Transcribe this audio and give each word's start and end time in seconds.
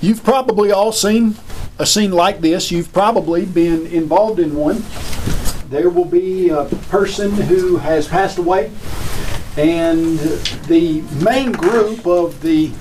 You've 0.00 0.24
probably 0.24 0.72
all 0.72 0.92
seen 0.92 1.36
a 1.78 1.84
scene 1.84 2.12
like 2.12 2.40
this. 2.40 2.70
You've 2.70 2.92
probably 2.92 3.44
been 3.44 3.86
involved 3.86 4.40
in 4.40 4.54
one. 4.54 4.82
There 5.68 5.90
will 5.90 6.06
be 6.06 6.48
a 6.48 6.64
person 6.88 7.30
who 7.30 7.76
has 7.76 8.08
passed 8.08 8.38
away, 8.38 8.72
and 9.56 10.18
the 10.68 11.02
main 11.22 11.52
group 11.52 12.06
of 12.06 12.40
the 12.40 12.72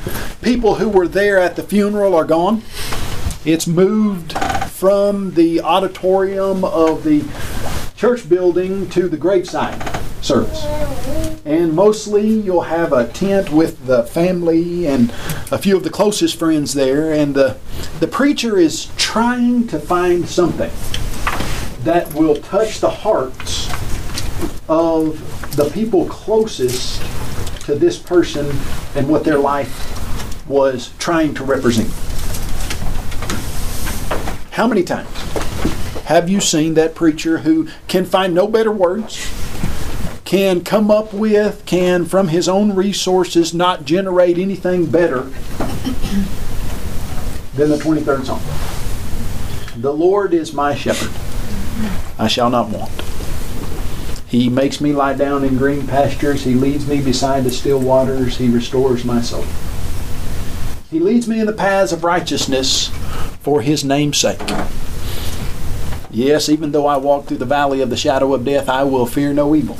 people 0.41 0.75
who 0.75 0.87
were 0.87 1.07
there 1.07 1.37
at 1.37 1.55
the 1.57 1.63
funeral 1.63 2.15
are 2.15 2.25
gone. 2.25 2.63
It's 3.43 3.67
moved 3.67 4.33
from 4.69 5.33
the 5.33 5.61
auditorium 5.61 6.63
of 6.63 7.03
the 7.03 7.23
church 7.97 8.29
building 8.29 8.89
to 8.91 9.09
the 9.09 9.17
graveside 9.17 9.81
service. 10.23 10.63
And 11.49 11.73
mostly 11.73 12.29
you'll 12.29 12.61
have 12.61 12.93
a 12.93 13.07
tent 13.07 13.49
with 13.49 13.87
the 13.87 14.03
family 14.03 14.85
and 14.85 15.09
a 15.51 15.57
few 15.57 15.75
of 15.75 15.83
the 15.83 15.89
closest 15.89 16.37
friends 16.37 16.75
there, 16.75 17.11
and 17.11 17.33
the, 17.33 17.57
the 17.99 18.05
preacher 18.05 18.59
is 18.59 18.91
trying 18.97 19.65
to 19.69 19.79
find 19.79 20.29
something 20.29 20.69
that 21.85 22.13
will 22.13 22.35
touch 22.35 22.79
the 22.81 22.89
hearts 22.91 23.67
of 24.69 25.55
the 25.55 25.67
people 25.73 26.05
closest 26.05 27.01
to 27.61 27.73
this 27.73 27.97
person 27.97 28.45
and 28.93 29.09
what 29.09 29.23
their 29.23 29.39
life 29.39 30.47
was 30.47 30.91
trying 30.99 31.33
to 31.33 31.43
represent. 31.43 31.89
How 34.51 34.67
many 34.67 34.83
times 34.83 35.09
have 36.03 36.29
you 36.29 36.41
seen 36.41 36.75
that 36.75 36.93
preacher 36.93 37.39
who 37.39 37.67
can 37.87 38.05
find 38.05 38.35
no 38.35 38.47
better 38.47 38.71
words, 38.71 39.38
can 40.29 40.63
come 40.63 40.91
up 40.91 41.11
with, 41.11 41.65
can 41.65 42.05
from 42.05 42.27
his 42.27 42.47
own 42.47 42.75
resources 42.75 43.51
not 43.51 43.83
generate 43.83 44.37
anything 44.37 44.85
better 44.85 45.21
than 47.55 47.69
the 47.71 47.79
23rd 47.79 48.25
Psalm? 48.25 49.81
The 49.81 49.91
Lord 49.91 50.35
is 50.35 50.53
my 50.53 50.75
shepherd, 50.75 51.09
I 52.19 52.27
shall 52.27 52.51
not 52.51 52.69
want. 52.69 52.91
He 54.27 54.51
makes 54.51 54.79
me 54.79 54.93
lie 54.93 55.15
down 55.15 55.43
in 55.43 55.57
green 55.57 55.87
pastures. 55.87 56.43
He 56.43 56.53
leads 56.53 56.87
me 56.87 57.01
beside 57.01 57.43
the 57.43 57.49
still 57.49 57.79
waters. 57.79 58.37
He 58.37 58.49
restores 58.49 59.03
my 59.03 59.21
soul. 59.21 59.45
He 60.91 60.99
leads 60.99 61.27
me 61.27 61.39
in 61.39 61.47
the 61.47 61.53
paths 61.53 61.91
of 61.91 62.03
righteousness 62.03 62.89
for 63.41 63.63
his 63.63 63.83
name's 63.83 64.19
sake. 64.19 64.47
Yes, 66.11 66.49
even 66.49 66.71
though 66.71 66.85
I 66.85 66.97
walk 66.97 67.25
through 67.25 67.37
the 67.37 67.45
valley 67.45 67.81
of 67.81 67.89
the 67.89 67.97
shadow 67.97 68.35
of 68.35 68.45
death, 68.45 68.69
I 68.69 68.83
will 68.83 69.07
fear 69.07 69.33
no 69.33 69.55
evil. 69.55 69.79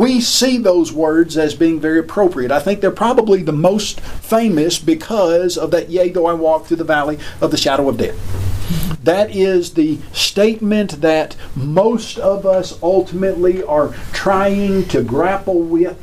we 0.00 0.18
see 0.18 0.56
those 0.56 0.90
words 0.90 1.36
as 1.36 1.54
being 1.54 1.78
very 1.78 1.98
appropriate. 1.98 2.50
I 2.50 2.58
think 2.58 2.80
they're 2.80 2.90
probably 2.90 3.42
the 3.42 3.52
most 3.52 4.00
famous 4.00 4.78
because 4.78 5.58
of 5.58 5.72
that, 5.72 5.90
yea, 5.90 6.08
though 6.08 6.24
I 6.24 6.32
walk 6.32 6.64
through 6.64 6.78
the 6.78 6.84
valley 6.84 7.18
of 7.42 7.50
the 7.50 7.58
shadow 7.58 7.86
of 7.86 7.98
death. 7.98 8.16
That 9.04 9.36
is 9.36 9.74
the 9.74 9.98
statement 10.14 11.02
that 11.02 11.36
most 11.54 12.18
of 12.18 12.46
us 12.46 12.82
ultimately 12.82 13.62
are 13.62 13.92
trying 14.14 14.88
to 14.88 15.02
grapple 15.02 15.60
with. 15.60 15.98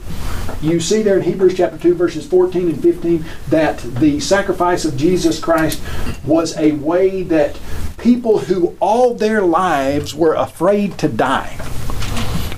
You 0.61 0.79
see 0.79 1.01
there 1.01 1.17
in 1.17 1.23
Hebrews 1.23 1.57
chapter 1.57 1.79
2, 1.79 1.95
verses 1.95 2.27
14 2.27 2.69
and 2.69 2.79
15, 2.79 3.25
that 3.49 3.79
the 3.79 4.19
sacrifice 4.19 4.85
of 4.85 4.95
Jesus 4.95 5.39
Christ 5.39 5.81
was 6.23 6.55
a 6.55 6.73
way 6.73 7.23
that 7.23 7.59
people 7.97 8.37
who 8.37 8.77
all 8.79 9.15
their 9.15 9.41
lives 9.41 10.13
were 10.13 10.35
afraid 10.35 10.99
to 10.99 11.07
die 11.07 11.57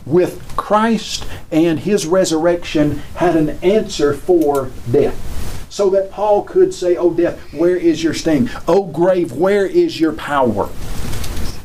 with 0.09 0.55
Christ 0.57 1.25
and 1.51 1.79
his 1.79 2.05
resurrection 2.05 2.99
had 3.15 3.35
an 3.35 3.51
answer 3.61 4.13
for 4.13 4.71
death. 4.89 5.25
So 5.69 5.89
that 5.91 6.11
Paul 6.11 6.43
could 6.43 6.73
say, 6.73 6.97
Oh, 6.97 7.13
death, 7.13 7.53
where 7.53 7.75
is 7.77 8.03
your 8.03 8.15
sting? 8.15 8.49
Oh, 8.67 8.85
grave, 8.85 9.31
where 9.31 9.65
is 9.65 9.99
your 9.99 10.13
power? 10.13 10.69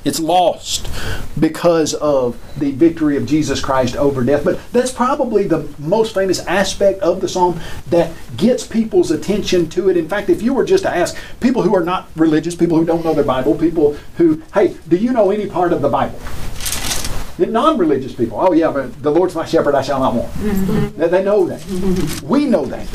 It's 0.05 0.21
lost 0.21 0.91
because 1.41 1.95
of 1.95 2.39
the 2.59 2.73
victory 2.73 3.17
of 3.17 3.25
Jesus 3.25 3.61
Christ 3.61 3.97
over 3.97 4.23
death. 4.23 4.45
But 4.45 4.61
that's 4.71 4.93
probably 4.93 5.47
the 5.47 5.67
most 5.79 6.13
famous 6.13 6.41
aspect 6.41 7.01
of 7.01 7.23
the 7.23 7.29
psalm 7.29 7.59
that 7.89 8.13
gets 8.37 8.67
people's 8.67 9.11
attention 9.11 9.71
to 9.71 9.89
it. 9.89 9.97
In 9.97 10.07
fact, 10.07 10.29
if 10.29 10.43
you 10.43 10.53
were 10.53 10.65
just 10.65 10.85
to 10.85 10.95
ask 10.95 11.17
people 11.41 11.63
who 11.63 11.75
are 11.75 11.83
not 11.83 12.11
religious, 12.17 12.55
people 12.55 12.77
who 12.77 12.85
don't 12.85 13.03
know 13.03 13.15
their 13.15 13.25
Bible, 13.25 13.55
people 13.55 13.97
who, 14.19 14.43
hey, 14.53 14.77
do 14.89 14.99
you 14.99 15.11
know 15.11 15.31
any 15.31 15.47
part 15.47 15.73
of 15.73 15.81
the 15.81 15.89
Bible? 15.89 16.21
Non-religious 17.39 18.15
people, 18.15 18.39
oh 18.41 18.53
yeah, 18.53 18.71
but 18.71 19.03
the 19.03 19.11
Lord's 19.11 19.35
my 19.35 19.45
shepherd, 19.45 19.75
I 19.75 19.83
shall 19.83 19.99
not 19.99 20.15
want. 20.15 20.33
Mm-hmm. 20.35 21.01
They, 21.01 21.09
they 21.09 21.25
know 21.25 21.47
that. 21.47 21.61
Mm-hmm. 21.61 22.29
We 22.29 22.47
know 22.47 22.65
that. 22.67 22.87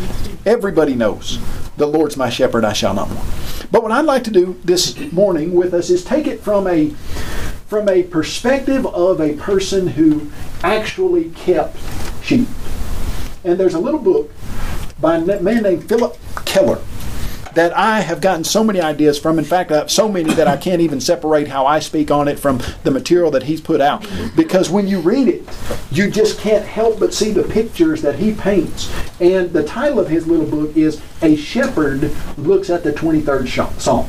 Everybody 0.46 0.96
knows 0.96 1.40
the 1.76 1.86
Lord's 1.86 2.16
my 2.16 2.30
shepherd, 2.30 2.64
I 2.64 2.74
shall 2.74 2.94
not 2.94 3.10
want. 3.10 3.28
But 3.72 3.84
what 3.84 3.92
I'd 3.92 4.06
like 4.06 4.24
to 4.26 4.32
do 4.32 4.60
this 4.64 4.98
morning 5.12 5.54
with 5.54 5.74
us 5.74 5.90
is 5.90 6.04
take 6.04 6.28
it 6.28 6.40
from 6.42 6.68
a 6.68 6.90
from 7.68 7.88
a 7.88 8.02
perspective 8.02 8.86
of 8.88 9.22
a 9.22 9.36
person 9.36 9.88
who 9.88 10.32
actually 10.64 11.30
kept 11.32 11.78
sheep. 12.24 12.48
And 13.44 13.60
there's 13.60 13.76
a 13.76 13.80
little 13.80 14.00
book 14.00 14.32
by 15.00 15.18
a 15.18 15.42
man 15.42 15.64
named 15.64 15.88
Phillip 15.88 16.18
Keller 16.46 16.80
that 17.56 17.76
I 17.76 18.02
have 18.02 18.22
gotten 18.22 18.44
so 18.44 18.64
many 18.64 18.82
ideas 18.82 19.20
from. 19.20 19.40
In 19.40 19.46
fact, 19.46 19.72
uh, 19.72 19.88
so 19.88 20.08
many 20.08 20.34
that 20.34 20.48
I 20.48 20.58
can't 20.58 20.82
even 20.82 21.02
separate 21.02 21.48
how 21.48 21.66
I 21.66 21.80
speak 21.80 22.12
on 22.12 22.28
it 22.28 22.40
from 22.40 22.60
the 22.84 22.92
material 22.92 23.32
that 23.32 23.44
he's 23.44 23.62
put 23.62 23.82
out. 23.82 24.06
Because 24.36 24.70
when 24.70 24.88
you 24.88 25.00
read 25.00 25.28
it, 25.28 25.48
you 25.92 26.10
just 26.10 26.40
can't 26.40 26.66
help 26.66 27.00
but 27.00 27.14
see 27.14 27.32
the 27.32 27.44
pictures 27.44 28.02
that 28.02 28.16
he 28.16 28.34
paints. 28.34 28.92
And 29.20 29.52
the 29.52 29.64
title 29.64 30.00
of 30.00 30.10
his 30.10 30.28
little 30.28 30.46
book 30.46 30.76
is 30.76 31.02
A 31.22 31.36
Shepherd 31.36 32.16
Looks 32.38 32.70
at 32.70 32.84
the 32.84 32.92
23rd 32.92 33.80
Psalm. 33.80 34.08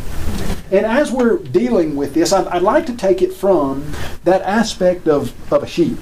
And 0.72 0.86
as 0.86 1.10
we're 1.10 1.38
dealing 1.38 1.96
with 1.96 2.14
this, 2.14 2.32
I'd, 2.32 2.46
I'd 2.48 2.62
like 2.62 2.86
to 2.86 2.96
take 2.96 3.22
it 3.22 3.32
from 3.32 3.92
that 4.24 4.42
aspect 4.42 5.08
of, 5.08 5.52
of 5.52 5.62
a 5.62 5.66
sheep. 5.66 5.98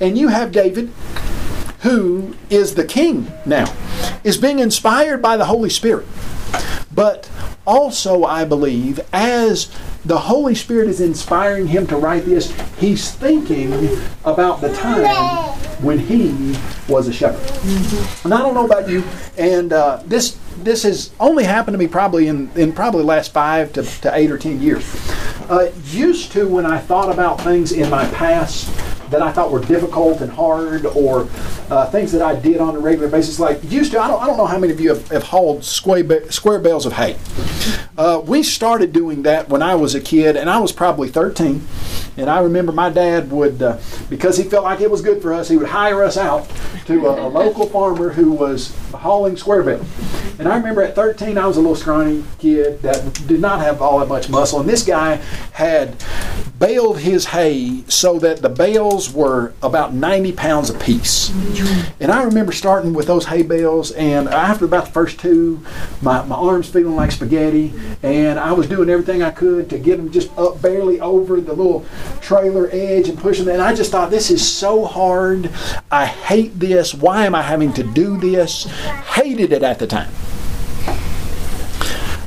And 0.00 0.18
you 0.18 0.28
have 0.28 0.50
David, 0.50 0.88
who 1.80 2.34
is 2.50 2.74
the 2.74 2.84
king 2.84 3.32
now, 3.46 3.72
is 4.24 4.36
being 4.36 4.58
inspired 4.58 5.22
by 5.22 5.36
the 5.36 5.44
Holy 5.44 5.70
Spirit. 5.70 6.06
But 6.94 7.30
also, 7.66 8.24
I 8.24 8.44
believe, 8.44 9.00
as 9.12 9.70
the 10.04 10.18
Holy 10.18 10.54
Spirit 10.54 10.88
is 10.88 11.00
inspiring 11.00 11.66
him 11.66 11.86
to 11.88 11.96
write 11.96 12.24
this, 12.24 12.54
he's 12.78 13.10
thinking 13.10 13.72
about 14.24 14.60
the 14.60 14.72
time 14.74 15.06
when 15.82 15.98
he 15.98 16.56
was 16.88 17.08
a 17.08 17.12
shepherd. 17.12 17.40
Mm-hmm. 17.40 18.26
And 18.26 18.34
I 18.34 18.38
don't 18.38 18.54
know 18.54 18.66
about 18.66 18.88
you, 18.88 19.02
and 19.36 19.72
uh, 19.72 20.02
this 20.04 20.38
this 20.62 20.84
has 20.84 21.10
only 21.18 21.44
happened 21.44 21.74
to 21.74 21.78
me 21.78 21.88
probably 21.88 22.28
in, 22.28 22.50
in 22.54 22.72
probably 22.72 23.00
the 23.00 23.06
last 23.06 23.32
five 23.32 23.72
to, 23.72 23.82
to 23.82 24.14
eight 24.14 24.30
or 24.30 24.38
ten 24.38 24.60
years. 24.60 24.84
Uh, 25.48 25.70
used 25.86 26.32
to 26.32 26.48
when 26.48 26.64
I 26.64 26.78
thought 26.78 27.12
about 27.12 27.40
things 27.40 27.72
in 27.72 27.90
my 27.90 28.08
past 28.10 28.70
that 29.14 29.22
I 29.22 29.30
thought 29.30 29.52
were 29.52 29.60
difficult 29.60 30.20
and 30.22 30.30
hard, 30.30 30.86
or 30.86 31.28
uh, 31.70 31.88
things 31.90 32.10
that 32.10 32.20
I 32.20 32.34
did 32.34 32.60
on 32.60 32.74
a 32.74 32.80
regular 32.80 33.08
basis. 33.08 33.38
Like 33.38 33.62
used 33.62 33.92
to, 33.92 34.00
I 34.00 34.08
don't, 34.08 34.20
I 34.20 34.26
don't 34.26 34.36
know 34.36 34.46
how 34.46 34.58
many 34.58 34.72
of 34.72 34.80
you 34.80 34.88
have, 34.88 35.08
have 35.08 35.22
hauled 35.22 35.64
square, 35.64 36.30
square 36.32 36.58
bales 36.58 36.84
of 36.84 36.94
hay. 36.94 37.16
Uh, 37.96 38.20
we 38.24 38.42
started 38.42 38.92
doing 38.92 39.22
that 39.22 39.48
when 39.48 39.62
I 39.62 39.76
was 39.76 39.94
a 39.94 40.00
kid, 40.00 40.36
and 40.36 40.50
I 40.50 40.58
was 40.58 40.72
probably 40.72 41.08
13. 41.08 41.64
And 42.16 42.28
I 42.28 42.40
remember 42.40 42.72
my 42.72 42.90
dad 42.90 43.30
would, 43.30 43.62
uh, 43.62 43.78
because 44.10 44.36
he 44.36 44.44
felt 44.44 44.64
like 44.64 44.80
it 44.80 44.90
was 44.90 45.00
good 45.00 45.22
for 45.22 45.32
us, 45.32 45.48
he 45.48 45.56
would 45.56 45.68
hire 45.68 46.02
us 46.02 46.16
out 46.16 46.50
to 46.86 47.06
a, 47.06 47.26
a 47.26 47.28
local 47.28 47.66
farmer 47.68 48.10
who 48.10 48.32
was 48.32 48.76
hauling 48.92 49.36
square 49.36 49.62
bales. 49.62 49.86
And 50.40 50.48
I 50.48 50.56
remember 50.56 50.82
at 50.82 50.96
13, 50.96 51.38
I 51.38 51.46
was 51.46 51.56
a 51.56 51.60
little 51.60 51.76
scrawny 51.76 52.24
kid 52.40 52.82
that 52.82 53.26
did 53.28 53.40
not 53.40 53.60
have 53.60 53.80
all 53.80 54.00
that 54.00 54.08
much 54.08 54.28
muscle, 54.28 54.58
and 54.58 54.68
this 54.68 54.84
guy 54.84 55.16
had 55.52 55.96
baled 56.58 56.98
his 57.00 57.26
hay 57.26 57.84
so 57.88 58.18
that 58.18 58.42
the 58.42 58.48
bales 58.48 59.03
were 59.12 59.52
about 59.62 59.94
90 59.94 60.32
pounds 60.32 60.70
a 60.70 60.74
piece. 60.74 61.30
And 62.00 62.10
I 62.10 62.22
remember 62.22 62.52
starting 62.52 62.94
with 62.94 63.06
those 63.06 63.26
hay 63.26 63.42
bales, 63.42 63.92
and 63.92 64.28
after 64.28 64.64
about 64.64 64.86
the 64.86 64.92
first 64.92 65.18
two, 65.18 65.64
my, 66.02 66.24
my 66.24 66.36
arms 66.36 66.68
feeling 66.68 66.96
like 66.96 67.12
spaghetti, 67.12 67.72
and 68.02 68.38
I 68.38 68.52
was 68.52 68.66
doing 68.66 68.88
everything 68.88 69.22
I 69.22 69.30
could 69.30 69.70
to 69.70 69.78
get 69.78 69.96
them 69.96 70.10
just 70.10 70.36
up 70.38 70.60
barely 70.60 71.00
over 71.00 71.40
the 71.40 71.52
little 71.52 71.84
trailer 72.20 72.68
edge 72.72 73.08
and 73.08 73.18
pushing 73.18 73.44
them. 73.44 73.54
And 73.54 73.62
I 73.62 73.74
just 73.74 73.90
thought, 73.90 74.10
this 74.10 74.30
is 74.30 74.46
so 74.46 74.84
hard. 74.84 75.50
I 75.90 76.06
hate 76.06 76.58
this. 76.58 76.94
Why 76.94 77.26
am 77.26 77.34
I 77.34 77.42
having 77.42 77.72
to 77.74 77.82
do 77.82 78.18
this? 78.18 78.64
Hated 78.64 79.52
it 79.52 79.62
at 79.62 79.78
the 79.78 79.86
time. 79.86 80.10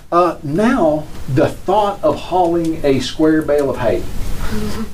Uh, 0.10 0.38
now, 0.42 1.06
the 1.28 1.50
thought 1.50 2.02
of 2.02 2.16
hauling 2.16 2.84
a 2.86 3.00
square 3.00 3.42
bale 3.42 3.70
of 3.70 3.78
hay 3.78 4.02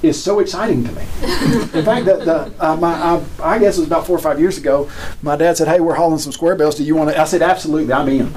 is 0.02 0.22
so 0.22 0.40
exciting 0.40 0.84
to 0.84 0.92
me. 0.92 1.02
In 1.02 1.86
fact, 1.86 2.06
the, 2.06 2.18
the, 2.24 2.54
uh, 2.60 2.76
my, 2.78 2.94
I, 2.94 3.24
I, 3.42 3.60
guess 3.60 3.78
it 3.78 3.82
was 3.82 3.88
about 3.88 4.08
four 4.08 4.16
or 4.16 4.22
five 4.22 4.40
years 4.40 4.58
ago, 4.58 4.90
my 5.22 5.36
dad 5.36 5.58
said, 5.58 5.68
Hey, 5.68 5.80
we're 5.80 5.96
hauling 5.96 6.20
some 6.20 6.32
square 6.32 6.56
bells. 6.56 6.76
Do 6.76 6.84
you 6.84 6.96
want 6.96 7.12
to? 7.12 7.20
I 7.20 7.26
said, 7.26 7.42
Absolutely, 7.42 7.94
I'm 7.94 8.08
in. 8.10 8.28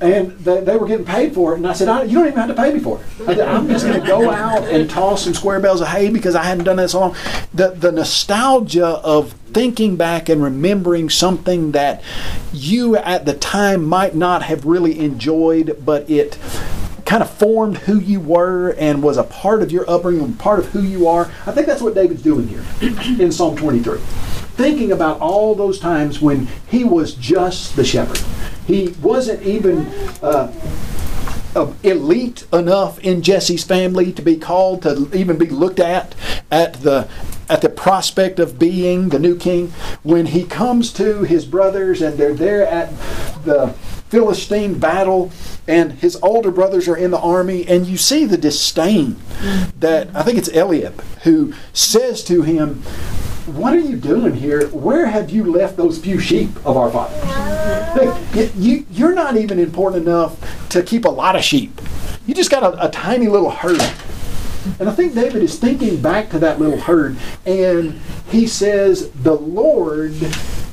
and 0.00 0.32
they, 0.38 0.60
they, 0.62 0.76
were 0.76 0.86
getting 0.86 1.04
paid 1.04 1.34
for 1.34 1.52
it. 1.52 1.56
And 1.56 1.66
I 1.66 1.72
said, 1.72 1.88
I, 1.88 2.04
You 2.04 2.18
don't 2.18 2.28
even 2.28 2.38
have 2.38 2.48
to 2.48 2.54
pay 2.54 2.72
me 2.72 2.80
for 2.80 3.00
it. 3.00 3.38
I 3.38 3.56
am 3.56 3.68
just 3.68 3.86
going 3.86 4.00
to 4.00 4.06
go 4.06 4.30
out 4.30 4.64
and 4.64 4.88
toss 4.88 5.24
some 5.24 5.34
square 5.34 5.60
bales 5.60 5.80
of 5.80 5.88
hay 5.88 6.10
because 6.10 6.34
I 6.34 6.42
hadn't 6.42 6.64
done 6.64 6.76
that 6.76 6.90
so 6.90 7.00
long. 7.00 7.16
The, 7.52 7.70
the 7.70 7.92
nostalgia 7.92 8.86
of 8.86 9.32
thinking 9.52 9.96
back 9.96 10.28
and 10.28 10.42
remembering 10.42 11.10
something 11.10 11.72
that 11.72 12.02
you 12.52 12.96
at 12.96 13.26
the 13.26 13.34
time 13.34 13.84
might 13.84 14.14
not 14.14 14.42
have 14.44 14.64
really 14.64 14.98
enjoyed, 14.98 15.82
but 15.84 16.08
it 16.08 16.38
kind 17.10 17.24
of 17.24 17.30
formed 17.38 17.76
who 17.78 17.98
you 17.98 18.20
were 18.20 18.70
and 18.78 19.02
was 19.02 19.16
a 19.16 19.24
part 19.24 19.64
of 19.64 19.72
your 19.72 19.84
upbringing, 19.90 20.32
part 20.34 20.60
of 20.60 20.66
who 20.66 20.80
you 20.80 21.08
are. 21.08 21.24
I 21.44 21.50
think 21.50 21.66
that's 21.66 21.82
what 21.82 21.92
David's 21.92 22.22
doing 22.22 22.46
here 22.46 22.64
in 23.20 23.32
Psalm 23.32 23.56
23. 23.56 23.98
Thinking 23.98 24.92
about 24.92 25.18
all 25.18 25.56
those 25.56 25.80
times 25.80 26.20
when 26.20 26.46
he 26.68 26.84
was 26.84 27.14
just 27.14 27.74
the 27.74 27.84
shepherd. 27.84 28.20
He 28.64 28.94
wasn't 29.02 29.42
even 29.42 29.86
uh, 30.22 30.52
elite 31.82 32.46
enough 32.52 33.00
in 33.00 33.22
Jesse's 33.22 33.64
family 33.64 34.12
to 34.12 34.22
be 34.22 34.36
called 34.36 34.82
to 34.82 35.10
even 35.12 35.36
be 35.36 35.48
looked 35.48 35.80
at 35.80 36.14
at 36.48 36.74
the 36.74 37.08
at 37.48 37.60
the 37.60 37.68
prospect 37.68 38.38
of 38.38 38.56
being 38.56 39.08
the 39.08 39.18
new 39.18 39.36
king. 39.36 39.72
When 40.04 40.26
he 40.26 40.44
comes 40.44 40.92
to 40.92 41.24
his 41.24 41.44
brothers 41.44 42.00
and 42.00 42.16
they're 42.16 42.34
there 42.34 42.64
at 42.64 42.96
the 43.44 43.74
Philistine 44.10 44.78
battle, 44.78 45.30
and 45.68 45.92
his 45.92 46.16
older 46.16 46.50
brothers 46.50 46.88
are 46.88 46.96
in 46.96 47.12
the 47.12 47.20
army, 47.20 47.66
and 47.66 47.86
you 47.86 47.96
see 47.96 48.24
the 48.24 48.36
disdain 48.36 49.16
that 49.78 50.08
I 50.14 50.22
think 50.22 50.36
it's 50.36 50.48
Eliab 50.48 51.00
who 51.22 51.54
says 51.72 52.24
to 52.24 52.42
him, 52.42 52.82
what 53.46 53.72
are 53.72 53.80
you 53.80 53.96
doing 53.96 54.34
here? 54.34 54.68
Where 54.68 55.06
have 55.06 55.30
you 55.30 55.44
left 55.44 55.76
those 55.76 55.98
few 55.98 56.20
sheep 56.20 56.54
of 56.64 56.76
our 56.76 56.90
fathers? 56.90 58.54
You, 58.56 58.86
you're 58.90 59.14
not 59.14 59.36
even 59.36 59.58
important 59.58 60.06
enough 60.06 60.68
to 60.70 60.82
keep 60.82 61.04
a 61.04 61.08
lot 61.08 61.36
of 61.36 61.42
sheep. 61.42 61.80
You 62.26 62.34
just 62.34 62.50
got 62.50 62.62
a, 62.62 62.86
a 62.86 62.90
tiny 62.90 63.28
little 63.28 63.50
herd. 63.50 63.80
And 64.78 64.88
I 64.88 64.92
think 64.92 65.14
David 65.14 65.42
is 65.42 65.58
thinking 65.58 66.00
back 66.02 66.30
to 66.30 66.38
that 66.40 66.60
little 66.60 66.78
herd, 66.78 67.16
and 67.46 67.98
he 68.30 68.46
says, 68.46 69.10
The 69.12 69.34
Lord 69.34 70.14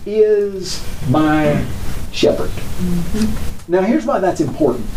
is 0.05 0.85
my 1.09 1.65
shepherd. 2.11 2.49
Mm-hmm. 2.49 3.71
Now, 3.71 3.81
here's 3.81 4.05
why 4.05 4.19
that's 4.19 4.41
important. 4.41 4.87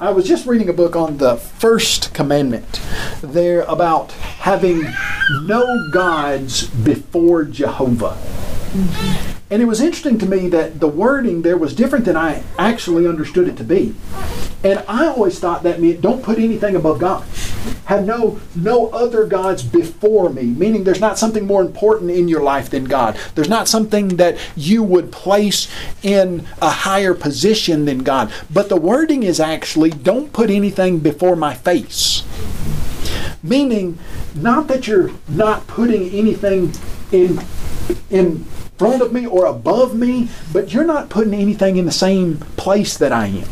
I 0.00 0.10
was 0.10 0.26
just 0.26 0.46
reading 0.46 0.68
a 0.68 0.72
book 0.72 0.94
on 0.94 1.16
the 1.16 1.36
first 1.36 2.14
commandment 2.14 2.80
there 3.20 3.62
about 3.62 4.12
having 4.12 4.84
no 5.44 5.90
gods 5.92 6.68
before 6.68 7.44
Jehovah. 7.44 8.16
Mm-hmm. 8.68 9.38
And 9.50 9.62
it 9.62 9.64
was 9.64 9.80
interesting 9.80 10.18
to 10.18 10.26
me 10.26 10.48
that 10.48 10.78
the 10.78 10.88
wording 10.88 11.40
there 11.42 11.56
was 11.56 11.74
different 11.74 12.04
than 12.04 12.16
I 12.16 12.42
actually 12.58 13.06
understood 13.06 13.48
it 13.48 13.56
to 13.56 13.64
be. 13.64 13.94
And 14.62 14.84
I 14.86 15.06
always 15.06 15.38
thought 15.38 15.62
that 15.62 15.80
meant 15.80 16.02
don't 16.02 16.22
put 16.22 16.38
anything 16.38 16.76
above 16.76 16.98
God. 16.98 17.24
Have 17.86 18.04
no 18.04 18.40
no 18.54 18.88
other 18.88 19.24
gods 19.24 19.62
before 19.62 20.28
me, 20.28 20.42
meaning 20.42 20.84
there's 20.84 21.00
not 21.00 21.18
something 21.18 21.46
more 21.46 21.62
important 21.62 22.10
in 22.10 22.28
your 22.28 22.42
life 22.42 22.68
than 22.68 22.84
God. 22.84 23.18
There's 23.34 23.48
not 23.48 23.68
something 23.68 24.16
that 24.16 24.36
you 24.54 24.82
would 24.82 25.10
place 25.10 25.68
in 26.02 26.46
a 26.60 26.70
higher 26.70 27.14
position 27.14 27.86
than 27.86 28.00
God. 28.00 28.30
But 28.50 28.68
the 28.68 28.76
wording 28.76 29.22
is 29.22 29.40
actually 29.40 29.90
don't 29.90 30.32
put 30.32 30.50
anything 30.50 30.98
before 30.98 31.36
my 31.36 31.54
face. 31.54 32.22
Meaning 33.42 33.98
not 34.34 34.68
that 34.68 34.86
you're 34.86 35.12
not 35.26 35.66
putting 35.66 36.10
anything 36.10 36.72
in 37.12 37.40
in 38.10 38.44
front 38.78 39.02
of 39.02 39.12
me 39.12 39.26
or 39.26 39.46
above 39.46 39.94
me, 39.94 40.28
but 40.52 40.72
you're 40.72 40.84
not 40.84 41.10
putting 41.10 41.34
anything 41.34 41.76
in 41.76 41.84
the 41.84 41.92
same 41.92 42.38
place 42.56 42.96
that 42.96 43.12
I 43.12 43.26
am. 43.26 43.48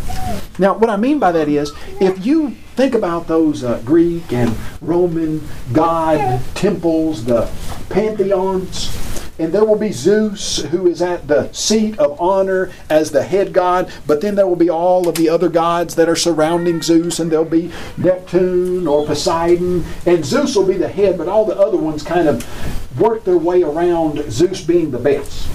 Now, 0.58 0.78
what 0.78 0.88
I 0.88 0.96
mean 0.96 1.18
by 1.18 1.32
that 1.32 1.48
is, 1.48 1.72
if 2.00 2.24
you 2.24 2.50
think 2.76 2.94
about 2.94 3.26
those 3.26 3.64
uh, 3.64 3.82
Greek 3.84 4.32
and 4.32 4.56
Roman 4.80 5.42
god 5.72 6.40
temples, 6.54 7.24
the 7.24 7.50
pantheons, 7.90 8.96
and 9.38 9.52
there 9.52 9.64
will 9.64 9.76
be 9.76 9.92
Zeus, 9.92 10.62
who 10.62 10.86
is 10.86 11.02
at 11.02 11.28
the 11.28 11.52
seat 11.52 11.98
of 11.98 12.18
honor 12.18 12.70
as 12.88 13.10
the 13.10 13.22
head 13.22 13.52
god, 13.52 13.92
but 14.06 14.22
then 14.22 14.34
there 14.34 14.46
will 14.46 14.56
be 14.56 14.70
all 14.70 15.08
of 15.08 15.16
the 15.16 15.28
other 15.28 15.50
gods 15.50 15.96
that 15.96 16.08
are 16.08 16.16
surrounding 16.16 16.80
Zeus, 16.80 17.18
and 17.18 17.30
there'll 17.30 17.44
be 17.44 17.70
Neptune 17.98 18.86
or 18.86 19.04
Poseidon, 19.04 19.84
and 20.06 20.24
Zeus 20.24 20.56
will 20.56 20.66
be 20.66 20.78
the 20.78 20.88
head, 20.88 21.18
but 21.18 21.28
all 21.28 21.44
the 21.44 21.58
other 21.58 21.76
ones 21.76 22.02
kind 22.02 22.28
of 22.28 22.85
work 22.98 23.24
their 23.24 23.38
way 23.38 23.62
around 23.62 24.30
Zeus 24.30 24.60
being 24.62 24.90
the 24.90 24.98
best. 24.98 25.46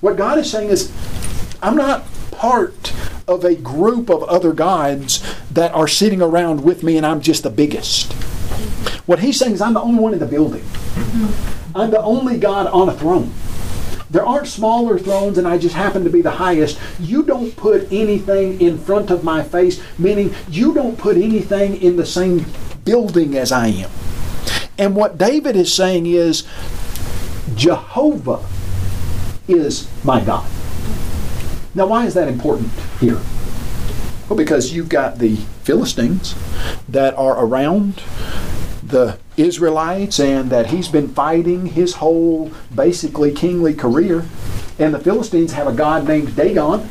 What 0.00 0.16
God 0.16 0.38
is 0.38 0.50
saying 0.50 0.70
is, 0.70 0.92
I'm 1.62 1.76
not 1.76 2.04
part 2.30 2.92
of 3.26 3.44
a 3.44 3.54
group 3.54 4.10
of 4.10 4.22
other 4.24 4.52
gods 4.52 5.22
that 5.50 5.72
are 5.72 5.88
sitting 5.88 6.22
around 6.22 6.62
with 6.62 6.82
me, 6.82 6.96
and 6.96 7.06
I'm 7.06 7.20
just 7.20 7.42
the 7.42 7.50
biggest. 7.50 8.12
What 9.06 9.20
he's 9.20 9.38
saying 9.38 9.54
is, 9.54 9.60
I'm 9.60 9.74
the 9.74 9.80
only 9.80 10.00
one 10.00 10.12
in 10.12 10.18
the 10.18 10.26
building. 10.26 10.64
I'm 11.74 11.90
the 11.90 12.02
only 12.02 12.38
God 12.38 12.66
on 12.68 12.88
a 12.88 12.94
throne. 12.94 13.32
There 14.10 14.24
aren't 14.24 14.46
smaller 14.46 14.98
thrones, 14.98 15.38
and 15.38 15.48
I 15.48 15.58
just 15.58 15.74
happen 15.74 16.04
to 16.04 16.10
be 16.10 16.22
the 16.22 16.30
highest. 16.30 16.78
You 17.00 17.22
don't 17.22 17.56
put 17.56 17.90
anything 17.92 18.60
in 18.60 18.78
front 18.78 19.10
of 19.10 19.24
my 19.24 19.42
face, 19.42 19.82
meaning 19.98 20.34
you 20.48 20.72
don't 20.72 20.96
put 20.96 21.16
anything 21.16 21.80
in 21.82 21.96
the 21.96 22.06
same 22.06 22.46
building 22.84 23.36
as 23.36 23.50
I 23.50 23.68
am. 23.68 23.90
And 24.78 24.94
what 24.94 25.16
David 25.16 25.56
is 25.56 25.72
saying 25.72 26.06
is 26.06 26.44
Jehovah 27.54 28.44
is 29.48 29.88
my 30.04 30.22
God. 30.22 30.48
Now, 31.74 31.86
why 31.86 32.06
is 32.06 32.14
that 32.14 32.28
important 32.28 32.72
here? 33.00 33.20
Well, 34.28 34.36
because 34.36 34.72
you've 34.72 34.88
got 34.88 35.18
the 35.18 35.36
Philistines 35.62 36.34
that 36.88 37.14
are 37.14 37.44
around 37.44 38.02
the 38.82 39.18
Israelites 39.36 40.18
and 40.18 40.50
that 40.50 40.68
he's 40.68 40.88
been 40.88 41.08
fighting 41.08 41.66
his 41.66 41.94
whole 41.94 42.50
basically 42.74 43.32
kingly 43.32 43.74
career. 43.74 44.24
And 44.78 44.92
the 44.92 44.98
Philistines 44.98 45.52
have 45.52 45.66
a 45.66 45.72
god 45.72 46.06
named 46.06 46.36
Dagon. 46.36 46.88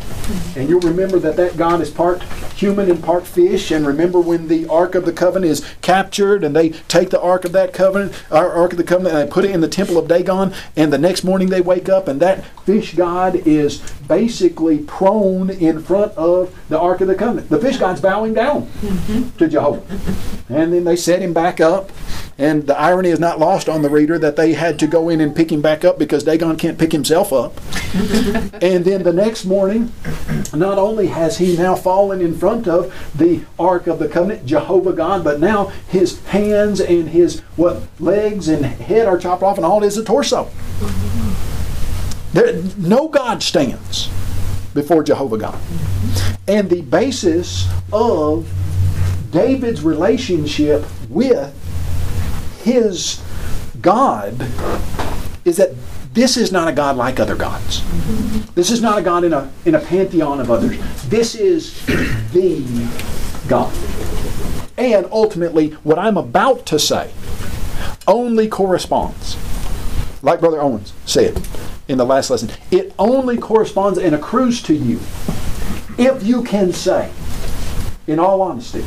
And 0.56 0.70
you'll 0.70 0.80
remember 0.82 1.20
that 1.20 1.36
that 1.38 1.58
god 1.58 1.82
is 1.82 1.90
part 1.90 2.22
human 2.56 2.90
and 2.90 3.04
part 3.04 3.28
fish. 3.28 3.72
And 3.72 3.86
remember 3.86 4.20
when 4.20 4.48
the 4.48 4.68
Ark 4.68 4.96
of 4.96 5.06
the 5.06 5.14
Covenant 5.14 5.52
is 5.52 5.74
captured 5.82 6.44
and 6.44 6.56
they 6.56 6.70
take 6.70 7.10
the 7.10 7.22
Ark 7.22 7.46
of 7.46 7.52
that 7.52 7.74
Covenant, 7.74 8.14
our 8.32 8.52
Ark 8.52 8.72
of 8.74 8.78
the 8.78 8.84
Covenant, 8.84 9.16
and 9.16 9.28
they 9.28 9.32
put 9.32 9.46
it 9.46 9.52
in 9.52 9.62
the 9.62 9.68
temple 9.68 9.98
of 9.98 10.08
Dagon. 10.08 10.54
And 10.76 10.92
the 10.92 10.98
next 10.98 11.24
morning 11.24 11.50
they 11.50 11.62
wake 11.62 11.90
up 11.90 12.08
and 12.08 12.20
that 12.22 12.46
fish 12.66 12.96
god 12.96 13.36
is 13.36 13.80
basically 14.08 14.80
prone 14.80 15.50
in 15.50 15.82
front 15.82 16.14
of 16.14 16.58
the 16.70 16.80
Ark 16.80 17.02
of 17.02 17.08
the 17.08 17.16
Covenant. 17.16 17.50
The 17.50 17.60
fish 17.60 17.78
god's 17.78 18.02
bowing 18.02 18.34
down 18.34 18.68
mm-hmm. 18.68 19.38
to 19.38 19.48
Jehovah. 19.48 19.84
And 20.50 20.74
then 20.74 20.84
they 20.84 20.96
set 20.96 21.22
him 21.22 21.34
back 21.34 21.60
up. 21.60 21.92
And 22.38 22.68
the 22.68 22.78
irony 22.78 23.10
is 23.10 23.20
not 23.20 23.40
lost 23.40 23.70
on 23.70 23.82
the 23.82 23.90
reader 23.90 24.20
that 24.20 24.36
they 24.36 24.54
had 24.54 24.78
to 24.80 24.88
go 24.88 25.08
in 25.08 25.22
and 25.22 25.34
pick 25.34 25.52
him 25.52 25.62
back 25.62 25.86
up 25.86 25.98
because 25.98 26.24
Dagon 26.24 26.58
can't 26.58 26.78
pick 26.78 26.92
himself 26.92 27.32
up. 27.32 27.54
and 28.62 28.84
then 28.84 29.04
the 29.04 29.14
next 29.14 29.46
morning, 29.46 29.94
not 30.54 30.78
only 30.78 31.08
has 31.08 31.38
he 31.38 31.58
now 31.58 31.76
fallen 31.76 32.22
in 32.22 32.38
front 32.38 32.68
of 32.68 32.94
the 33.16 33.42
Ark 33.60 33.88
of 33.88 34.00
the 34.00 34.08
Covenant, 34.08 34.46
Jehovah 34.46 34.94
God, 34.94 35.24
but 35.24 35.40
now 35.40 35.68
his 35.88 36.24
hands 36.26 36.80
and 36.80 37.10
his 37.10 37.42
what 37.56 37.84
legs 38.00 38.48
and 38.48 38.66
head 38.66 39.08
are 39.08 39.18
chopped 39.18 39.44
off, 39.44 39.58
and 39.58 39.66
all 39.66 39.84
is 39.84 39.98
a 39.98 40.04
torso. 40.04 40.50
There, 42.34 42.62
no 42.78 43.08
God 43.08 43.42
stands 43.42 44.10
before 44.74 45.04
Jehovah 45.04 45.38
God. 45.38 45.60
And 46.48 46.70
the 46.70 46.82
basis 46.82 47.68
of 47.94 48.52
David's 49.32 49.82
relationship 49.82 50.86
with 51.10 51.54
his 52.64 53.22
God 53.82 54.34
is 55.46 55.58
that 55.58 55.72
this 56.16 56.38
is 56.38 56.50
not 56.52 56.70
a 56.70 56.72
God 56.72 56.96
like 56.96 57.20
other 57.20 57.36
gods. 57.36 57.84
This 58.56 58.72
is 58.72 58.82
not 58.82 58.98
a 58.98 59.02
God 59.02 59.26
in 59.26 59.34
a, 59.34 59.52
in 59.66 59.76
a 59.76 59.80
pantheon 59.80 60.40
of 60.40 60.50
others. 60.50 60.78
This 61.10 61.36
is 61.36 61.86
the 62.32 62.64
God. 63.50 63.74
And 64.78 65.08
ultimately, 65.12 65.72
what 65.84 66.00
I'm 66.00 66.16
about 66.16 66.66
to 66.68 66.80
say 66.80 67.12
only 68.08 68.48
corresponds, 68.48 69.36
like 70.22 70.40
Brother 70.40 70.62
Owens 70.62 70.94
said 71.06 71.46
in 71.90 71.98
the 71.98 72.06
last 72.06 72.30
lesson, 72.30 72.50
it 72.72 72.94
only 72.98 73.38
corresponds 73.38 74.00
and 74.00 74.16
accrues 74.16 74.64
to 74.64 74.74
you 74.74 75.00
if 75.98 76.24
you 76.24 76.44
can 76.44 76.72
say, 76.72 77.12
in 78.08 78.20
all 78.20 78.42
honesty, 78.42 78.86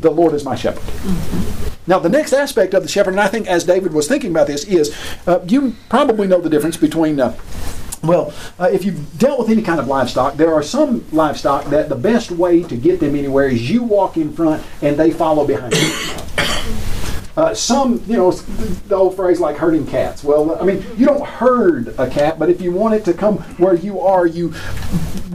the 0.00 0.10
Lord 0.10 0.34
is 0.34 0.44
my 0.44 0.54
shepherd. 0.54 0.82
Mm-hmm. 0.82 1.90
Now, 1.90 1.98
the 1.98 2.08
next 2.08 2.32
aspect 2.32 2.74
of 2.74 2.82
the 2.82 2.88
shepherd, 2.88 3.12
and 3.12 3.20
I 3.20 3.28
think 3.28 3.46
as 3.48 3.64
David 3.64 3.92
was 3.92 4.06
thinking 4.06 4.30
about 4.30 4.46
this, 4.46 4.64
is 4.64 4.94
uh, 5.26 5.40
you 5.46 5.74
probably 5.88 6.26
know 6.26 6.40
the 6.40 6.50
difference 6.50 6.76
between 6.76 7.18
uh, 7.18 7.36
Well, 8.02 8.32
uh, 8.58 8.70
if 8.72 8.84
you've 8.84 9.18
dealt 9.18 9.40
with 9.40 9.50
any 9.50 9.62
kind 9.62 9.78
of 9.78 9.86
livestock, 9.86 10.36
there 10.36 10.54
are 10.54 10.62
some 10.62 11.04
livestock 11.12 11.66
that 11.66 11.88
the 11.88 11.96
best 11.96 12.30
way 12.30 12.62
to 12.62 12.76
get 12.76 13.00
them 13.00 13.14
anywhere 13.14 13.48
is 13.48 13.68
you 13.70 13.82
walk 13.82 14.16
in 14.16 14.32
front 14.32 14.62
and 14.80 14.96
they 14.96 15.10
follow 15.10 15.46
behind 15.46 15.74
you. 15.74 15.92
Uh, 17.36 17.54
some, 17.54 18.02
you 18.06 18.16
know, 18.16 18.32
the 18.32 18.94
old 18.94 19.14
phrase 19.14 19.40
like 19.40 19.56
herding 19.56 19.86
cats. 19.86 20.24
Well, 20.24 20.60
I 20.60 20.64
mean, 20.64 20.84
you 20.96 21.06
don't 21.06 21.24
herd 21.24 21.94
a 21.98 22.08
cat, 22.08 22.38
but 22.38 22.50
if 22.50 22.60
you 22.60 22.72
want 22.72 22.94
it 22.94 23.04
to 23.04 23.14
come 23.14 23.38
where 23.56 23.74
you 23.74 24.00
are, 24.00 24.26
you 24.26 24.52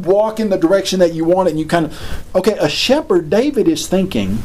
walk 0.04 0.40
in 0.40 0.50
the 0.50 0.58
direction 0.58 1.00
that 1.00 1.14
you 1.14 1.24
want 1.24 1.48
it, 1.48 1.52
and 1.52 1.60
you 1.60 1.66
kind 1.66 1.86
of, 1.86 2.36
okay, 2.36 2.58
a 2.60 2.70
shepherd, 2.70 3.30
David 3.30 3.68
is 3.68 3.88
thinking 3.88 4.40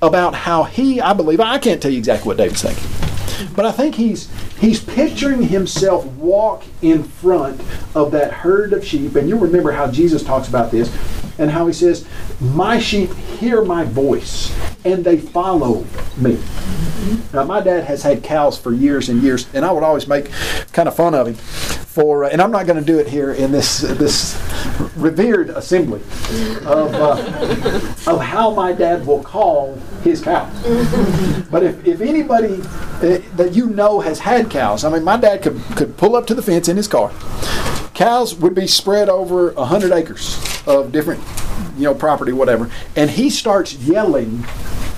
about 0.00 0.34
how 0.34 0.64
he, 0.64 1.00
I 1.00 1.12
believe, 1.12 1.40
I 1.40 1.58
can't 1.58 1.80
tell 1.80 1.90
you 1.90 1.98
exactly 1.98 2.28
what 2.28 2.36
David's 2.36 2.62
thinking. 2.62 3.54
But 3.54 3.66
I 3.66 3.72
think 3.72 3.94
he's 3.94 4.28
he's 4.60 4.82
picturing 4.82 5.42
himself 5.44 6.04
walk 6.06 6.64
in 6.82 7.02
front 7.02 7.60
of 7.94 8.10
that 8.12 8.32
herd 8.32 8.72
of 8.72 8.84
sheep, 8.84 9.16
and 9.16 9.28
you'll 9.28 9.38
remember 9.38 9.72
how 9.72 9.90
Jesus 9.90 10.22
talks 10.22 10.48
about 10.48 10.70
this, 10.70 10.92
and 11.38 11.50
how 11.50 11.66
he 11.66 11.72
says, 11.72 12.04
"My 12.40 12.78
sheep 12.78 13.14
hear 13.14 13.64
my 13.64 13.84
voice, 13.84 14.52
and 14.84 15.04
they 15.04 15.16
follow 15.16 15.84
me." 16.16 16.38
Now, 17.32 17.44
my 17.44 17.60
dad 17.60 17.84
has 17.84 18.02
had 18.02 18.22
cows 18.22 18.58
for 18.58 18.72
years 18.72 19.08
and 19.08 19.22
years, 19.22 19.46
and 19.54 19.64
I 19.64 19.70
would 19.72 19.82
always 19.82 20.08
make 20.08 20.30
kind 20.72 20.88
of 20.88 20.96
fun 20.96 21.14
of 21.14 21.28
him 21.28 21.34
for, 21.34 22.24
uh, 22.24 22.28
and 22.28 22.40
I'm 22.40 22.50
not 22.50 22.66
going 22.66 22.78
to 22.78 22.84
do 22.84 22.98
it 22.98 23.08
here 23.08 23.32
in 23.32 23.50
this 23.50 23.80
this 23.80 24.40
revered 24.96 25.50
assembly 25.50 26.00
of 26.64 26.94
uh, 26.94 28.10
of 28.10 28.20
how 28.20 28.50
my 28.50 28.72
dad 28.72 29.06
will 29.06 29.22
call 29.22 29.78
his 30.02 30.22
cows. 30.22 30.52
But 31.50 31.62
if, 31.62 31.86
if 31.86 32.00
anybody 32.02 32.60
uh, 32.60 33.22
that 33.36 33.52
you 33.52 33.70
know 33.70 34.00
has 34.00 34.18
had 34.18 34.50
cows, 34.50 34.84
I 34.84 34.90
mean, 34.90 35.02
my 35.02 35.16
dad 35.16 35.42
could 35.42 35.58
could 35.76 35.96
pull 35.96 36.14
up 36.14 36.26
to 36.26 36.34
the 36.34 36.42
fence 36.42 36.68
in 36.68 36.76
his 36.76 36.86
car. 36.86 37.10
Cows 37.94 38.34
would 38.34 38.54
be 38.54 38.66
spread 38.66 39.08
over 39.08 39.52
a 39.52 39.64
hundred 39.64 39.92
acres 39.92 40.38
of 40.66 40.92
different, 40.92 41.22
you 41.76 41.84
know, 41.84 41.94
property, 41.94 42.32
whatever, 42.32 42.70
and 42.96 43.08
he 43.08 43.30
starts 43.30 43.74
yelling 43.74 44.42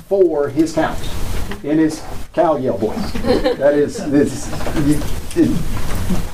for 0.09 0.49
his 0.49 0.73
cows 0.73 1.09
in 1.63 1.79
his 1.79 2.03
cow 2.33 2.57
yell 2.57 2.79
voice. 2.79 3.13
That 3.23 3.75
is, 3.75 3.97
this, 4.11 4.49
you, 5.37 5.57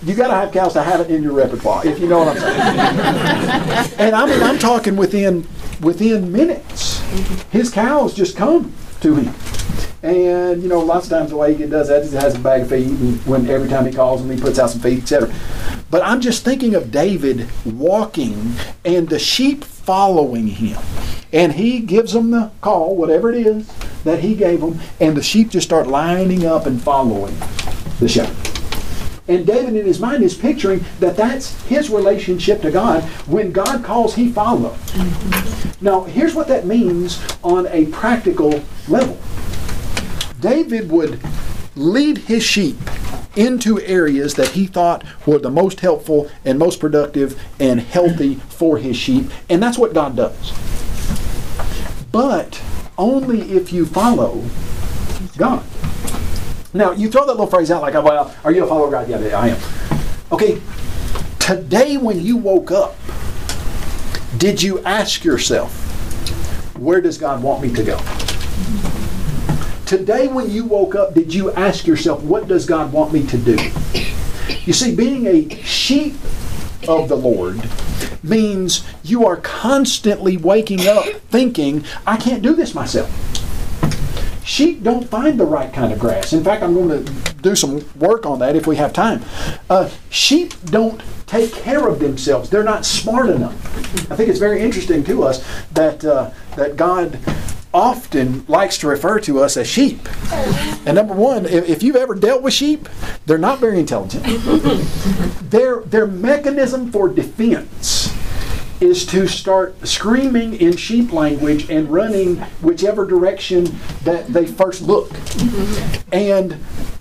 you 0.04 0.14
got 0.14 0.28
to 0.28 0.34
have 0.34 0.52
cows 0.52 0.72
to 0.74 0.82
have 0.82 1.00
it 1.00 1.10
in 1.10 1.22
your 1.22 1.32
repertoire, 1.32 1.86
if 1.86 1.98
you 1.98 2.08
know 2.08 2.20
what 2.20 2.28
I'm 2.28 2.38
saying. 2.38 3.94
and 3.98 4.14
I 4.14 4.26
mean, 4.26 4.42
I'm 4.42 4.58
talking 4.58 4.96
within 4.96 5.46
within 5.80 6.32
minutes. 6.32 6.85
His 7.50 7.70
cows 7.70 8.14
just 8.14 8.36
come 8.36 8.72
to 9.00 9.14
him. 9.14 9.34
And 10.02 10.62
you 10.62 10.68
know, 10.68 10.80
lots 10.80 11.06
of 11.06 11.10
times 11.10 11.30
the 11.30 11.36
way 11.36 11.54
he 11.54 11.66
does 11.66 11.88
that 11.88 12.02
is 12.02 12.12
he 12.12 12.18
has 12.18 12.34
a 12.34 12.38
bag 12.38 12.62
of 12.62 12.68
feed, 12.68 12.88
and 12.88 13.18
when 13.26 13.48
every 13.48 13.68
time 13.68 13.86
he 13.86 13.92
calls 13.92 14.20
them, 14.20 14.30
he 14.30 14.40
puts 14.40 14.58
out 14.58 14.70
some 14.70 14.80
feed, 14.80 15.02
etc. 15.02 15.32
But 15.90 16.02
I'm 16.04 16.20
just 16.20 16.44
thinking 16.44 16.74
of 16.74 16.90
David 16.90 17.48
walking 17.64 18.54
and 18.84 19.08
the 19.08 19.18
sheep 19.18 19.64
following 19.64 20.46
him, 20.46 20.80
and 21.32 21.54
he 21.54 21.80
gives 21.80 22.12
them 22.12 22.30
the 22.30 22.50
call, 22.60 22.94
whatever 22.94 23.30
it 23.32 23.46
is 23.46 23.68
that 24.04 24.20
he 24.20 24.34
gave 24.34 24.60
them, 24.60 24.80
and 25.00 25.16
the 25.16 25.22
sheep 25.22 25.50
just 25.50 25.66
start 25.66 25.86
lining 25.86 26.46
up 26.46 26.66
and 26.66 26.80
following 26.80 27.36
the 27.98 28.08
shepherd. 28.08 28.55
And 29.28 29.46
David, 29.46 29.74
in 29.74 29.86
his 29.86 29.98
mind, 29.98 30.22
is 30.22 30.34
picturing 30.34 30.84
that 31.00 31.16
that's 31.16 31.60
his 31.64 31.90
relationship 31.90 32.62
to 32.62 32.70
God. 32.70 33.02
When 33.26 33.50
God 33.50 33.84
calls, 33.84 34.14
he 34.14 34.30
follows. 34.30 34.78
Now, 35.80 36.04
here's 36.04 36.34
what 36.34 36.48
that 36.48 36.66
means 36.66 37.20
on 37.42 37.66
a 37.68 37.86
practical 37.86 38.62
level. 38.88 39.18
David 40.40 40.90
would 40.90 41.20
lead 41.74 42.18
his 42.18 42.44
sheep 42.44 42.76
into 43.34 43.80
areas 43.80 44.34
that 44.34 44.48
he 44.48 44.66
thought 44.66 45.04
were 45.26 45.38
the 45.38 45.50
most 45.50 45.80
helpful 45.80 46.30
and 46.44 46.58
most 46.58 46.80
productive 46.80 47.40
and 47.60 47.80
healthy 47.80 48.36
for 48.48 48.78
his 48.78 48.96
sheep, 48.96 49.30
and 49.50 49.62
that's 49.62 49.76
what 49.76 49.92
God 49.92 50.16
does. 50.16 50.52
But 52.10 52.62
only 52.96 53.42
if 53.52 53.72
you 53.72 53.84
follow 53.84 54.44
God. 55.36 55.64
Now, 56.76 56.90
you 56.92 57.10
throw 57.10 57.24
that 57.24 57.32
little 57.32 57.46
phrase 57.46 57.70
out 57.70 57.80
like, 57.80 57.94
well, 57.94 58.34
are 58.44 58.52
you 58.52 58.64
a 58.64 58.66
follower 58.66 58.86
of 58.86 58.90
God? 58.90 59.08
Yeah, 59.08 59.38
I 59.38 59.48
am. 59.48 59.58
Okay, 60.30 60.60
today 61.38 61.96
when 61.96 62.20
you 62.20 62.36
woke 62.36 62.70
up, 62.70 62.96
did 64.36 64.62
you 64.62 64.80
ask 64.80 65.24
yourself, 65.24 65.72
where 66.76 67.00
does 67.00 67.16
God 67.16 67.42
want 67.42 67.62
me 67.62 67.72
to 67.72 67.82
go? 67.82 67.98
Today, 69.86 70.26
when 70.26 70.50
you 70.50 70.64
woke 70.64 70.94
up, 70.96 71.14
did 71.14 71.32
you 71.32 71.52
ask 71.52 71.86
yourself, 71.86 72.22
what 72.22 72.48
does 72.48 72.66
God 72.66 72.92
want 72.92 73.12
me 73.12 73.24
to 73.28 73.38
do? 73.38 73.56
You 74.64 74.72
see, 74.72 74.94
being 74.94 75.26
a 75.26 75.48
sheep 75.62 76.14
of 76.88 77.08
the 77.08 77.16
Lord 77.16 77.62
means 78.22 78.84
you 79.04 79.24
are 79.24 79.36
constantly 79.36 80.36
waking 80.36 80.86
up 80.88 81.06
thinking, 81.30 81.84
I 82.06 82.16
can't 82.16 82.42
do 82.42 82.54
this 82.54 82.74
myself. 82.74 83.08
Sheep 84.46 84.84
don't 84.84 85.08
find 85.08 85.40
the 85.40 85.44
right 85.44 85.72
kind 85.72 85.92
of 85.92 85.98
grass. 85.98 86.32
In 86.32 86.44
fact, 86.44 86.62
I'm 86.62 86.72
going 86.72 87.04
to 87.04 87.34
do 87.42 87.56
some 87.56 87.84
work 87.96 88.24
on 88.24 88.38
that 88.38 88.54
if 88.54 88.64
we 88.64 88.76
have 88.76 88.92
time. 88.92 89.24
Uh, 89.68 89.90
sheep 90.08 90.54
don't 90.66 91.02
take 91.26 91.52
care 91.52 91.88
of 91.88 91.98
themselves. 91.98 92.48
They're 92.48 92.62
not 92.62 92.86
smart 92.86 93.28
enough. 93.28 93.54
I 94.08 94.14
think 94.14 94.28
it's 94.28 94.38
very 94.38 94.62
interesting 94.62 95.02
to 95.02 95.24
us 95.24 95.44
that 95.72 96.04
uh, 96.04 96.30
that 96.54 96.76
God 96.76 97.18
often 97.74 98.46
likes 98.46 98.78
to 98.78 98.86
refer 98.86 99.18
to 99.20 99.40
us 99.40 99.56
as 99.56 99.66
sheep. 99.66 100.08
And 100.86 100.94
number 100.94 101.12
one, 101.12 101.44
if, 101.44 101.68
if, 101.68 101.82
you've 101.82 101.96
ever 101.96 102.14
dealt 102.14 102.40
with 102.40 102.54
sheep, 102.54 102.88
they're 103.26 103.36
not 103.36 103.58
very 103.58 103.78
intelligent. 103.78 104.24
their, 105.50 105.80
their 105.80 106.06
mechanism 106.06 106.90
for 106.90 107.10
defense 107.10 108.15
is 108.80 109.06
to 109.06 109.26
start 109.26 109.86
screaming 109.86 110.54
in 110.54 110.76
sheep 110.76 111.12
language 111.12 111.70
and 111.70 111.90
running 111.90 112.36
whichever 112.62 113.06
direction 113.06 113.64
that 114.04 114.26
they 114.28 114.46
first 114.46 114.82
look. 114.82 115.10
Mm-hmm. 115.10 116.08
And 116.12 116.52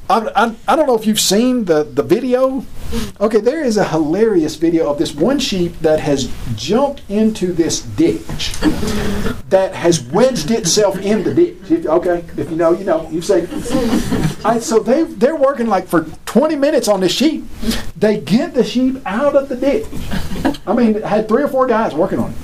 I, 0.10 0.32
I, 0.36 0.56
I 0.68 0.76
don't 0.76 0.88
know 0.88 0.98
if 0.98 1.06
you've 1.06 1.20
seen 1.20 1.66
the, 1.66 1.84
the 1.84 2.04
video 2.04 2.66
Okay, 3.20 3.40
there 3.40 3.64
is 3.64 3.78
a 3.78 3.84
hilarious 3.84 4.56
video 4.56 4.90
of 4.90 4.98
this 4.98 5.14
one 5.14 5.40
sheep 5.40 5.78
that 5.80 6.00
has 6.00 6.32
jumped 6.56 7.02
into 7.10 7.52
this 7.52 7.82
ditch 7.82 8.54
that 9.50 9.74
has 9.74 10.02
wedged 10.04 10.52
itself 10.52 10.98
in 11.00 11.24
the 11.24 11.34
ditch. 11.34 11.72
If, 11.72 11.86
okay, 11.86 12.24
if 12.38 12.50
you 12.50 12.56
know, 12.56 12.74
you 12.74 12.84
know. 12.84 13.10
You 13.10 13.22
say. 13.22 13.48
I, 14.46 14.60
so 14.60 14.80
they 14.80 15.04
they're 15.04 15.36
working 15.36 15.68
like 15.68 15.88
for 15.88 16.04
20 16.26 16.56
minutes 16.56 16.88
on 16.88 17.00
this 17.00 17.12
sheep. 17.12 17.46
They 17.98 18.20
get 18.20 18.54
the 18.54 18.64
sheep 18.64 19.02
out 19.06 19.36
of 19.36 19.50
the 19.50 19.56
ditch. 19.56 19.86
I 20.68 20.74
mean, 20.74 21.02
had 21.02 21.28
three 21.28 21.44
or 21.44 21.48
four 21.48 21.68
guys 21.68 21.94
working 21.94 22.20
on 22.20 22.32
it. 22.32 22.38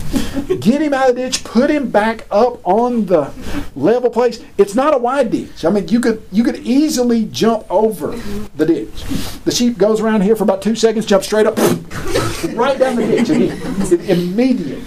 Get 0.59 0.81
him 0.81 0.93
out 0.93 1.09
of 1.09 1.15
the 1.15 1.23
ditch, 1.23 1.43
put 1.43 1.69
him 1.69 1.89
back 1.89 2.25
up 2.31 2.65
on 2.65 3.07
the 3.07 3.33
level 3.75 4.09
place. 4.09 4.41
It's 4.57 4.75
not 4.75 4.93
a 4.93 4.97
wide 4.97 5.31
ditch. 5.31 5.65
I 5.65 5.69
mean, 5.69 5.87
you 5.89 5.99
could 5.99 6.23
you 6.31 6.43
could 6.43 6.57
easily 6.57 7.25
jump 7.25 7.65
over 7.69 8.15
the 8.55 8.65
ditch. 8.65 9.03
The 9.43 9.51
sheep 9.51 9.77
goes 9.77 9.99
around 9.99 10.21
here 10.21 10.35
for 10.35 10.43
about 10.43 10.61
two 10.61 10.75
seconds, 10.75 11.05
jumps 11.05 11.25
straight 11.27 11.45
up, 11.45 11.57
right 12.53 12.79
down 12.79 12.95
the 12.95 13.07
ditch 13.07 13.29
again, 13.29 14.09
immediately. 14.09 14.83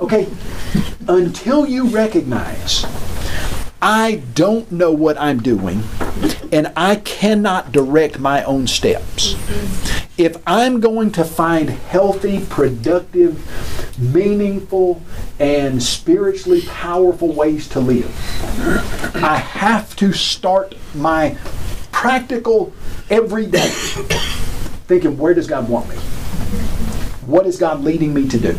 Okay, 0.00 0.28
until 1.08 1.66
you 1.66 1.88
recognize 1.88 2.86
I 3.82 4.22
don't 4.34 4.70
know 4.70 4.92
what 4.92 5.18
I'm 5.18 5.40
doing, 5.40 5.82
and 6.52 6.70
I 6.76 6.96
cannot 6.96 7.72
direct 7.72 8.18
my 8.18 8.44
own 8.44 8.66
steps. 8.66 9.36
If 10.18 10.36
I'm 10.46 10.80
going 10.80 11.12
to 11.12 11.24
find 11.24 11.70
healthy, 11.70 12.44
productive, 12.44 13.38
meaningful, 14.00 15.02
and 15.38 15.82
spiritually 15.82 16.62
powerful 16.62 17.32
ways 17.32 17.68
to 17.68 17.80
live, 17.80 18.10
I 19.22 19.36
have 19.36 19.94
to 19.96 20.12
start 20.12 20.74
my 20.94 21.36
practical 21.92 22.72
every 23.10 23.46
day 23.46 23.68
thinking, 24.90 25.18
where 25.18 25.34
does 25.34 25.46
God 25.46 25.68
want 25.68 25.88
me? 25.88 25.96
What 27.26 27.46
is 27.46 27.58
God 27.58 27.84
leading 27.84 28.12
me 28.14 28.26
to 28.28 28.38
do? 28.38 28.54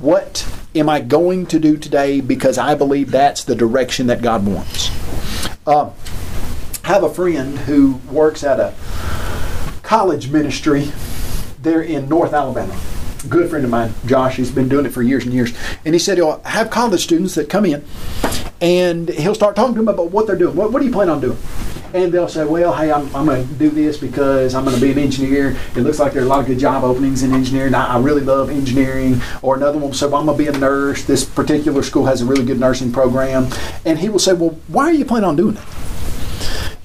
What 0.00 0.48
am 0.74 0.88
I 0.88 1.00
going 1.00 1.46
to 1.46 1.58
do 1.58 1.76
today 1.76 2.20
because 2.20 2.58
I 2.58 2.74
believe 2.74 3.10
that's 3.10 3.44
the 3.44 3.54
direction 3.54 4.06
that 4.06 4.22
God 4.22 4.46
wants? 4.46 4.90
Uh, 5.66 5.90
I 6.82 6.88
have 6.88 7.04
a 7.04 7.12
friend 7.12 7.58
who 7.60 8.00
works 8.10 8.42
at 8.42 8.58
a 8.58 8.74
college 9.82 10.30
ministry 10.30 10.90
there 11.60 11.82
in 11.82 12.08
North 12.08 12.32
Alabama. 12.32 12.78
Good 13.28 13.50
friend 13.50 13.64
of 13.64 13.70
mine, 13.70 13.92
Josh, 14.06 14.36
he's 14.36 14.50
been 14.50 14.68
doing 14.68 14.86
it 14.86 14.90
for 14.90 15.02
years 15.02 15.24
and 15.24 15.34
years. 15.34 15.52
And 15.84 15.94
he 15.94 15.98
said 15.98 16.16
he'll 16.16 16.40
have 16.42 16.70
college 16.70 17.02
students 17.02 17.34
that 17.34 17.50
come 17.50 17.66
in 17.66 17.84
and 18.60 19.08
he'll 19.08 19.34
start 19.34 19.56
talking 19.56 19.74
to 19.74 19.80
them 19.80 19.88
about 19.88 20.10
what 20.10 20.26
they're 20.26 20.36
doing. 20.36 20.56
What, 20.56 20.72
what 20.72 20.80
do 20.80 20.86
you 20.86 20.92
plan 20.92 21.08
on 21.08 21.20
doing? 21.20 21.38
and 21.92 22.12
they'll 22.12 22.28
say, 22.28 22.44
well, 22.44 22.72
hey, 22.74 22.92
I'm, 22.92 23.14
I'm 23.14 23.26
going 23.26 23.46
to 23.46 23.54
do 23.54 23.70
this 23.70 23.98
because 23.98 24.54
I'm 24.54 24.64
going 24.64 24.76
to 24.76 24.82
be 24.82 24.92
an 24.92 24.98
engineer. 24.98 25.56
It 25.74 25.80
looks 25.80 25.98
like 25.98 26.12
there 26.12 26.22
are 26.22 26.24
a 26.24 26.28
lot 26.28 26.40
of 26.40 26.46
good 26.46 26.58
job 26.58 26.84
openings 26.84 27.22
in 27.22 27.32
engineering. 27.32 27.74
I, 27.74 27.96
I 27.96 28.00
really 28.00 28.22
love 28.22 28.48
engineering. 28.48 29.20
Or 29.42 29.56
another 29.56 29.78
one 29.78 29.90
well, 29.90 30.14
I'm 30.16 30.26
going 30.26 30.38
to 30.38 30.52
be 30.52 30.56
a 30.56 30.58
nurse. 30.58 31.04
This 31.04 31.24
particular 31.24 31.82
school 31.82 32.06
has 32.06 32.22
a 32.22 32.26
really 32.26 32.44
good 32.44 32.60
nursing 32.60 32.92
program. 32.92 33.48
And 33.84 33.98
he 33.98 34.08
will 34.08 34.18
say, 34.18 34.34
well, 34.34 34.56
why 34.68 34.84
are 34.84 34.92
you 34.92 35.04
planning 35.04 35.28
on 35.28 35.36
doing 35.36 35.56
it? 35.56 35.62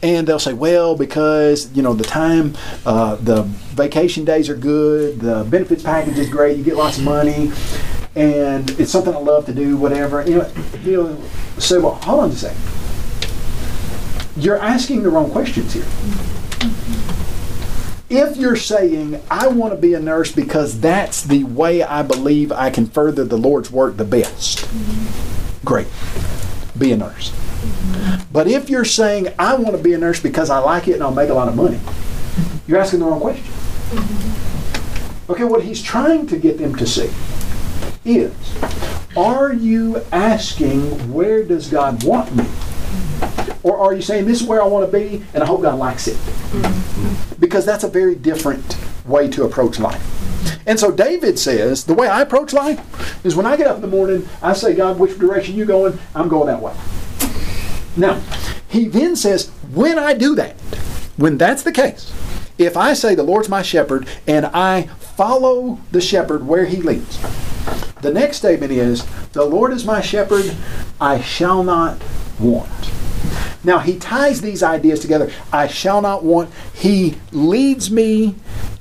and 0.03 0.27
they'll 0.27 0.37
say, 0.37 0.53
well, 0.53 0.95
because 0.95 1.71
you 1.75 1.81
know 1.81 1.93
the 1.93 2.03
time, 2.03 2.55
uh, 2.85 3.15
the 3.15 3.49
vacation 3.75 4.25
days 4.25 4.49
are 4.49 4.55
good, 4.55 5.19
the 5.19 5.43
benefits 5.43 5.83
package 5.83 6.17
is 6.17 6.29
great, 6.29 6.57
you 6.57 6.63
get 6.63 6.75
lots 6.75 6.97
of 6.97 7.03
money, 7.03 7.51
and 8.15 8.69
it's 8.79 8.91
something 8.91 9.13
I 9.13 9.19
love 9.19 9.45
to 9.47 9.53
do, 9.53 9.75
whatever. 9.77 10.25
You 10.27 10.37
know, 10.37 10.43
he'll 10.81 11.21
say, 11.59 11.77
well, 11.77 11.95
hold 11.95 12.23
on 12.23 12.29
a 12.31 12.35
second. 12.35 12.61
You're 14.37 14.57
asking 14.57 15.03
the 15.03 15.09
wrong 15.09 15.29
questions 15.29 15.73
here. 15.73 15.85
If 18.09 18.37
you're 18.37 18.55
saying, 18.55 19.21
I 19.29 19.47
want 19.47 19.73
to 19.73 19.79
be 19.79 19.93
a 19.93 19.99
nurse 19.99 20.31
because 20.31 20.79
that's 20.79 21.23
the 21.23 21.43
way 21.43 21.83
I 21.83 22.01
believe 22.01 22.51
I 22.51 22.69
can 22.69 22.85
further 22.85 23.25
the 23.25 23.37
Lord's 23.37 23.71
work 23.71 23.97
the 23.97 24.05
best, 24.05 24.69
great. 25.65 25.87
Be 26.77 26.91
a 26.91 26.97
nurse. 26.97 27.33
But 28.31 28.47
if 28.47 28.69
you're 28.69 28.85
saying, 28.85 29.33
I 29.39 29.55
want 29.55 29.75
to 29.75 29.81
be 29.81 29.93
a 29.93 29.97
nurse 29.97 30.19
because 30.21 30.49
I 30.49 30.59
like 30.59 30.87
it 30.87 30.93
and 30.93 31.03
I'll 31.03 31.13
make 31.13 31.29
a 31.29 31.33
lot 31.33 31.47
of 31.47 31.55
money, 31.55 31.79
you're 32.67 32.79
asking 32.79 32.99
the 32.99 33.05
wrong 33.05 33.19
question. 33.19 33.45
Okay, 35.29 35.43
what 35.43 35.63
he's 35.63 35.81
trying 35.81 36.27
to 36.27 36.37
get 36.37 36.57
them 36.57 36.75
to 36.75 36.85
see 36.85 37.09
is 38.05 38.33
are 39.17 39.53
you 39.53 40.03
asking, 40.11 41.11
where 41.11 41.43
does 41.43 41.69
God 41.69 42.03
want 42.03 42.35
me? 42.35 42.45
Or 43.63 43.77
are 43.77 43.93
you 43.93 44.01
saying, 44.01 44.25
this 44.25 44.41
is 44.41 44.47
where 44.47 44.61
I 44.61 44.67
want 44.67 44.91
to 44.91 44.97
be 44.97 45.23
and 45.33 45.41
I 45.41 45.45
hope 45.47 45.63
God 45.63 45.79
likes 45.79 46.07
it? 46.07 46.17
Because 47.39 47.65
that's 47.65 47.83
a 47.83 47.87
very 47.87 48.15
different 48.15 48.77
way 49.05 49.27
to 49.29 49.43
approach 49.45 49.79
life. 49.79 50.03
And 50.67 50.79
so 50.79 50.91
David 50.91 51.39
says, 51.39 51.85
the 51.85 51.93
way 51.93 52.07
I 52.07 52.21
approach 52.21 52.53
life 52.53 53.25
is 53.25 53.35
when 53.35 53.45
I 53.45 53.57
get 53.57 53.67
up 53.67 53.77
in 53.77 53.81
the 53.81 53.87
morning, 53.87 54.27
I 54.41 54.53
say, 54.53 54.75
God, 54.75 54.99
which 54.99 55.17
direction 55.17 55.55
you 55.55 55.65
going? 55.65 55.97
I'm 56.13 56.27
going 56.27 56.47
that 56.47 56.61
way. 56.61 56.73
Now, 57.97 58.21
he 58.67 58.87
then 58.87 59.15
says, 59.15 59.47
when 59.73 59.97
I 59.97 60.13
do 60.13 60.35
that, 60.35 60.55
when 61.17 61.37
that's 61.37 61.63
the 61.63 61.71
case, 61.71 62.11
if 62.57 62.77
I 62.77 62.93
say 62.93 63.15
the 63.15 63.23
Lord's 63.23 63.49
my 63.49 63.61
shepherd 63.61 64.07
and 64.27 64.45
I 64.47 64.83
follow 65.17 65.79
the 65.91 66.01
shepherd 66.01 66.47
where 66.47 66.65
he 66.65 66.77
leads, 66.77 67.19
the 68.01 68.11
next 68.11 68.37
statement 68.37 68.71
is, 68.71 69.05
the 69.31 69.45
Lord 69.45 69.73
is 69.73 69.85
my 69.85 70.01
shepherd, 70.01 70.55
I 71.01 71.21
shall 71.21 71.63
not 71.63 72.01
want. 72.39 72.69
Now 73.63 73.79
he 73.79 73.97
ties 73.97 74.41
these 74.41 74.61
ideas 74.61 74.99
together. 74.99 75.31
I 75.51 75.67
shall 75.67 76.01
not 76.01 76.23
want. 76.23 76.51
He 76.73 77.17
leads 77.31 77.89
me 77.89 78.35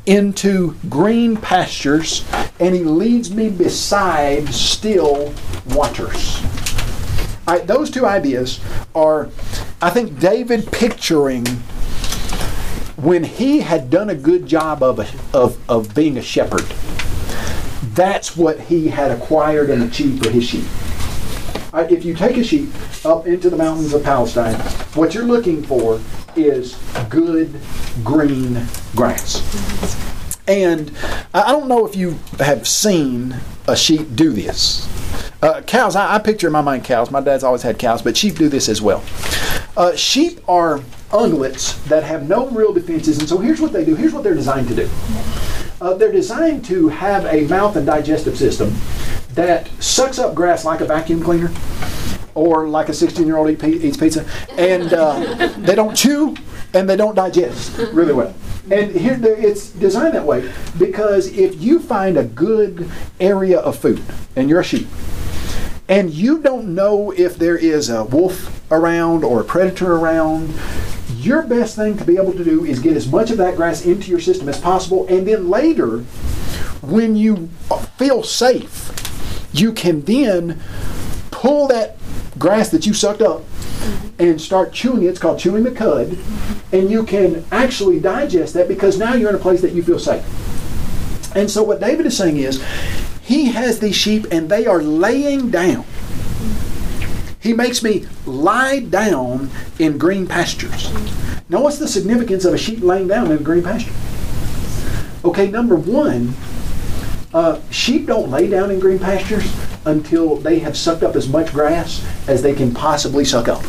into 0.06 0.76
green 0.90 1.36
pastures 1.36 2.24
and 2.60 2.74
he 2.74 2.84
leads 2.84 3.34
me 3.34 3.48
beside 3.48 4.52
still 4.52 5.32
waters. 5.66 6.42
I, 7.46 7.58
those 7.58 7.90
two 7.90 8.06
ideas 8.06 8.60
are, 8.94 9.28
I 9.80 9.90
think, 9.90 10.18
David 10.18 10.70
picturing 10.70 11.46
when 13.04 13.22
he 13.22 13.60
had 13.60 13.90
done 13.90 14.08
a 14.08 14.14
good 14.14 14.46
job 14.46 14.82
of, 14.82 14.98
a, 14.98 15.36
of, 15.36 15.58
of 15.70 15.94
being 15.94 16.16
a 16.16 16.22
shepherd. 16.22 16.64
That's 17.92 18.34
what 18.34 18.58
he 18.58 18.88
had 18.88 19.10
acquired 19.10 19.68
and 19.68 19.82
achieved 19.82 20.24
for 20.24 20.30
his 20.30 20.44
sheep. 20.44 20.64
Uh, 21.74 21.86
if 21.90 22.02
you 22.02 22.14
take 22.14 22.38
a 22.38 22.42
sheep 22.42 22.70
up 23.04 23.26
into 23.26 23.50
the 23.50 23.58
mountains 23.58 23.92
of 23.92 24.02
Palestine, 24.02 24.54
what 24.94 25.14
you're 25.14 25.24
looking 25.24 25.62
for 25.62 26.00
is 26.34 26.78
good 27.10 27.54
green 28.02 28.66
grass. 28.96 29.42
And 30.48 30.90
I 31.34 31.52
don't 31.52 31.68
know 31.68 31.86
if 31.86 31.94
you 31.94 32.18
have 32.38 32.66
seen 32.66 33.36
a 33.68 33.76
sheep 33.76 34.16
do 34.16 34.30
this. 34.30 34.88
Uh, 35.42 35.60
cows, 35.60 35.94
I, 35.94 36.14
I, 36.14 36.18
picture 36.20 36.46
in 36.46 36.54
my 36.54 36.62
mind 36.62 36.84
cows. 36.84 37.10
My 37.10 37.20
dad's 37.20 37.44
always 37.44 37.60
had 37.60 37.78
cows, 37.78 38.00
but 38.00 38.16
sheep 38.16 38.36
do 38.36 38.48
this 38.48 38.70
as 38.70 38.80
well. 38.80 39.04
Uh, 39.76 39.94
sheep 39.94 40.40
are 40.48 40.80
ungulates 41.14 41.82
that 41.84 42.02
have 42.02 42.28
no 42.28 42.48
real 42.50 42.72
defenses, 42.72 43.18
and 43.18 43.28
so 43.28 43.38
here's 43.38 43.60
what 43.60 43.72
they 43.72 43.84
do. 43.84 43.94
Here's 43.94 44.12
what 44.12 44.24
they're 44.24 44.34
designed 44.34 44.68
to 44.68 44.74
do. 44.74 44.90
Uh, 45.80 45.94
they're 45.94 46.12
designed 46.12 46.64
to 46.66 46.88
have 46.88 47.24
a 47.26 47.46
mouth 47.46 47.76
and 47.76 47.86
digestive 47.86 48.36
system 48.36 48.74
that 49.30 49.68
sucks 49.82 50.18
up 50.18 50.34
grass 50.34 50.64
like 50.64 50.80
a 50.80 50.84
vacuum 50.84 51.22
cleaner 51.22 51.52
or 52.34 52.68
like 52.68 52.88
a 52.88 52.94
16 52.94 53.26
year 53.26 53.36
old 53.36 53.48
eat, 53.50 53.62
eats 53.62 53.96
pizza. 53.96 54.26
And 54.50 54.92
uh, 54.92 55.48
they 55.58 55.74
don't 55.74 55.94
chew 55.94 56.36
and 56.72 56.88
they 56.88 56.96
don't 56.96 57.14
digest 57.14 57.76
really 57.92 58.12
well. 58.12 58.34
And 58.70 58.92
here 58.92 59.18
it's 59.22 59.70
designed 59.70 60.14
that 60.14 60.24
way 60.24 60.50
because 60.78 61.26
if 61.26 61.60
you 61.60 61.78
find 61.78 62.16
a 62.16 62.24
good 62.24 62.90
area 63.20 63.58
of 63.60 63.78
food 63.78 64.02
and 64.36 64.48
you're 64.48 64.60
a 64.60 64.64
sheep, 64.64 64.88
and 65.86 66.10
you 66.10 66.40
don't 66.40 66.74
know 66.74 67.10
if 67.10 67.36
there 67.36 67.58
is 67.58 67.90
a 67.90 68.04
wolf 68.04 68.72
around 68.72 69.22
or 69.22 69.42
a 69.42 69.44
predator 69.44 69.92
around, 69.92 70.48
your 71.24 71.42
best 71.42 71.76
thing 71.76 71.96
to 71.96 72.04
be 72.04 72.16
able 72.16 72.32
to 72.32 72.44
do 72.44 72.64
is 72.64 72.78
get 72.78 72.96
as 72.96 73.08
much 73.08 73.30
of 73.30 73.38
that 73.38 73.56
grass 73.56 73.84
into 73.84 74.10
your 74.10 74.20
system 74.20 74.48
as 74.48 74.60
possible, 74.60 75.06
and 75.08 75.26
then 75.26 75.48
later, 75.48 75.98
when 76.80 77.16
you 77.16 77.48
feel 77.96 78.22
safe, 78.22 78.90
you 79.52 79.72
can 79.72 80.02
then 80.02 80.60
pull 81.30 81.68
that 81.68 81.96
grass 82.38 82.70
that 82.70 82.86
you 82.86 82.92
sucked 82.92 83.22
up 83.22 83.42
and 84.18 84.40
start 84.40 84.72
chewing 84.72 85.02
it. 85.02 85.06
It's 85.06 85.18
called 85.18 85.38
chewing 85.38 85.64
the 85.64 85.70
cud. 85.70 86.18
And 86.72 86.90
you 86.90 87.04
can 87.04 87.44
actually 87.52 88.00
digest 88.00 88.54
that 88.54 88.68
because 88.68 88.98
now 88.98 89.14
you're 89.14 89.30
in 89.30 89.36
a 89.36 89.38
place 89.38 89.60
that 89.62 89.72
you 89.72 89.82
feel 89.82 89.98
safe. 89.98 90.24
And 91.36 91.50
so 91.50 91.62
what 91.62 91.80
David 91.80 92.06
is 92.06 92.16
saying 92.16 92.36
is 92.36 92.64
he 93.22 93.46
has 93.46 93.78
these 93.80 93.96
sheep 93.96 94.26
and 94.30 94.48
they 94.48 94.66
are 94.66 94.82
laying 94.82 95.50
down. 95.50 95.84
He 97.44 97.52
makes 97.52 97.82
me 97.82 98.06
lie 98.24 98.80
down 98.80 99.50
in 99.78 99.98
green 99.98 100.26
pastures. 100.26 100.90
Now, 101.50 101.60
what's 101.60 101.78
the 101.78 101.86
significance 101.86 102.46
of 102.46 102.54
a 102.54 102.58
sheep 102.58 102.80
laying 102.80 103.06
down 103.06 103.26
in 103.26 103.32
a 103.32 103.36
green 103.36 103.62
pasture? 103.62 103.92
Okay, 105.22 105.50
number 105.50 105.76
one, 105.76 106.32
uh, 107.34 107.60
sheep 107.70 108.06
don't 108.06 108.30
lay 108.30 108.48
down 108.48 108.70
in 108.70 108.80
green 108.80 108.98
pastures 108.98 109.54
until 109.84 110.36
they 110.36 110.58
have 110.60 110.74
sucked 110.74 111.02
up 111.02 111.16
as 111.16 111.28
much 111.28 111.52
grass 111.52 112.02
as 112.26 112.40
they 112.40 112.54
can 112.54 112.72
possibly 112.72 113.26
suck 113.26 113.46
up. 113.46 113.62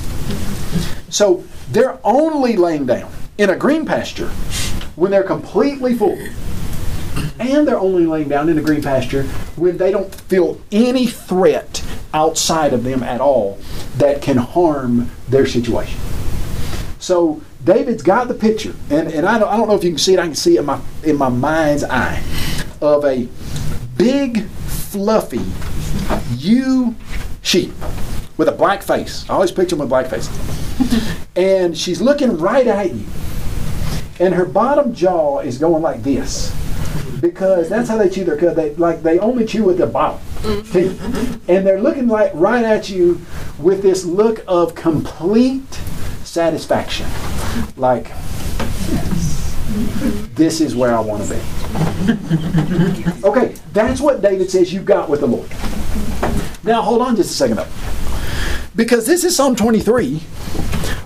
So 1.09 1.43
they're 1.69 1.99
only 2.05 2.55
laying 2.55 2.85
down 2.85 3.11
in 3.37 3.49
a 3.49 3.57
green 3.57 3.85
pasture 3.85 4.29
when 4.95 5.11
they're 5.11 5.23
completely 5.23 5.95
full. 5.95 6.17
And 7.39 7.67
they're 7.67 7.79
only 7.79 8.05
laying 8.05 8.29
down 8.29 8.49
in 8.49 8.57
a 8.57 8.61
green 8.61 8.81
pasture 8.81 9.23
when 9.55 9.77
they 9.77 9.91
don't 9.91 10.13
feel 10.13 10.61
any 10.71 11.05
threat 11.05 11.83
outside 12.13 12.73
of 12.73 12.83
them 12.83 13.03
at 13.03 13.19
all 13.21 13.59
that 13.97 14.21
can 14.21 14.37
harm 14.37 15.11
their 15.27 15.45
situation. 15.45 15.99
So 16.99 17.41
David's 17.63 18.03
got 18.03 18.27
the 18.27 18.33
picture, 18.33 18.73
and, 18.89 19.09
and 19.09 19.25
I, 19.25 19.37
don't, 19.37 19.49
I 19.49 19.57
don't 19.57 19.67
know 19.67 19.75
if 19.75 19.83
you 19.83 19.91
can 19.91 19.99
see 19.99 20.13
it, 20.13 20.19
I 20.19 20.25
can 20.25 20.35
see 20.35 20.55
it 20.55 20.59
in 20.59 20.65
my, 20.65 20.79
in 21.03 21.17
my 21.17 21.29
mind's 21.29 21.83
eye, 21.83 22.23
of 22.81 23.03
a 23.05 23.27
big, 23.97 24.45
fluffy 24.47 25.41
ewe 26.37 26.95
sheep 27.41 27.73
with 28.37 28.47
a 28.47 28.51
black 28.51 28.81
face. 28.81 29.29
I 29.29 29.33
always 29.33 29.51
picture 29.51 29.75
them 29.75 29.79
with 29.79 29.89
black 29.89 30.07
faces. 30.07 31.25
and 31.35 31.77
she's 31.77 32.01
looking 32.01 32.37
right 32.37 32.67
at 32.67 32.93
you. 32.93 33.05
And 34.19 34.33
her 34.33 34.45
bottom 34.45 34.93
jaw 34.93 35.39
is 35.39 35.57
going 35.57 35.81
like 35.81 36.03
this. 36.03 36.53
Because 37.25 37.69
that's 37.69 37.89
how 37.89 37.97
they 37.97 38.09
chew 38.09 38.23
their 38.23 38.37
cud. 38.37 38.55
They 38.55 38.75
like 38.75 39.01
they 39.01 39.17
only 39.17 39.45
chew 39.45 39.63
with 39.63 39.77
their 39.77 39.87
bottom 39.87 40.21
teeth. 40.71 41.01
And 41.49 41.65
they're 41.65 41.81
looking 41.81 42.07
like 42.07 42.31
right 42.35 42.63
at 42.63 42.89
you 42.89 43.21
with 43.57 43.81
this 43.81 44.05
look 44.05 44.43
of 44.47 44.75
complete 44.75 45.73
satisfaction. 46.23 47.07
Like 47.77 48.11
this 50.35 50.61
is 50.61 50.75
where 50.75 50.95
I 50.95 50.99
want 50.99 51.23
to 51.23 51.29
be. 51.33 51.39
okay, 53.27 53.55
that's 53.73 53.99
what 53.99 54.21
David 54.21 54.51
says 54.51 54.71
you've 54.71 54.85
got 54.85 55.09
with 55.09 55.21
the 55.21 55.27
Lord. 55.27 55.49
Now, 56.63 56.81
hold 56.81 57.01
on 57.01 57.15
just 57.15 57.31
a 57.31 57.33
second 57.33 57.57
though. 57.57 57.67
Because 58.75 59.07
this 59.07 59.23
is 59.23 59.35
Psalm 59.35 59.55
23. 59.55 60.19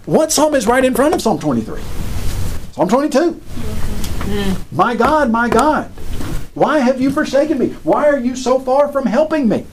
What 0.06 0.32
psalm 0.32 0.56
is 0.56 0.68
right 0.68 0.84
in 0.84 0.94
front 0.94 1.14
of 1.14 1.22
Psalm 1.22 1.40
23? 1.40 1.82
Psalm 2.74 2.90
22. 2.90 3.42
My 4.72 4.96
God, 4.96 5.32
my 5.32 5.50
God, 5.50 5.92
why 6.60 6.80
have 6.80 7.00
you 7.00 7.10
forsaken 7.10 7.58
me? 7.58 7.70
Why 7.84 8.08
are 8.08 8.20
you 8.20 8.36
so 8.36 8.60
far 8.60 8.92
from 8.92 9.06
helping 9.06 9.48
me? 9.48 9.66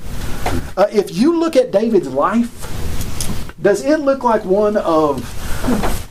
Uh, 0.77 0.87
if 0.93 1.15
you 1.15 1.39
look 1.39 1.57
at 1.57 1.73
David's 1.73 2.09
life, 2.09 2.63
does 3.61 3.85
it 3.85 4.01
look 4.01 4.23
like 4.23 4.45
one 4.45 4.77
of 4.77 5.21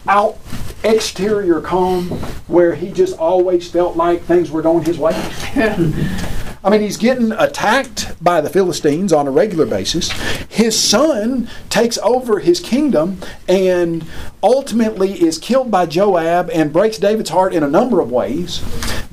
out 0.07 0.37
exterior 0.83 1.61
calm 1.61 2.09
where 2.47 2.75
he 2.75 2.91
just 2.91 3.17
always 3.17 3.69
felt 3.69 3.95
like 3.95 4.21
things 4.23 4.51
were 4.51 4.61
going 4.61 4.83
his 4.83 4.99
way. 4.99 5.13
I 6.65 6.71
mean, 6.71 6.81
he's 6.81 6.97
getting 6.97 7.31
attacked 7.31 8.15
by 8.23 8.41
the 8.41 8.49
Philistines 8.49 9.13
on 9.13 9.27
a 9.27 9.31
regular 9.31 9.67
basis. 9.67 10.09
His 10.49 10.77
son 10.77 11.47
takes 11.69 11.99
over 11.99 12.39
his 12.39 12.59
kingdom 12.59 13.19
and 13.47 14.03
ultimately 14.41 15.21
is 15.21 15.37
killed 15.37 15.69
by 15.69 15.85
Joab 15.85 16.49
and 16.49 16.73
breaks 16.73 16.97
David's 16.97 17.29
heart 17.29 17.53
in 17.53 17.61
a 17.61 17.69
number 17.69 18.01
of 18.01 18.11
ways. 18.11 18.63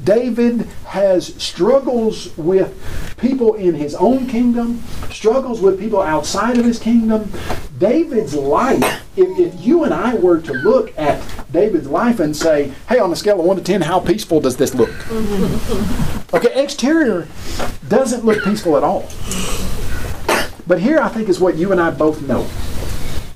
David 0.03 0.63
has 0.87 1.35
struggles 1.43 2.35
with 2.39 2.75
people 3.19 3.53
in 3.53 3.75
his 3.75 3.95
own 3.97 4.27
kingdom, 4.29 4.83
struggles 5.11 5.61
with 5.61 5.79
people 5.79 6.01
outside 6.01 6.57
of 6.57 6.65
his 6.65 6.79
kingdom. 6.79 7.31
David's 7.79 8.35
life 8.35 9.02
if, 9.17 9.39
if 9.39 9.61
you 9.61 9.85
and 9.85 9.93
I 9.93 10.15
were 10.15 10.41
to 10.41 10.53
look 10.53 10.97
at 10.99 11.23
David's 11.53 11.89
life 11.89 12.21
and 12.21 12.37
say, 12.37 12.73
hey, 12.89 12.99
on 12.99 13.13
a 13.13 13.17
scale 13.17 13.41
of 13.41 13.47
1 13.47 13.57
to 13.57 13.63
10, 13.63 13.83
how 13.83 14.01
peaceful 14.01 14.41
does 14.41 14.57
this 14.57 14.75
look? 14.75 14.91
okay, 16.35 16.63
exterior 16.63 17.29
doesn't 17.89 18.25
look 18.25 18.43
peaceful 18.43 18.77
at 18.77 18.83
all. 18.83 19.09
But 20.67 20.81
here 20.81 20.99
I 20.99 21.09
think 21.09 21.29
is 21.29 21.41
what 21.41 21.57
you 21.57 21.73
and 21.73 21.81
I 21.81 21.91
both 21.91 22.23
know. 22.23 22.49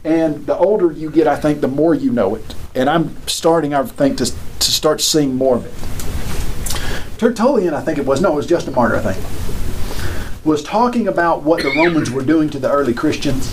And 0.04 0.46
the 0.46 0.56
older 0.56 0.92
you 0.92 1.10
get, 1.10 1.26
I 1.26 1.36
think, 1.36 1.60
the 1.60 1.68
more 1.68 1.94
you 1.94 2.12
know 2.12 2.36
it. 2.36 2.54
And 2.74 2.88
I'm 2.88 3.16
starting, 3.26 3.74
I 3.74 3.82
think, 3.82 4.18
to, 4.18 4.24
to 4.24 4.72
start 4.72 5.00
seeing 5.00 5.34
more 5.34 5.56
of 5.56 5.66
it. 5.66 7.18
Tertullian, 7.18 7.74
I 7.74 7.80
think 7.80 7.98
it 7.98 8.06
was, 8.06 8.20
no, 8.20 8.32
it 8.32 8.36
was 8.36 8.46
Justin 8.46 8.74
Martyr, 8.74 8.96
I 8.96 9.12
think, 9.12 10.44
was 10.44 10.62
talking 10.62 11.08
about 11.08 11.42
what 11.42 11.62
the 11.62 11.74
Romans 11.76 12.10
were 12.10 12.22
doing 12.22 12.48
to 12.50 12.58
the 12.58 12.70
early 12.70 12.94
Christians. 12.94 13.52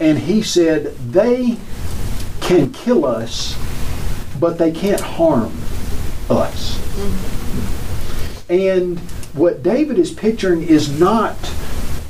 And 0.00 0.18
he 0.18 0.42
said, 0.42 0.96
they 0.96 1.58
can 2.40 2.72
kill 2.72 3.04
us, 3.04 3.54
but 4.40 4.58
they 4.58 4.72
can't 4.72 5.00
harm 5.00 5.52
us. 6.30 6.78
And 8.48 8.98
what 9.34 9.62
David 9.62 9.98
is 9.98 10.10
picturing 10.10 10.62
is 10.62 10.98
not 10.98 11.36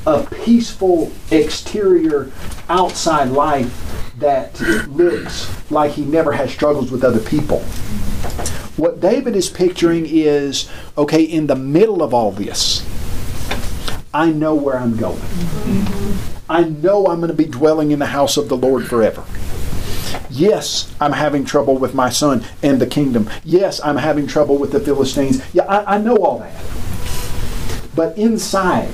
a 0.07 0.23
peaceful 0.45 1.13
exterior 1.31 2.31
outside 2.69 3.29
life 3.29 4.15
that 4.19 4.59
looks 4.89 5.51
like 5.71 5.93
he 5.93 6.05
never 6.05 6.33
had 6.33 6.49
struggles 6.49 6.91
with 6.91 7.05
other 7.05 7.21
people. 7.21 7.61
What 8.77 9.01
David 9.01 9.37
is 9.37 9.51
picturing 9.51 10.07
is 10.07 10.71
okay, 10.97 11.23
in 11.23 11.47
the 11.49 11.57
middle 11.57 12.03
of 12.03 12.15
all 12.15 12.31
this, 12.31 12.87
I 14.15 14.31
know 14.31 14.55
where 14.55 14.79
I'm 14.79 14.97
going. 14.97 15.21
I 16.51 16.65
know 16.65 17.07
I'm 17.07 17.21
going 17.21 17.31
to 17.31 17.37
be 17.37 17.45
dwelling 17.45 17.93
in 17.93 18.01
the 18.01 18.07
house 18.07 18.37
of 18.37 18.49
the 18.49 18.57
Lord 18.57 18.89
forever. 18.89 19.25
Yes, 20.29 20.93
I'm 21.01 21.13
having 21.13 21.45
trouble 21.45 21.79
with 21.79 21.95
my 21.95 22.11
son 22.11 22.45
and 22.61 22.81
the 22.81 22.89
kingdom. 22.89 23.31
Yes, 23.45 23.81
I'm 23.85 23.99
having 23.99 24.27
trouble 24.27 24.59
with 24.59 24.73
the 24.73 24.81
Philistines. 24.81 25.41
Yeah, 25.55 25.63
I, 25.67 25.95
I 25.95 25.99
know 25.99 26.17
all 26.17 26.41
that. 26.41 26.61
But 27.95 28.19
inside, 28.19 28.93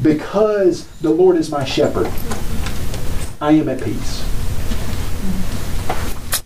because 0.00 0.86
the 0.98 1.10
Lord 1.10 1.36
is 1.36 1.50
my 1.50 1.64
shepherd, 1.64 2.06
I 3.40 3.50
am 3.50 3.68
at 3.68 3.82
peace. 3.82 4.24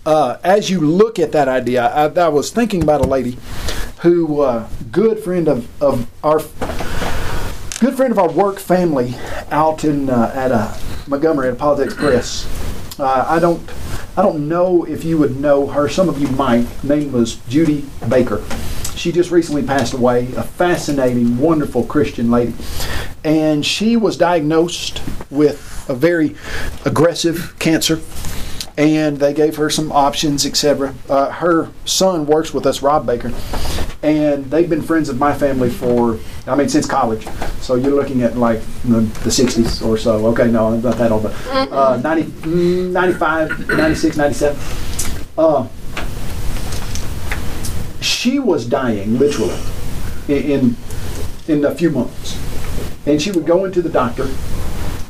Uh, 0.06 0.38
as 0.42 0.70
you 0.70 0.80
look 0.80 1.18
at 1.18 1.32
that 1.32 1.48
idea, 1.48 1.86
I, 1.86 2.06
I, 2.06 2.28
was 2.28 2.50
thinking 2.50 2.82
about 2.82 3.02
a 3.02 3.06
lady 3.06 3.36
who, 4.00 4.40
uh, 4.40 4.68
good 4.90 5.18
friend 5.18 5.48
of, 5.48 5.82
of 5.82 6.10
our 6.22 6.40
good 7.84 7.96
friend 7.96 8.12
of 8.12 8.18
our 8.18 8.30
work 8.30 8.58
family, 8.58 9.14
out 9.50 9.84
in 9.84 10.08
uh, 10.08 10.32
at 10.34 10.50
uh, 10.50 10.74
Montgomery 11.06 11.48
at 11.48 11.54
Apologetics 11.54 11.94
Press. 11.94 12.98
Uh, 12.98 13.26
I 13.28 13.38
don't 13.38 13.60
I 14.16 14.22
don't 14.22 14.48
know 14.48 14.84
if 14.84 15.04
you 15.04 15.18
would 15.18 15.38
know 15.38 15.66
her. 15.66 15.86
Some 15.86 16.08
of 16.08 16.18
you 16.18 16.28
might. 16.28 16.66
Name 16.82 17.12
was 17.12 17.34
Judy 17.46 17.84
Baker. 18.08 18.42
She 18.96 19.12
just 19.12 19.30
recently 19.30 19.62
passed 19.62 19.92
away. 19.92 20.32
A 20.34 20.42
fascinating, 20.42 21.36
wonderful 21.36 21.84
Christian 21.84 22.30
lady 22.30 22.54
and 23.24 23.64
she 23.64 23.96
was 23.96 24.16
diagnosed 24.18 25.02
with 25.30 25.86
a 25.88 25.94
very 25.94 26.36
aggressive 26.84 27.56
cancer 27.58 28.00
and 28.76 29.18
they 29.18 29.32
gave 29.32 29.56
her 29.56 29.70
some 29.70 29.92
options 29.92 30.44
etc 30.44 30.94
uh, 31.08 31.30
her 31.30 31.70
son 31.84 32.26
works 32.26 32.52
with 32.52 32.66
us 32.66 32.82
rob 32.82 33.06
baker 33.06 33.32
and 34.02 34.44
they've 34.50 34.68
been 34.68 34.82
friends 34.82 35.08
of 35.08 35.18
my 35.18 35.32
family 35.32 35.70
for 35.70 36.18
i 36.46 36.54
mean 36.54 36.68
since 36.68 36.86
college. 36.86 37.26
So 37.60 37.76
you're 37.76 37.94
looking 37.94 38.22
at 38.22 38.36
like 38.36 38.60
the, 38.82 39.00
the 39.00 39.30
60s 39.30 39.86
or 39.86 39.96
so. 39.96 40.26
Okay 40.26 40.50
no 40.50 40.74
I'm 40.74 40.82
not 40.82 40.98
that 40.98 41.10
old 41.10 41.22
but 41.22 41.34
uh, 41.72 41.96
90, 41.98 42.46
95 42.90 43.68
96 43.68 44.16
97 44.16 44.60
uh, 45.38 45.66
she 48.00 48.38
was 48.38 48.66
dying 48.66 49.18
literally 49.18 49.58
in, 50.28 50.42
in 50.50 50.76
in 51.48 51.64
a 51.64 51.74
few 51.74 51.90
months. 51.90 52.38
And 53.06 53.20
she 53.20 53.30
would 53.30 53.46
go 53.46 53.64
into 53.64 53.82
the 53.82 53.90
doctor, 53.90 54.28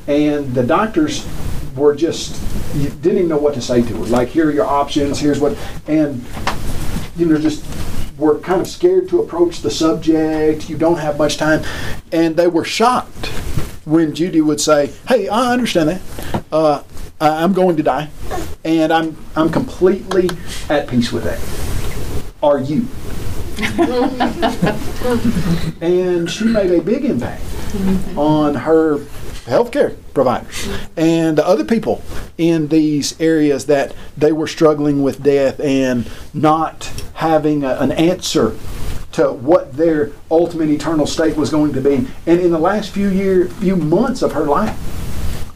and 0.07 0.53
the 0.55 0.65
doctors 0.65 1.27
were 1.77 1.95
just 1.95 2.41
you 2.75 2.89
didn't 2.89 3.19
even 3.19 3.29
know 3.29 3.39
what 3.39 3.55
to 3.55 3.63
say 3.63 3.83
to 3.83 3.97
her. 3.97 4.05
Like, 4.05 4.29
here 4.29 4.49
are 4.49 4.53
your 4.53 4.67
options. 4.67 5.19
Here's 5.19 5.41
what, 5.41 5.57
and 5.87 6.25
you 7.17 7.27
know, 7.27 7.39
just 7.39 7.65
were 8.19 8.39
kind 8.41 8.61
of 8.61 8.67
scared 8.67 9.09
to 9.09 9.21
approach 9.21 9.61
the 9.61 9.71
subject. 9.71 10.69
You 10.69 10.77
don't 10.77 10.99
have 10.99 11.19
much 11.19 11.37
time, 11.37 11.63
and 12.13 12.37
they 12.37 12.47
were 12.47 12.65
shocked 12.65 13.27
when 13.85 14.15
Judy 14.15 14.41
would 14.41 14.61
say, 14.61 14.93
"Hey, 15.09 15.29
I 15.29 15.53
understand 15.53 15.91
that. 15.91 16.45
Uh, 16.53 16.83
I'm 17.21 17.53
going 17.53 17.77
to 17.77 17.83
die, 17.83 18.11
and 18.65 18.93
I'm 18.93 19.17
I'm 19.37 19.51
completely 19.51 20.31
at 20.69 20.89
peace 20.89 21.13
with 21.13 21.25
that. 21.25 21.41
Are 22.43 22.59
you?" 22.59 22.87
and 25.81 26.29
she 26.29 26.45
made 26.45 26.73
a 26.73 26.83
big 26.83 27.05
impact 27.05 27.45
on 28.17 28.57
her 28.57 28.99
healthcare 29.45 29.97
providers 30.15 30.69
and 30.97 31.39
other 31.39 31.65
people 31.65 32.03
in 32.39 32.69
these 32.69 33.19
areas 33.21 33.67
that 33.67 33.95
they 34.17 34.33
were 34.33 34.47
struggling 34.47 35.03
with 35.03 35.23
death 35.23 35.61
and 35.61 36.09
not 36.33 36.85
having 37.15 37.63
a, 37.63 37.75
an 37.75 37.93
answer 37.93 38.57
to 39.13 39.31
what 39.31 39.75
their 39.75 40.11
ultimate 40.31 40.69
eternal 40.69 41.07
state 41.07 41.37
was 41.37 41.51
going 41.51 41.73
to 41.73 41.81
be. 41.81 42.07
And 42.27 42.41
in 42.41 42.51
the 42.51 42.59
last 42.59 42.91
few 42.91 43.09
year, 43.09 43.47
few 43.47 43.77
months 43.77 44.23
of 44.23 44.33
her 44.33 44.45
life, 44.45 44.77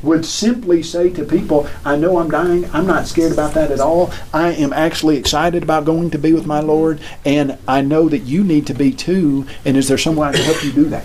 would 0.03 0.25
simply 0.25 0.83
say 0.83 1.11
to 1.11 1.25
people, 1.25 1.69
I 1.85 1.97
know 1.97 2.19
I'm 2.19 2.31
dying. 2.31 2.71
I'm 2.73 2.87
not 2.87 3.09
scared 3.09 3.33
about 3.33 3.55
that 3.55 3.71
at 3.71 3.81
all. 3.81 4.13
I 4.33 4.53
am 4.53 4.73
actually 4.73 5.17
excited 5.17 5.63
about 5.63 5.85
going 5.85 6.11
to 6.11 6.19
be 6.19 6.33
with 6.33 6.47
my 6.47 6.61
Lord, 6.61 7.01
and 7.25 7.59
I 7.67 7.81
know 7.81 8.09
that 8.09 8.21
you 8.21 8.45
need 8.45 8.67
to 8.69 8.75
be 8.75 8.93
too. 8.93 9.47
And 9.65 9.77
is 9.77 9.89
there 9.89 9.99
someone 9.99 10.29
I 10.29 10.33
can 10.33 10.43
help 10.43 10.63
you 10.63 10.73
do 10.73 10.85
that? 10.85 11.05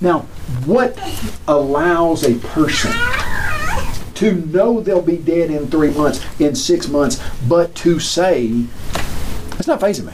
Now, 0.00 0.20
what 0.64 0.98
allows 1.46 2.24
a 2.24 2.34
person 2.38 2.92
to 4.14 4.32
know 4.46 4.80
they'll 4.80 5.02
be 5.02 5.18
dead 5.18 5.50
in 5.50 5.68
three 5.68 5.90
months, 5.90 6.24
in 6.40 6.54
six 6.54 6.88
months, 6.88 7.22
but 7.46 7.74
to 7.76 7.98
say, 8.00 8.64
it's 9.58 9.66
not 9.66 9.80
fazing 9.80 10.06
me. 10.06 10.12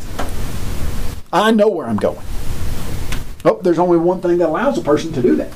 I 1.33 1.53
know 1.53 1.69
where 1.69 1.87
I'm 1.87 1.97
going. 1.97 2.25
Oh, 3.45 3.61
there's 3.63 3.79
only 3.79 3.99
one 3.99 4.21
thing 4.21 4.39
that 4.39 4.49
allows 4.49 4.77
a 4.77 4.83
person 4.83 5.13
to 5.13 5.23
do 5.23 5.37
that. 5.37 5.53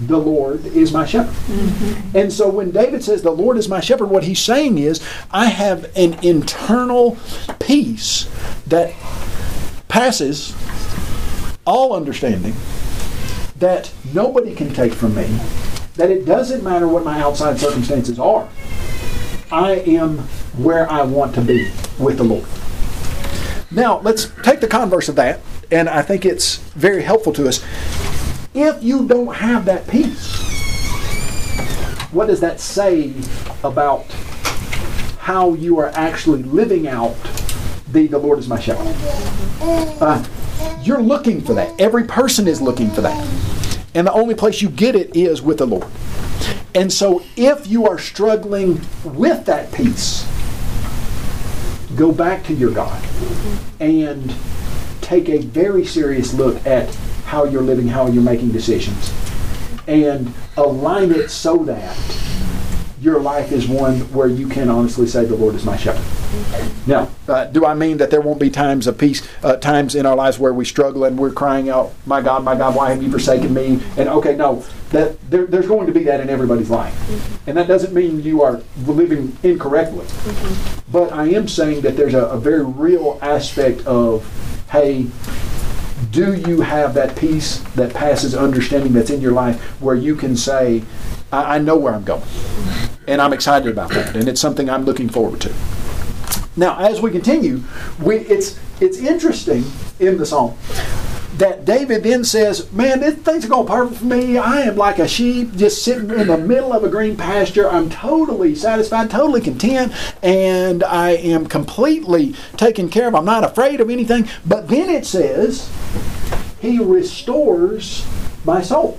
The 0.00 0.18
Lord 0.18 0.64
is 0.66 0.92
my 0.92 1.06
shepherd. 1.06 1.34
Mm-hmm. 1.34 2.16
And 2.16 2.32
so 2.32 2.48
when 2.48 2.70
David 2.70 3.04
says, 3.04 3.22
The 3.22 3.30
Lord 3.30 3.56
is 3.58 3.68
my 3.68 3.80
shepherd, 3.80 4.06
what 4.06 4.24
he's 4.24 4.40
saying 4.40 4.78
is, 4.78 5.06
I 5.30 5.46
have 5.46 5.94
an 5.96 6.14
internal 6.24 7.18
peace 7.58 8.30
that 8.66 8.94
passes 9.88 10.54
all 11.66 11.94
understanding 11.94 12.54
that 13.60 13.92
nobody 14.12 14.54
can 14.54 14.72
take 14.74 14.92
from 14.92 15.14
me, 15.14 15.26
that 15.94 16.10
it 16.10 16.24
doesn't 16.24 16.64
matter 16.64 16.88
what 16.88 17.04
my 17.04 17.20
outside 17.20 17.58
circumstances 17.58 18.18
are. 18.18 18.48
I 19.52 19.72
am 19.86 20.18
where 20.56 20.90
I 20.90 21.02
want 21.02 21.34
to 21.34 21.40
be 21.40 21.70
with 21.98 22.16
the 22.16 22.24
Lord. 22.24 22.46
Now, 23.70 24.00
let's 24.00 24.32
take 24.42 24.60
the 24.60 24.66
converse 24.66 25.08
of 25.08 25.16
that, 25.16 25.40
and 25.70 25.88
I 25.88 26.02
think 26.02 26.24
it's 26.24 26.56
very 26.74 27.02
helpful 27.02 27.32
to 27.34 27.46
us. 27.46 27.62
If 28.54 28.82
you 28.82 29.06
don't 29.06 29.34
have 29.36 29.64
that 29.66 29.86
peace, 29.86 30.40
what 32.10 32.26
does 32.26 32.40
that 32.40 32.60
say 32.60 33.12
about 33.62 34.06
how 35.18 35.54
you 35.54 35.78
are 35.78 35.90
actually 35.94 36.42
living 36.42 36.88
out 36.88 37.14
the 37.92 38.06
the 38.06 38.18
Lord 38.18 38.38
is 38.38 38.48
my 38.48 38.58
shepherd? 38.58 38.92
Uh, 40.00 40.24
you're 40.82 41.02
looking 41.02 41.40
for 41.40 41.54
that. 41.54 41.78
Every 41.80 42.04
person 42.04 42.48
is 42.48 42.60
looking 42.60 42.90
for 42.90 43.02
that. 43.02 43.49
And 43.94 44.06
the 44.06 44.12
only 44.12 44.34
place 44.34 44.62
you 44.62 44.68
get 44.68 44.94
it 44.94 45.16
is 45.16 45.42
with 45.42 45.58
the 45.58 45.66
Lord. 45.66 45.90
And 46.74 46.92
so 46.92 47.22
if 47.36 47.66
you 47.66 47.86
are 47.88 47.98
struggling 47.98 48.80
with 49.04 49.44
that 49.46 49.72
peace, 49.72 50.26
go 51.96 52.12
back 52.12 52.44
to 52.44 52.54
your 52.54 52.70
God 52.70 53.02
and 53.80 54.34
take 55.00 55.28
a 55.28 55.38
very 55.38 55.84
serious 55.84 56.32
look 56.32 56.64
at 56.64 56.88
how 57.24 57.44
you're 57.44 57.62
living, 57.62 57.88
how 57.88 58.06
you're 58.06 58.22
making 58.22 58.50
decisions, 58.50 59.12
and 59.88 60.32
align 60.56 61.10
it 61.10 61.30
so 61.30 61.56
that 61.64 61.96
your 63.00 63.18
life 63.18 63.50
is 63.50 63.66
one 63.66 64.00
where 64.12 64.28
you 64.28 64.46
can 64.46 64.68
honestly 64.68 65.06
say, 65.06 65.24
The 65.24 65.34
Lord 65.34 65.54
is 65.54 65.64
my 65.64 65.76
shepherd. 65.76 66.04
Now, 66.86 67.10
uh, 67.26 67.46
do 67.46 67.64
I 67.64 67.74
mean 67.74 67.96
that 67.96 68.10
there 68.10 68.20
won't 68.20 68.38
be 68.38 68.50
times 68.50 68.86
of 68.86 68.98
peace, 68.98 69.26
uh, 69.42 69.56
times 69.56 69.94
in 69.94 70.06
our 70.06 70.14
lives 70.14 70.38
where 70.38 70.52
we 70.52 70.64
struggle 70.64 71.04
and 71.04 71.18
we're 71.18 71.32
crying 71.32 71.68
out, 71.68 71.92
"My 72.06 72.20
God, 72.20 72.44
my 72.44 72.54
God, 72.54 72.74
why 72.74 72.90
have 72.90 73.02
you 73.02 73.10
forsaken 73.10 73.54
me?" 73.54 73.80
And 73.96 74.08
okay, 74.08 74.36
no, 74.36 74.64
that 74.90 75.20
there, 75.30 75.46
there's 75.46 75.66
going 75.66 75.86
to 75.86 75.92
be 75.92 76.04
that 76.04 76.20
in 76.20 76.28
everybody's 76.28 76.70
life, 76.70 76.94
mm-hmm. 76.94 77.50
and 77.50 77.58
that 77.58 77.68
doesn't 77.68 77.94
mean 77.94 78.22
you 78.22 78.42
are 78.42 78.60
living 78.86 79.36
incorrectly. 79.42 80.04
Mm-hmm. 80.04 80.92
But 80.92 81.12
I 81.12 81.28
am 81.28 81.48
saying 81.48 81.80
that 81.82 81.96
there's 81.96 82.14
a, 82.14 82.26
a 82.26 82.38
very 82.38 82.64
real 82.64 83.18
aspect 83.22 83.86
of, 83.86 84.26
hey, 84.70 85.06
do 86.10 86.34
you 86.34 86.62
have 86.62 86.94
that 86.94 87.16
peace 87.16 87.58
that 87.74 87.94
passes 87.94 88.34
understanding 88.34 88.92
that's 88.92 89.10
in 89.10 89.20
your 89.20 89.32
life 89.32 89.60
where 89.80 89.94
you 89.94 90.16
can 90.16 90.36
say, 90.36 90.82
I, 91.32 91.56
I 91.56 91.58
know 91.58 91.76
where 91.76 91.94
I'm 91.94 92.04
going. 92.04 92.22
And 93.06 93.20
I'm 93.20 93.32
excited 93.32 93.68
about 93.70 93.90
that. 93.90 94.14
And 94.14 94.28
it's 94.28 94.40
something 94.40 94.68
I'm 94.68 94.84
looking 94.84 95.08
forward 95.08 95.40
to. 95.42 95.54
Now, 96.56 96.78
as 96.78 97.00
we 97.00 97.10
continue, 97.10 97.62
we, 98.02 98.16
it's, 98.16 98.58
it's 98.80 98.98
interesting 98.98 99.64
in 99.98 100.18
the 100.18 100.26
song 100.26 100.58
that 101.40 101.64
David 101.64 102.02
then 102.02 102.22
says, 102.22 102.70
Man, 102.70 103.00
this 103.00 103.14
things 103.16 103.44
are 103.44 103.48
going 103.48 103.66
perfect 103.66 104.00
for 104.00 104.04
me. 104.04 104.36
I 104.36 104.60
am 104.60 104.76
like 104.76 104.98
a 104.98 105.08
sheep 105.08 105.56
just 105.56 105.82
sitting 105.82 106.10
in 106.10 106.26
the 106.26 106.36
middle 106.36 106.72
of 106.72 106.84
a 106.84 106.88
green 106.88 107.16
pasture. 107.16 107.68
I'm 107.68 107.88
totally 107.88 108.54
satisfied, 108.54 109.10
totally 109.10 109.40
content, 109.40 109.92
and 110.22 110.84
I 110.84 111.10
am 111.12 111.46
completely 111.46 112.34
taken 112.56 112.90
care 112.90 113.08
of. 113.08 113.14
I'm 113.14 113.24
not 113.24 113.42
afraid 113.42 113.80
of 113.80 113.90
anything. 113.90 114.28
But 114.46 114.68
then 114.68 114.90
it 114.90 115.06
says, 115.06 115.70
He 116.60 116.78
restores 116.78 118.06
my 118.44 118.60
soul. 118.60 118.98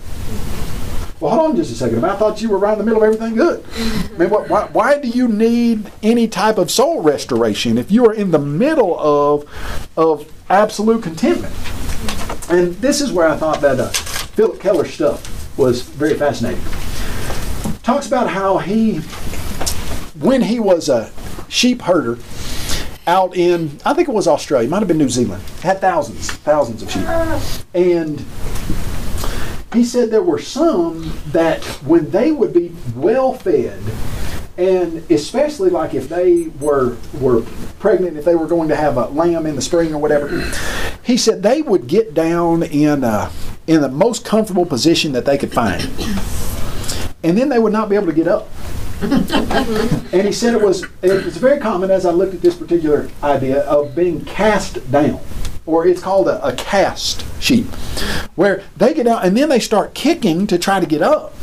Well, 1.22 1.36
hold 1.36 1.52
on 1.52 1.56
just 1.56 1.72
a 1.72 1.76
second. 1.76 2.04
I 2.04 2.16
thought 2.16 2.42
you 2.42 2.50
were 2.50 2.58
right 2.58 2.74
in 2.74 2.80
the 2.80 2.84
middle 2.84 3.04
of 3.04 3.14
everything 3.14 3.36
good. 3.36 3.64
I 3.76 4.18
mean, 4.18 4.30
what, 4.32 4.50
why, 4.50 4.68
why 4.72 4.98
do 4.98 5.08
you 5.08 5.28
need 5.28 5.92
any 6.02 6.28
type 6.28 6.58
of 6.58 6.72
soul 6.72 7.04
restoration 7.04 7.78
if 7.78 7.92
you 7.92 8.08
are 8.08 8.14
in 8.14 8.32
the 8.32 8.40
middle 8.40 9.00
of, 9.00 9.48
of 9.96 10.32
absolute 10.50 11.04
contentment? 11.04 11.54
And 12.50 12.74
this 12.78 13.02
is 13.02 13.12
where 13.12 13.28
I 13.28 13.38
thought 13.38 13.62
that 13.62 13.80
uh, 13.80 13.90
Phillip 13.90 14.60
Keller 14.60 14.86
stuff 14.86 15.56
was 15.60 15.84
very 15.84 16.16
fascinating. 16.16 16.64
Talks 17.84 18.08
about 18.08 18.28
how 18.28 18.58
he, 18.58 18.98
when 20.20 20.42
he 20.42 20.60
was 20.60 20.90
a 20.90 21.12
sheep 21.50 21.84
herder 21.84 22.18
out 23.06 23.38
in, 23.38 23.80
I 23.86 23.94
think 23.94 24.10
it 24.10 24.14
was 24.14 24.28
Australia, 24.28 24.68
might 24.68 24.80
have 24.80 24.88
been 24.88 24.98
New 24.98 25.10
Zealand, 25.10 25.44
had 25.62 25.80
thousands, 25.80 26.32
thousands 26.32 26.82
of 26.82 26.90
sheep. 26.90 27.06
And 27.76 28.26
he 29.74 29.84
said 29.84 30.12
there 30.12 30.22
were 30.22 30.40
some 30.40 31.14
that 31.28 31.64
when 31.86 32.10
they 32.12 32.32
would 32.32 32.54
be 32.54 32.74
well 32.96 33.34
fed, 33.34 33.82
and 34.58 35.10
especially 35.10 35.70
like 35.70 35.94
if 35.94 36.10
they 36.10 36.48
were 36.60 36.98
were 37.20 37.42
pregnant, 37.80 38.18
if 38.18 38.26
they 38.26 38.36
were 38.36 38.48
going 38.48 38.70
to 38.70 38.76
have 38.76 38.98
a 38.98 39.08
lamb 39.08 39.46
in 39.46 39.56
the 39.56 39.62
spring 39.62 39.94
or 39.94 39.98
whatever, 39.98 40.52
he 41.04 41.16
said 41.16 41.42
they 41.42 41.62
would 41.62 41.88
get 41.88 42.14
down 42.14 42.64
in 42.64 43.04
uh, 43.04 43.32
in 43.68 43.82
the 43.82 43.90
most 43.90 44.26
comfortable 44.26 44.66
position 44.66 45.14
that 45.14 45.26
they 45.26 45.38
could 45.38 45.54
find, 45.54 45.84
and 47.24 47.38
then 47.38 47.48
they 47.50 47.60
would 47.60 47.74
not 47.74 47.90
be 47.90 47.96
able 47.96 48.08
to 48.08 48.14
get 48.14 48.28
up. 48.28 48.50
and 49.02 50.28
he 50.28 50.32
said 50.32 50.54
it 50.54 50.62
was 50.62 50.86
it 51.02 51.26
was 51.26 51.38
very 51.38 51.60
common 51.60 51.90
as 51.90 52.06
I 52.06 52.12
looked 52.12 52.36
at 52.36 52.42
this 52.42 52.56
particular 52.56 53.10
idea 53.24 53.62
of 53.62 53.96
being 53.96 54.24
cast 54.26 54.92
down, 54.92 55.20
or 55.66 55.86
it's 55.86 56.02
called 56.02 56.28
a, 56.28 56.46
a 56.46 56.54
cast 56.56 57.26
sheep, 57.42 57.66
where 58.36 58.64
they 58.78 58.94
get 58.94 59.08
out 59.08 59.26
and 59.26 59.36
then 59.38 59.50
they 59.50 59.60
start 59.60 59.94
kicking 59.94 60.48
to 60.48 60.58
try 60.58 60.80
to 60.80 60.86
get 60.86 61.02
up. 61.02 61.34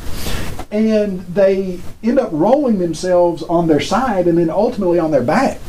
And 0.70 1.20
they 1.20 1.80
end 2.02 2.18
up 2.18 2.28
rolling 2.30 2.78
themselves 2.78 3.42
on 3.44 3.68
their 3.68 3.80
side 3.80 4.26
and 4.26 4.36
then 4.36 4.50
ultimately 4.50 4.98
on 4.98 5.10
their 5.10 5.22
back. 5.22 5.60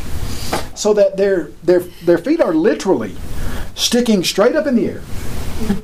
So 0.76 0.94
that 0.94 1.18
their 1.18 1.52
their 1.64 1.80
their 1.80 2.18
feet 2.18 2.42
are 2.42 2.54
literally 2.54 3.16
sticking 3.76 4.24
straight 4.24 4.56
up 4.56 4.68
in 4.68 4.76
the 4.76 4.88
air 4.88 5.02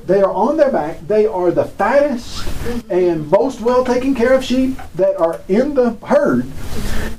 they 0.06 0.22
are 0.22 0.32
on 0.32 0.58
their 0.58 0.72
back. 0.72 1.08
They 1.08 1.26
are 1.26 1.52
the 1.52 1.66
fattest 1.66 2.46
and 2.90 3.30
most 3.30 3.62
well 3.62 3.84
taken 3.84 4.16
care 4.16 4.34
of 4.34 4.44
sheep 4.44 4.78
that 4.96 5.20
are 5.20 5.42
in 5.48 5.74
the 5.74 5.92
herd. 6.06 6.46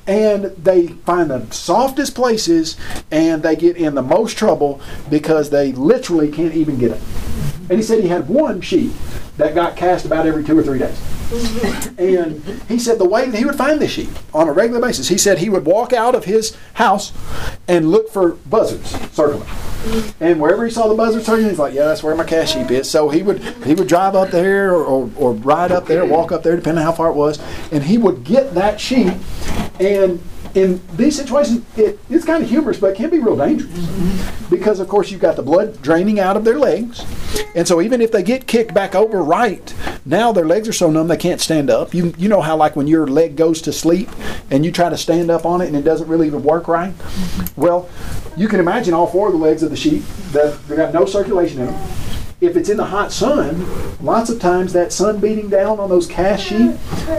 And 0.06 0.44
they 0.56 0.88
find 0.88 1.30
the 1.30 1.50
softest 1.50 2.14
places 2.14 2.76
and 3.10 3.42
they 3.42 3.56
get 3.56 3.76
in 3.76 3.94
the 3.94 4.02
most 4.02 4.36
trouble 4.36 4.80
because 5.10 5.50
they 5.50 5.72
literally 5.72 6.30
can't 6.30 6.54
even 6.54 6.78
get 6.78 6.92
up. 6.92 7.00
And 7.68 7.78
he 7.78 7.82
said 7.82 8.02
he 8.02 8.08
had 8.08 8.28
one 8.28 8.60
sheep 8.60 8.92
that 9.36 9.54
got 9.54 9.76
cast 9.76 10.04
about 10.04 10.26
every 10.26 10.44
two 10.44 10.58
or 10.58 10.62
three 10.62 10.78
days 10.78 10.98
and 11.98 12.40
he 12.68 12.78
said 12.78 12.98
the 12.98 13.08
way 13.08 13.28
that 13.28 13.36
he 13.36 13.44
would 13.44 13.56
find 13.56 13.80
the 13.80 13.88
sheep 13.88 14.10
on 14.32 14.48
a 14.48 14.52
regular 14.52 14.80
basis, 14.80 15.08
he 15.08 15.18
said 15.18 15.38
he 15.38 15.48
would 15.48 15.64
walk 15.64 15.92
out 15.92 16.14
of 16.14 16.24
his 16.24 16.56
house 16.74 17.12
and 17.66 17.90
look 17.90 18.08
for 18.10 18.32
buzzards 18.48 18.90
circling. 19.12 19.48
And 20.20 20.40
wherever 20.40 20.64
he 20.64 20.70
saw 20.70 20.86
the 20.86 20.94
buzzards 20.94 21.26
circling, 21.26 21.48
he's 21.48 21.58
like, 21.58 21.74
"Yeah, 21.74 21.86
that's 21.86 22.02
where 22.02 22.14
my 22.14 22.24
cast 22.24 22.54
sheep 22.54 22.70
is." 22.70 22.88
So 22.88 23.08
he 23.08 23.24
would 23.24 23.42
he 23.64 23.74
would 23.74 23.88
drive 23.88 24.14
up 24.14 24.30
there 24.30 24.72
or, 24.72 24.84
or, 24.84 25.10
or 25.16 25.32
ride 25.32 25.72
up 25.72 25.86
there, 25.86 26.04
walk 26.04 26.30
up 26.30 26.44
there, 26.44 26.54
depending 26.54 26.78
on 26.78 26.84
how 26.84 26.92
far 26.92 27.08
it 27.08 27.16
was, 27.16 27.40
and 27.72 27.82
he 27.82 27.98
would 27.98 28.22
get 28.22 28.54
that 28.54 28.80
sheep 28.80 29.12
and 29.80 30.20
in 30.56 30.80
these 30.96 31.14
situations, 31.14 31.62
it, 31.76 32.00
it's 32.08 32.24
kind 32.24 32.42
of 32.42 32.48
humorous, 32.48 32.80
but 32.80 32.92
it 32.92 32.96
can 32.96 33.10
be 33.10 33.18
real 33.18 33.36
dangerous. 33.36 33.70
Because, 34.48 34.80
of 34.80 34.88
course, 34.88 35.10
you've 35.10 35.20
got 35.20 35.36
the 35.36 35.42
blood 35.42 35.82
draining 35.82 36.18
out 36.18 36.34
of 36.34 36.44
their 36.44 36.58
legs. 36.58 37.04
And 37.54 37.68
so, 37.68 37.82
even 37.82 38.00
if 38.00 38.10
they 38.10 38.22
get 38.22 38.46
kicked 38.46 38.72
back 38.72 38.94
over 38.94 39.22
right, 39.22 39.74
now 40.06 40.32
their 40.32 40.46
legs 40.46 40.66
are 40.66 40.72
so 40.72 40.90
numb 40.90 41.08
they 41.08 41.16
can't 41.18 41.42
stand 41.42 41.68
up. 41.68 41.92
You, 41.92 42.14
you 42.16 42.30
know 42.30 42.40
how, 42.40 42.56
like, 42.56 42.74
when 42.74 42.86
your 42.86 43.06
leg 43.06 43.36
goes 43.36 43.60
to 43.62 43.72
sleep 43.72 44.08
and 44.50 44.64
you 44.64 44.72
try 44.72 44.88
to 44.88 44.96
stand 44.96 45.30
up 45.30 45.44
on 45.44 45.60
it 45.60 45.66
and 45.66 45.76
it 45.76 45.82
doesn't 45.82 46.08
really 46.08 46.26
even 46.26 46.42
work 46.42 46.68
right? 46.68 46.94
Well, 47.56 47.88
you 48.34 48.48
can 48.48 48.58
imagine 48.58 48.94
all 48.94 49.06
four 49.06 49.26
of 49.26 49.34
the 49.34 49.38
legs 49.38 49.62
of 49.62 49.70
the 49.70 49.76
sheep 49.76 50.04
that 50.32 50.58
they 50.68 50.76
got 50.76 50.94
no 50.94 51.04
circulation 51.04 51.60
in 51.60 51.66
them 51.66 52.05
if 52.40 52.56
it's 52.56 52.68
in 52.68 52.76
the 52.76 52.84
hot 52.84 53.12
sun, 53.12 53.64
lots 54.04 54.28
of 54.28 54.38
times 54.38 54.72
that 54.74 54.92
sun 54.92 55.18
beating 55.20 55.48
down 55.48 55.80
on 55.80 55.88
those 55.88 56.06
cast 56.06 56.44
sheep 56.44 56.72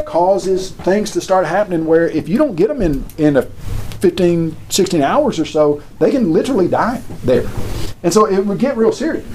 causes 0.06 0.72
things 0.72 1.12
to 1.12 1.22
start 1.22 1.46
happening 1.46 1.86
where 1.86 2.08
if 2.10 2.30
you 2.30 2.38
don't 2.38 2.56
get 2.56 2.68
them 2.68 2.82
in, 2.82 3.04
in 3.18 3.38
a 3.38 3.42
15, 3.42 4.56
16 4.70 5.02
hours 5.02 5.40
or 5.40 5.46
so, 5.46 5.82
they 6.00 6.12
can 6.12 6.32
literally 6.32 6.68
die 6.68 7.02
there. 7.24 7.50
And 8.04 8.14
so 8.14 8.26
it 8.26 8.46
would 8.46 8.60
get 8.60 8.78
real 8.78 8.92
serious. 8.92 9.26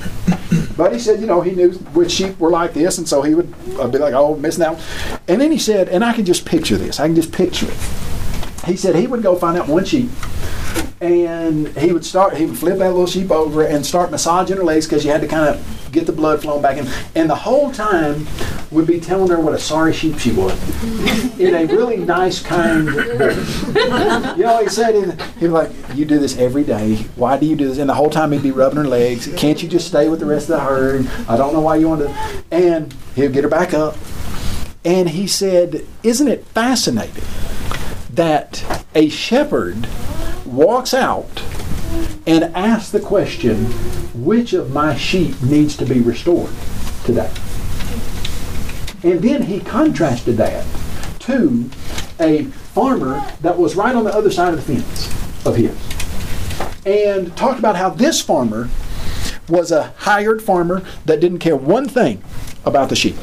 But 0.76 0.92
he 0.92 1.00
said, 1.00 1.20
you 1.20 1.26
know, 1.26 1.40
he 1.40 1.50
knew 1.50 1.72
which 1.72 2.12
sheep 2.12 2.38
were 2.38 2.50
like 2.50 2.74
this, 2.74 2.98
and 2.98 3.08
so 3.08 3.20
he 3.22 3.34
would 3.34 3.50
be 3.90 3.98
like, 3.98 4.14
oh, 4.14 4.36
missing 4.36 4.64
out. 4.64 4.80
And 5.26 5.40
then 5.40 5.50
he 5.50 5.58
said, 5.58 5.88
and 5.88 6.04
I 6.04 6.12
can 6.12 6.24
just 6.24 6.46
picture 6.46 6.76
this, 6.76 7.00
I 7.00 7.08
can 7.08 7.16
just 7.16 7.32
picture 7.32 7.66
it. 7.68 7.76
He 8.66 8.76
said 8.76 8.94
he 8.94 9.08
would 9.08 9.22
go 9.22 9.34
find 9.34 9.58
out 9.58 9.66
one 9.66 9.84
sheep 9.84 10.08
and 11.00 11.68
he 11.76 11.92
would 11.92 12.04
start 12.04 12.36
he 12.36 12.46
would 12.46 12.56
flip 12.56 12.78
that 12.78 12.90
little 12.90 13.06
sheep 13.06 13.30
over 13.30 13.64
and 13.64 13.84
start 13.84 14.10
massaging 14.10 14.56
her 14.56 14.62
legs 14.62 14.86
because 14.86 15.04
you 15.04 15.10
had 15.10 15.20
to 15.20 15.26
kind 15.26 15.48
of 15.48 15.82
get 15.92 16.06
the 16.06 16.12
blood 16.12 16.40
flowing 16.40 16.62
back 16.62 16.78
in. 16.78 16.88
And 17.14 17.28
the 17.28 17.34
whole 17.34 17.70
time 17.70 18.26
would 18.70 18.86
be 18.86 18.98
telling 18.98 19.28
her 19.30 19.38
what 19.38 19.52
a 19.52 19.58
sorry 19.58 19.92
sheep 19.92 20.18
she 20.18 20.32
was. 20.32 20.52
In 21.38 21.54
a 21.54 21.66
really 21.66 21.98
nice 21.98 22.40
kind 22.40 22.88
voice 22.88 23.66
you 24.36 24.44
know 24.44 24.60
he 24.62 24.68
said? 24.68 25.20
He'd 25.34 25.40
be 25.40 25.48
like 25.48 25.70
you 25.94 26.04
do 26.04 26.18
this 26.18 26.38
every 26.38 26.64
day. 26.64 26.96
Why 27.16 27.36
do 27.36 27.46
you 27.46 27.56
do 27.56 27.68
this? 27.68 27.78
And 27.78 27.90
the 27.90 27.94
whole 27.94 28.10
time 28.10 28.32
he'd 28.32 28.42
be 28.42 28.50
rubbing 28.50 28.78
her 28.78 28.86
legs. 28.86 29.28
Can't 29.36 29.62
you 29.62 29.68
just 29.68 29.88
stay 29.88 30.08
with 30.08 30.20
the 30.20 30.26
rest 30.26 30.48
of 30.48 30.56
the 30.56 30.60
herd? 30.60 31.06
I 31.28 31.36
don't 31.36 31.52
know 31.52 31.60
why 31.60 31.76
you 31.76 31.88
want 31.88 32.02
to 32.02 32.44
and 32.50 32.92
he'd 33.14 33.32
get 33.32 33.44
her 33.44 33.50
back 33.50 33.74
up. 33.74 33.96
And 34.84 35.10
he 35.10 35.26
said 35.26 35.86
isn't 36.02 36.28
it 36.28 36.44
fascinating 36.46 37.24
that 38.10 38.84
a 38.94 39.08
shepherd 39.08 39.88
walks 40.46 40.94
out 40.94 41.42
and 42.26 42.44
asks 42.54 42.90
the 42.90 43.00
question, 43.00 43.66
which 44.24 44.52
of 44.52 44.72
my 44.72 44.96
sheep 44.96 45.40
needs 45.42 45.76
to 45.76 45.84
be 45.84 46.00
restored 46.00 46.50
today? 47.04 47.30
And 49.02 49.20
then 49.20 49.42
he 49.42 49.60
contrasted 49.60 50.36
that 50.36 50.64
to 51.20 51.68
a 52.20 52.44
farmer 52.44 53.26
that 53.40 53.58
was 53.58 53.74
right 53.74 53.94
on 53.94 54.04
the 54.04 54.14
other 54.14 54.30
side 54.30 54.54
of 54.54 54.64
the 54.64 54.74
fence 54.74 55.46
of 55.46 55.56
his. 55.56 55.76
And 56.86 57.36
talked 57.36 57.58
about 57.58 57.76
how 57.76 57.90
this 57.90 58.20
farmer 58.20 58.68
was 59.48 59.72
a 59.72 59.92
hired 59.98 60.42
farmer 60.42 60.82
that 61.04 61.20
didn't 61.20 61.40
care 61.40 61.56
one 61.56 61.88
thing 61.88 62.22
about 62.64 62.88
the 62.88 62.96
sheep 62.96 63.16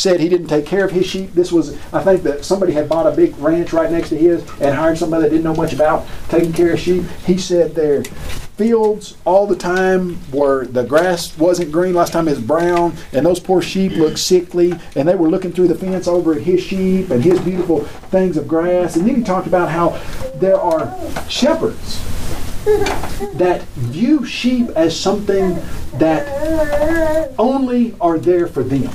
said 0.00 0.18
he 0.18 0.30
didn't 0.30 0.46
take 0.46 0.64
care 0.64 0.84
of 0.84 0.90
his 0.90 1.06
sheep. 1.06 1.34
This 1.34 1.52
was, 1.52 1.76
I 1.92 2.02
think, 2.02 2.22
that 2.22 2.44
somebody 2.44 2.72
had 2.72 2.88
bought 2.88 3.06
a 3.06 3.14
big 3.14 3.36
ranch 3.38 3.74
right 3.74 3.90
next 3.90 4.08
to 4.08 4.16
his 4.16 4.40
and 4.60 4.74
hired 4.74 4.96
somebody 4.96 5.24
that 5.24 5.28
didn't 5.28 5.44
know 5.44 5.54
much 5.54 5.74
about 5.74 6.06
taking 6.30 6.54
care 6.54 6.72
of 6.72 6.80
sheep. 6.80 7.04
He 7.26 7.36
said 7.36 7.74
their 7.74 8.02
fields 8.04 9.16
all 9.26 9.46
the 9.46 9.56
time 9.56 10.16
where 10.32 10.64
the 10.64 10.84
grass 10.84 11.36
wasn't 11.36 11.70
green. 11.70 11.94
Last 11.94 12.14
time 12.14 12.28
it 12.28 12.32
was 12.32 12.40
brown, 12.40 12.96
and 13.12 13.26
those 13.26 13.40
poor 13.40 13.60
sheep 13.60 13.92
looked 13.92 14.18
sickly, 14.18 14.72
and 14.96 15.06
they 15.06 15.14
were 15.14 15.28
looking 15.28 15.52
through 15.52 15.68
the 15.68 15.74
fence 15.74 16.08
over 16.08 16.34
at 16.34 16.42
his 16.42 16.62
sheep 16.62 17.10
and 17.10 17.22
his 17.22 17.38
beautiful 17.40 17.84
things 17.84 18.38
of 18.38 18.48
grass. 18.48 18.96
And 18.96 19.06
then 19.06 19.16
he 19.16 19.22
talked 19.22 19.46
about 19.46 19.68
how 19.68 20.00
there 20.36 20.58
are 20.58 20.94
shepherds 21.28 22.19
that 22.64 23.62
view 23.74 24.24
sheep 24.24 24.68
as 24.70 24.98
something 24.98 25.58
that 25.94 27.34
only 27.38 27.94
are 28.00 28.18
there 28.18 28.46
for 28.46 28.62
them. 28.62 28.90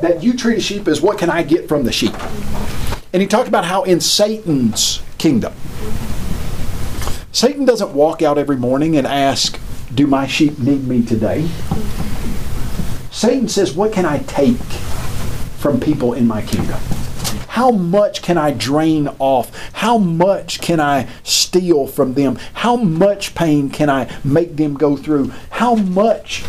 That 0.00 0.22
you 0.22 0.36
treat 0.36 0.58
a 0.58 0.60
sheep 0.60 0.88
as 0.88 1.00
what 1.00 1.18
can 1.18 1.30
I 1.30 1.42
get 1.42 1.68
from 1.68 1.84
the 1.84 1.92
sheep? 1.92 2.14
And 3.12 3.22
he 3.22 3.28
talked 3.28 3.48
about 3.48 3.64
how 3.64 3.84
in 3.84 4.00
Satan's 4.00 5.02
kingdom, 5.18 5.54
Satan 7.32 7.64
doesn't 7.64 7.92
walk 7.92 8.22
out 8.22 8.38
every 8.38 8.56
morning 8.56 8.96
and 8.96 9.06
ask, 9.06 9.58
Do 9.94 10.06
my 10.06 10.26
sheep 10.26 10.58
need 10.58 10.86
me 10.86 11.04
today? 11.04 11.48
Satan 13.10 13.48
says, 13.48 13.74
What 13.74 13.92
can 13.92 14.04
I 14.04 14.18
take 14.24 14.56
from 15.58 15.80
people 15.80 16.14
in 16.14 16.26
my 16.26 16.42
kingdom? 16.42 16.80
How 17.54 17.70
much 17.70 18.20
can 18.20 18.36
I 18.36 18.50
drain 18.50 19.08
off? 19.20 19.56
How 19.74 19.96
much 19.96 20.60
can 20.60 20.80
I 20.80 21.06
steal 21.22 21.86
from 21.86 22.14
them? 22.14 22.34
How 22.52 22.74
much 22.74 23.36
pain 23.36 23.70
can 23.70 23.88
I 23.88 24.12
make 24.24 24.56
them 24.56 24.74
go 24.74 24.96
through? 24.96 25.32
How 25.50 25.76
much 25.76 26.42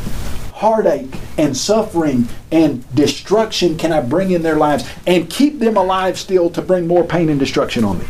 heartache 0.56 1.14
and 1.38 1.56
suffering 1.56 2.28
and 2.52 2.84
destruction 2.96 3.78
can 3.78 3.92
I 3.92 4.02
bring 4.02 4.32
in 4.32 4.42
their 4.42 4.56
lives 4.56 4.90
and 5.06 5.30
keep 5.30 5.60
them 5.60 5.78
alive 5.78 6.18
still 6.18 6.50
to 6.50 6.62
bring 6.64 6.88
more 6.88 7.04
pain 7.04 7.30
and 7.30 7.40
destruction 7.40 7.84
on 7.84 8.00
me? 8.00 8.06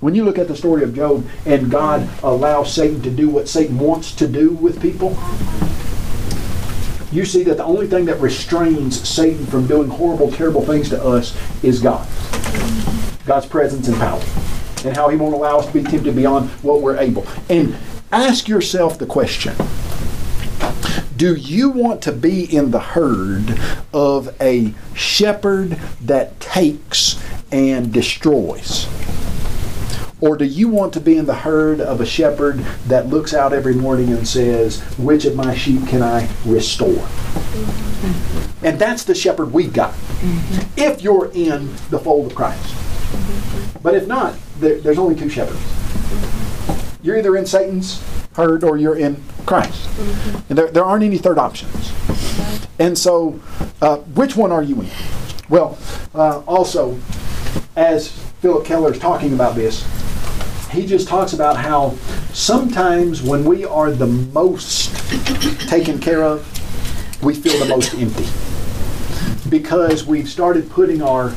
When 0.00 0.14
you 0.14 0.24
look 0.24 0.36
at 0.36 0.46
the 0.46 0.56
story 0.56 0.82
of 0.82 0.94
Job 0.94 1.26
and 1.46 1.70
God 1.70 2.06
allows 2.22 2.70
Satan 2.70 3.00
to 3.00 3.10
do 3.10 3.30
what 3.30 3.48
Satan 3.48 3.78
wants 3.78 4.14
to 4.16 4.28
do 4.28 4.50
with 4.50 4.82
people, 4.82 5.16
you 7.12 7.24
see 7.24 7.42
that 7.44 7.56
the 7.56 7.64
only 7.64 7.86
thing 7.86 8.04
that 8.04 8.20
restrains 8.20 9.08
Satan 9.08 9.44
from 9.46 9.66
doing 9.66 9.88
horrible, 9.88 10.30
terrible 10.30 10.62
things 10.62 10.88
to 10.90 11.04
us 11.04 11.36
is 11.64 11.80
God. 11.80 12.06
God's 13.26 13.46
presence 13.46 13.88
and 13.88 13.96
power. 13.96 14.22
And 14.84 14.96
how 14.96 15.08
he 15.08 15.16
won't 15.16 15.34
allow 15.34 15.58
us 15.58 15.66
to 15.66 15.72
be 15.72 15.82
tempted 15.82 16.14
beyond 16.14 16.48
what 16.62 16.80
we're 16.80 16.96
able. 16.96 17.26
And 17.48 17.76
ask 18.12 18.48
yourself 18.48 18.98
the 18.98 19.06
question 19.06 19.54
Do 21.16 21.34
you 21.34 21.70
want 21.70 22.00
to 22.02 22.12
be 22.12 22.44
in 22.44 22.70
the 22.70 22.80
herd 22.80 23.58
of 23.92 24.34
a 24.40 24.72
shepherd 24.94 25.78
that 26.00 26.38
takes 26.40 27.22
and 27.52 27.92
destroys? 27.92 28.86
Or 30.20 30.36
do 30.36 30.44
you 30.44 30.68
want 30.68 30.92
to 30.94 31.00
be 31.00 31.16
in 31.16 31.26
the 31.26 31.34
herd 31.34 31.80
of 31.80 32.00
a 32.00 32.06
shepherd 32.06 32.58
that 32.86 33.06
looks 33.06 33.32
out 33.32 33.52
every 33.52 33.74
morning 33.74 34.10
and 34.12 34.26
says, 34.26 34.80
Which 34.98 35.24
of 35.24 35.34
my 35.34 35.54
sheep 35.54 35.86
can 35.88 36.02
I 36.02 36.28
restore? 36.44 36.88
Mm-hmm. 36.88 38.66
And 38.66 38.78
that's 38.78 39.04
the 39.04 39.14
shepherd 39.14 39.52
we've 39.52 39.72
got. 39.72 39.92
Mm-hmm. 39.92 40.80
If 40.80 41.02
you're 41.02 41.30
in 41.32 41.74
the 41.88 41.98
fold 41.98 42.30
of 42.30 42.34
Christ. 42.34 42.62
Mm-hmm. 42.62 43.78
But 43.82 43.94
if 43.94 44.06
not, 44.06 44.34
there, 44.58 44.78
there's 44.80 44.98
only 44.98 45.14
two 45.14 45.30
shepherds. 45.30 45.60
You're 47.02 47.16
either 47.16 47.36
in 47.36 47.46
Satan's 47.46 48.02
herd 48.34 48.62
or 48.62 48.76
you're 48.76 48.96
in 48.96 49.22
Christ. 49.46 49.88
And 50.48 50.58
there, 50.58 50.70
there 50.70 50.84
aren't 50.84 51.02
any 51.02 51.18
third 51.18 51.38
options. 51.38 51.92
And 52.78 52.96
so, 52.96 53.40
uh, 53.80 53.98
which 53.98 54.36
one 54.36 54.52
are 54.52 54.62
you 54.62 54.82
in? 54.82 54.90
Well, 55.48 55.78
uh, 56.14 56.40
also, 56.40 56.98
as 57.74 58.29
Phillip 58.40 58.64
Keller 58.64 58.92
is 58.94 58.98
talking 58.98 59.34
about 59.34 59.54
this, 59.54 59.86
he 60.70 60.86
just 60.86 61.06
talks 61.06 61.34
about 61.34 61.56
how 61.56 61.90
sometimes 62.32 63.22
when 63.22 63.44
we 63.44 63.66
are 63.66 63.90
the 63.90 64.06
most 64.06 64.96
taken 65.68 65.98
care 65.98 66.24
of, 66.24 66.42
we 67.22 67.34
feel 67.34 67.58
the 67.58 67.66
most 67.66 67.92
empty. 67.94 68.24
Because 69.50 70.06
we've 70.06 70.28
started 70.28 70.70
putting 70.70 71.02
our 71.02 71.34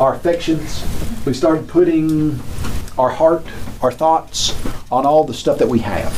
our 0.00 0.14
affections, 0.14 0.84
we 1.24 1.34
started 1.34 1.68
putting 1.68 2.40
our 2.98 3.10
heart, 3.10 3.46
our 3.80 3.92
thoughts 3.92 4.56
on 4.90 5.06
all 5.06 5.22
the 5.22 5.34
stuff 5.34 5.58
that 5.58 5.68
we 5.68 5.78
have. 5.78 6.12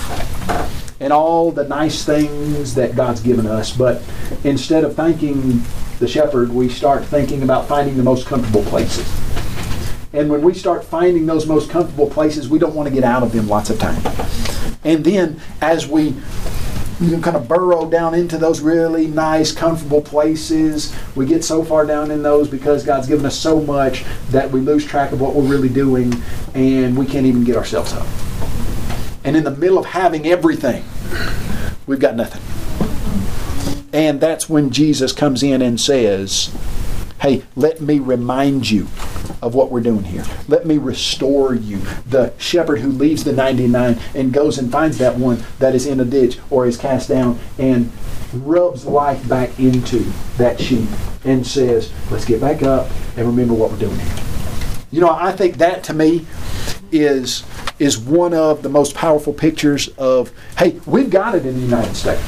And 0.99 1.13
all 1.13 1.51
the 1.51 1.69
nice 1.69 2.07
things 2.07 2.75
that 2.77 2.97
God's 2.97 3.21
given 3.21 3.47
us, 3.47 3.77
but 3.77 4.03
instead 4.45 4.85
of 4.85 4.97
thanking 4.97 5.63
the 5.99 6.09
shepherd, 6.09 6.49
we 6.51 6.71
start 6.71 7.05
thinking 7.05 7.43
about 7.43 7.69
finding 7.69 7.99
the 7.99 8.03
most 8.03 8.27
comfortable 8.27 8.63
places. 8.65 9.07
And 10.15 10.31
when 10.31 10.43
we 10.43 10.55
start 10.55 10.85
finding 10.85 11.27
those 11.27 11.45
most 11.45 11.69
comfortable 11.69 12.09
places, 12.09 12.49
we 12.49 12.61
don't 12.61 12.75
want 12.75 12.89
to 12.89 12.95
get 12.95 13.03
out 13.03 13.25
of 13.25 13.33
them 13.33 13.49
lots 13.49 13.69
of 13.69 13.81
time. 13.81 14.01
And 14.85 15.05
then 15.05 15.41
as 15.61 15.89
we 15.89 16.15
kind 17.21 17.37
of 17.37 17.49
burrow 17.49 17.91
down 17.91 18.15
into 18.15 18.39
those 18.39 18.61
really 18.61 19.09
nice, 19.09 19.51
comfortable 19.51 20.01
places. 20.01 20.95
We 21.17 21.27
get 21.27 21.43
so 21.43 21.65
far 21.65 21.85
down 21.85 22.13
in 22.13 22.23
those 22.23 22.49
because 22.49 22.85
God's 22.85 23.09
given 23.09 23.27
us 23.27 23.37
so 23.37 23.61
much 23.61 24.05
that 24.31 24.51
we 24.51 24.61
lose 24.61 24.85
track 24.85 25.11
of 25.11 25.21
what 25.21 25.35
we're 25.35 25.49
really 25.49 25.69
doing 25.69 26.15
and 26.55 26.97
we 26.97 27.05
can't 27.05 27.27
even 27.27 27.43
get 27.43 27.57
ourselves 27.57 27.93
up. 27.93 28.07
And 29.25 29.37
in 29.37 29.43
the 29.43 29.51
middle 29.51 29.77
of 29.77 29.87
having 29.87 30.27
everything, 30.27 30.85
we've 31.87 31.99
got 31.99 32.15
nothing. 32.15 32.43
And 33.93 34.21
that's 34.21 34.49
when 34.49 34.71
Jesus 34.71 35.13
comes 35.13 35.43
in 35.43 35.63
and 35.63 35.81
says, 35.81 36.55
Hey, 37.21 37.43
let 37.57 37.81
me 37.81 37.99
remind 37.99 38.71
you 38.71 38.87
of 39.45 39.55
what 39.55 39.71
we're 39.71 39.83
doing 39.83 40.05
here. 40.05 40.25
Let 40.49 40.65
me 40.67 40.79
restore 40.79 41.55
you. 41.55 41.79
The 42.09 42.33
shepherd 42.39 42.81
who 42.81 42.89
leaves 42.89 43.25
the 43.25 43.33
99 43.33 44.01
and 44.15 44.33
goes 44.33 44.59
and 44.59 44.73
finds 44.73 44.97
that 44.99 45.17
one 45.17 45.45
that 45.59 45.75
is 45.75 45.87
in 45.87 46.01
a 46.01 46.05
ditch 46.05 46.39
or 46.51 46.67
is 46.67 46.79
cast 46.79 47.11
down 47.11 47.39
and 47.59 47.93
rubs 48.33 48.87
life 48.87 49.29
back 49.29 49.61
into 49.61 49.99
that 50.39 50.59
sheep 50.59 50.89
and 51.25 51.47
says, 51.47 51.93
let's 52.11 52.25
get 52.25 52.41
back 52.41 52.63
up 52.63 52.91
and 53.19 53.27
remember 53.27 53.53
what 53.53 53.71
we're 53.71 53.79
doing 53.79 53.99
here. 53.99 54.17
You 54.91 55.01
know, 55.03 55.11
I 55.11 55.33
think 55.33 55.59
that 55.59 55.85
to 55.85 55.95
me 55.95 56.27
is 56.91 57.45
is 57.81 57.99
one 57.99 58.33
of 58.33 58.63
the 58.63 58.69
most 58.69 58.95
powerful 58.95 59.33
pictures 59.33 59.89
of 59.99 60.33
hey, 60.57 60.81
we've 60.87 61.11
got 61.11 61.35
it 61.35 61.45
in 61.45 61.55
the 61.55 61.61
United 61.61 61.95
States. 61.95 62.23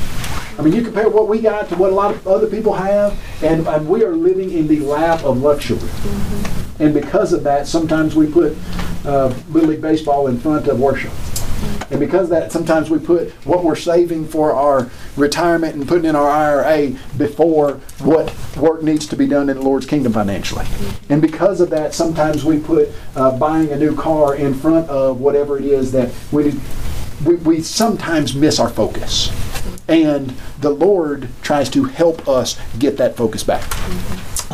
I 0.58 0.62
mean, 0.62 0.74
you 0.74 0.82
compare 0.82 1.08
what 1.08 1.28
we 1.28 1.40
got 1.40 1.68
to 1.70 1.76
what 1.76 1.92
a 1.92 1.94
lot 1.94 2.12
of 2.14 2.26
other 2.26 2.46
people 2.46 2.74
have, 2.74 3.18
and, 3.42 3.66
and 3.66 3.88
we 3.88 4.04
are 4.04 4.14
living 4.14 4.50
in 4.50 4.66
the 4.66 4.80
lap 4.80 5.22
of 5.22 5.38
luxury. 5.38 5.78
Mm-hmm. 5.78 6.65
And 6.78 6.92
because 6.92 7.32
of 7.32 7.42
that, 7.44 7.66
sometimes 7.66 8.14
we 8.14 8.26
put 8.26 8.56
uh, 9.04 9.34
Little 9.50 9.70
League 9.70 9.82
Baseball 9.82 10.26
in 10.26 10.38
front 10.38 10.68
of 10.68 10.78
worship. 10.78 11.12
And 11.90 12.00
because 12.00 12.28
that, 12.30 12.50
sometimes 12.50 12.90
we 12.90 12.98
put 12.98 13.30
what 13.46 13.62
we're 13.62 13.76
saving 13.76 14.26
for 14.26 14.52
our 14.52 14.90
retirement 15.16 15.76
and 15.76 15.86
putting 15.86 16.04
in 16.04 16.16
our 16.16 16.28
IRA 16.28 16.96
before 17.16 17.74
what 18.00 18.34
work 18.56 18.82
needs 18.82 19.06
to 19.06 19.16
be 19.16 19.26
done 19.26 19.48
in 19.48 19.56
the 19.56 19.62
Lord's 19.62 19.86
kingdom 19.86 20.12
financially. 20.12 20.66
And 21.08 21.22
because 21.22 21.60
of 21.60 21.70
that, 21.70 21.94
sometimes 21.94 22.44
we 22.44 22.58
put 22.58 22.88
uh, 23.14 23.38
buying 23.38 23.70
a 23.70 23.76
new 23.76 23.94
car 23.94 24.34
in 24.34 24.52
front 24.52 24.88
of 24.90 25.20
whatever 25.20 25.58
it 25.58 25.64
is 25.64 25.92
that 25.92 26.12
we, 26.32 26.54
we, 27.24 27.36
we 27.36 27.60
sometimes 27.62 28.34
miss 28.34 28.58
our 28.58 28.68
focus. 28.68 29.30
And 29.88 30.30
the 30.60 30.70
Lord 30.70 31.28
tries 31.42 31.70
to 31.70 31.84
help 31.84 32.28
us 32.28 32.58
get 32.78 32.96
that 32.96 33.16
focus 33.16 33.44
back. 33.44 33.62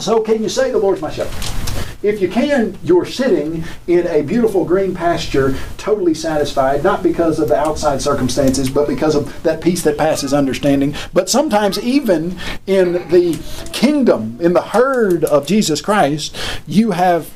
So, 0.00 0.20
can 0.20 0.42
you 0.42 0.48
say 0.48 0.70
the 0.70 0.78
Lord's 0.78 1.00
my 1.00 1.10
shepherd? 1.10 1.61
If 2.02 2.20
you 2.20 2.28
can, 2.28 2.76
you're 2.82 3.06
sitting 3.06 3.64
in 3.86 4.08
a 4.08 4.22
beautiful 4.22 4.64
green 4.64 4.92
pasture, 4.92 5.56
totally 5.76 6.14
satisfied, 6.14 6.82
not 6.82 7.02
because 7.02 7.38
of 7.38 7.48
the 7.48 7.56
outside 7.56 8.02
circumstances, 8.02 8.68
but 8.68 8.88
because 8.88 9.14
of 9.14 9.42
that 9.44 9.60
peace 9.60 9.84
that 9.84 9.96
passes 9.96 10.34
understanding. 10.34 10.96
But 11.12 11.30
sometimes, 11.30 11.78
even 11.78 12.38
in 12.66 12.94
the 13.08 13.40
kingdom, 13.72 14.36
in 14.40 14.52
the 14.52 14.62
herd 14.62 15.24
of 15.24 15.46
Jesus 15.46 15.80
Christ, 15.80 16.36
you 16.66 16.90
have 16.90 17.30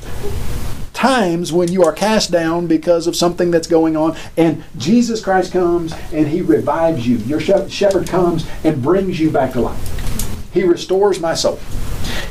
times 0.92 1.52
when 1.52 1.70
you 1.70 1.84
are 1.84 1.92
cast 1.92 2.32
down 2.32 2.66
because 2.66 3.06
of 3.06 3.14
something 3.14 3.52
that's 3.52 3.68
going 3.68 3.96
on, 3.96 4.16
and 4.36 4.64
Jesus 4.78 5.22
Christ 5.22 5.52
comes 5.52 5.92
and 6.12 6.26
He 6.26 6.40
revives 6.40 7.06
you. 7.06 7.18
Your 7.18 7.38
shepherd 7.38 8.08
comes 8.08 8.48
and 8.64 8.82
brings 8.82 9.20
you 9.20 9.30
back 9.30 9.52
to 9.52 9.60
life. 9.60 10.50
He 10.52 10.64
restores 10.64 11.20
my 11.20 11.34
soul. 11.34 11.60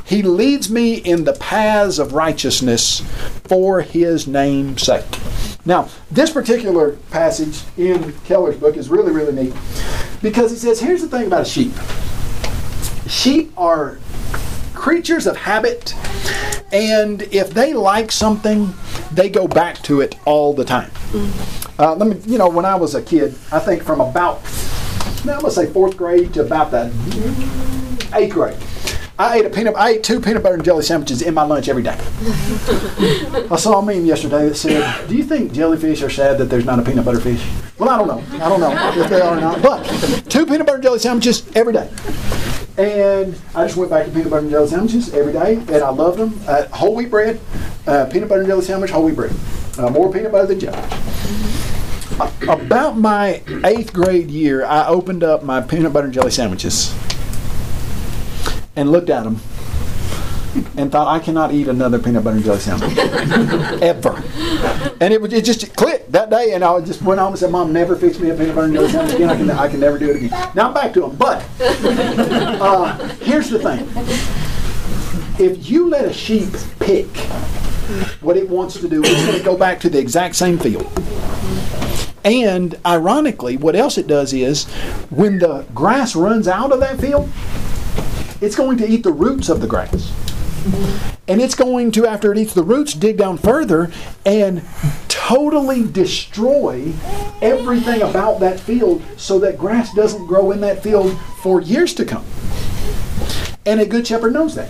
He 0.06 0.22
leads 0.22 0.70
me 0.70 0.96
in 0.96 1.24
the 1.24 1.34
paths 1.34 2.00
of 2.00 2.14
righteousness 2.14 3.02
for 3.46 3.82
his 3.82 4.28
name's 4.28 4.84
sake. 4.84 5.06
Now, 5.66 5.90
this 6.12 6.32
particular 6.32 6.92
passage 7.10 7.62
in 7.76 8.14
Keller's 8.26 8.58
book 8.58 8.78
is 8.78 8.90
really, 8.90 9.12
really 9.12 9.34
neat 9.34 9.54
because 10.22 10.52
he 10.52 10.58
says 10.58 10.80
here's 10.80 11.02
the 11.02 11.08
thing 11.08 11.28
about 11.28 11.42
a 11.42 11.46
sheep 11.46 11.74
sheep 13.08 13.52
are 13.58 13.98
creatures 14.74 15.26
of 15.26 15.38
habit, 15.38 15.96
and 16.72 17.24
if 17.24 17.52
they 17.52 17.74
like 17.74 18.12
something, 18.12 18.74
they 19.12 19.30
go 19.30 19.48
back 19.48 19.78
to 19.84 20.02
it 20.02 20.16
all 20.26 20.54
the 20.54 20.66
time. 20.66 20.92
Mm-hmm. 21.12 21.82
Uh, 21.82 21.96
let 21.96 22.08
me, 22.08 22.32
you 22.32 22.38
know, 22.38 22.50
when 22.50 22.66
I 22.66 22.76
was 22.76 22.96
a 22.96 23.02
kid, 23.02 23.36
I 23.52 23.60
think 23.60 23.84
from 23.84 24.00
about, 24.00 24.42
now 25.26 25.40
let's 25.40 25.56
say 25.56 25.66
fourth 25.66 25.98
grade 25.98 26.34
to 26.36 26.42
about 26.42 26.72
the 26.72 26.86
eighth 28.14 28.34
grade, 28.34 28.58
I 29.18 29.38
ate 29.38 29.46
a 29.46 29.50
peanut. 29.50 29.76
I 29.78 29.92
ate 29.92 30.04
two 30.04 30.20
peanut 30.20 30.44
butter 30.44 30.56
and 30.56 30.66
jelly 30.66 30.84
sandwiches 30.84 31.22
in 31.22 31.34
my 31.34 31.44
lunch 31.44 31.70
every 31.70 31.84
day. 31.84 31.98
I 33.50 33.56
saw 33.56 33.80
a 33.80 33.86
meme 33.86 34.06
yesterday 34.06 34.50
that 34.50 34.56
said, 34.56 35.08
"Do 35.08 35.16
you 35.16 35.24
think 35.24 35.54
jellyfish 35.54 36.02
are 36.02 36.10
sad 36.10 36.38
that 36.40 36.46
there's 36.46 36.66
not 36.66 36.80
a 36.80 36.82
peanut 36.82 37.06
butter 37.06 37.22
fish?" 37.22 37.42
Well, 37.78 37.90
I 37.90 37.98
don't 37.98 38.08
know. 38.08 38.44
I 38.44 38.50
don't 38.50 38.60
know 38.60 39.02
if 39.02 39.10
they 39.10 39.22
are 39.22 39.38
or 39.38 39.40
not. 39.40 39.62
But 39.62 39.84
two 40.30 40.46
peanut 40.46 40.66
butter 40.66 40.76
and 40.76 40.84
jelly 40.84 41.00
sandwiches 41.00 41.50
every 41.56 41.72
day. 41.72 41.90
And 42.78 43.40
I 43.56 43.66
just 43.66 43.78
went 43.78 43.90
back 43.90 44.06
to 44.06 44.12
peanut 44.12 44.30
butter 44.30 44.42
and 44.42 44.52
jelly 44.52 44.68
sandwiches 44.68 45.14
every 45.14 45.32
day, 45.32 45.56
and 45.56 45.78
I 45.78 45.90
loved 45.92 46.20
them. 46.20 46.38
Uh, 46.46 46.66
whole 46.68 46.94
wheat 46.94 47.10
bread, 47.10 47.40
uh, 47.88 48.08
peanut 48.08 48.28
butter 48.28 48.42
and 48.42 48.50
jelly 48.50 48.66
sandwich, 48.66 48.92
whole 48.92 49.06
wheat 49.06 49.16
bread. 49.16 49.34
Uh, 49.78 49.90
more 49.92 50.12
peanut 50.12 50.34
butter 50.34 50.48
than 50.48 50.60
jelly. 50.60 50.78
About 52.50 52.98
my 52.98 53.42
eighth 53.64 53.94
grade 53.94 54.30
year, 54.30 54.66
I 54.66 54.88
opened 54.88 55.24
up 55.24 55.42
my 55.42 55.62
peanut 55.62 55.94
butter 55.94 56.06
and 56.06 56.14
jelly 56.14 56.32
sandwiches 56.32 56.94
and 58.76 58.92
looked 58.92 59.10
at 59.10 59.24
them 59.24 59.40
and 60.78 60.92
thought, 60.92 61.08
I 61.08 61.20
cannot 61.20 61.54
eat 61.54 61.68
another 61.68 62.00
peanut 62.00 62.24
butter 62.24 62.38
and 62.38 62.46
jelly 62.46 62.60
sandwich 62.60 62.98
ever. 63.82 64.24
And 65.02 65.14
it, 65.14 65.34
it 65.34 65.44
just 65.44 65.76
clicked 65.76 66.12
that 66.14 66.30
day, 66.30 66.54
and 66.54 66.64
I 66.64 66.80
just 66.82 67.02
went 67.02 67.20
home 67.20 67.34
and 67.34 67.40
said, 67.40 67.52
Mom, 67.52 67.74
never 67.74 67.96
fix 67.96 68.20
me 68.20 68.30
a 68.30 68.36
peanut 68.36 68.56
butter 68.56 68.68
and 68.68 68.74
jelly 68.74 68.90
sandwich 68.90 69.16
again. 69.16 69.30
I 69.30 69.36
can, 69.36 69.52
I 69.52 69.68
can 69.68 69.80
never 69.80 70.00
do 70.00 70.12
it 70.12 70.16
again. 70.18 70.52
Now 70.56 70.68
I'm 70.68 70.74
back 70.74 70.94
to 70.94 71.02
them. 71.02 71.16
But 71.16 71.46
uh, 71.60 72.98
here's 73.20 73.50
the 73.50 73.60
thing 73.60 73.88
if 75.38 75.70
you 75.70 75.90
let 75.90 76.06
a 76.06 76.14
sheep 76.14 76.54
pick 76.80 77.08
what 78.22 78.38
it 78.38 78.48
wants 78.50 78.80
to 78.80 78.88
do, 78.88 79.02
it's 79.04 79.26
going 79.26 79.38
to 79.38 79.44
go 79.44 79.58
back 79.58 79.80
to 79.82 79.90
the 79.90 80.00
exact 80.00 80.36
same 80.36 80.58
field. 80.58 80.90
And 82.24 82.80
ironically, 82.86 83.58
what 83.58 83.76
else 83.76 83.98
it 83.98 84.08
does 84.08 84.34
is 84.34 84.66
when 85.12 85.38
the 85.38 85.66
grass 85.76 86.16
runs 86.16 86.48
out 86.48 86.72
of 86.72 86.80
that 86.80 87.00
field, 87.00 87.30
it's 88.42 88.56
going 88.56 88.78
to 88.78 88.88
eat 88.88 89.04
the 89.04 89.14
roots 89.14 89.50
of 89.50 89.62
the 89.62 89.68
grass. 89.68 90.12
And 91.28 91.42
it's 91.42 91.56
going 91.56 91.92
to, 91.92 92.08
after 92.08 92.32
it 92.32 92.38
eats 92.38 92.54
the 92.54 92.64
roots, 92.64 92.94
dig 92.94 93.18
down 93.18 93.38
further 93.38 93.92
and 94.26 94.64
totally 95.08 95.88
destroy 95.88 96.92
everything 97.42 98.02
about 98.02 98.40
that 98.40 98.60
field 98.60 99.04
so 99.18 99.40
that 99.40 99.58
grass 99.58 99.94
doesn't 99.94 100.26
grow 100.28 100.52
in 100.52 100.62
that 100.62 100.82
field 100.82 101.20
for 101.42 101.62
years 101.62 101.94
to 101.96 102.06
come. 102.06 102.26
And 103.66 103.80
a 103.80 103.86
good 103.86 104.06
shepherd 104.06 104.34
knows 104.34 104.56
that. 104.56 104.70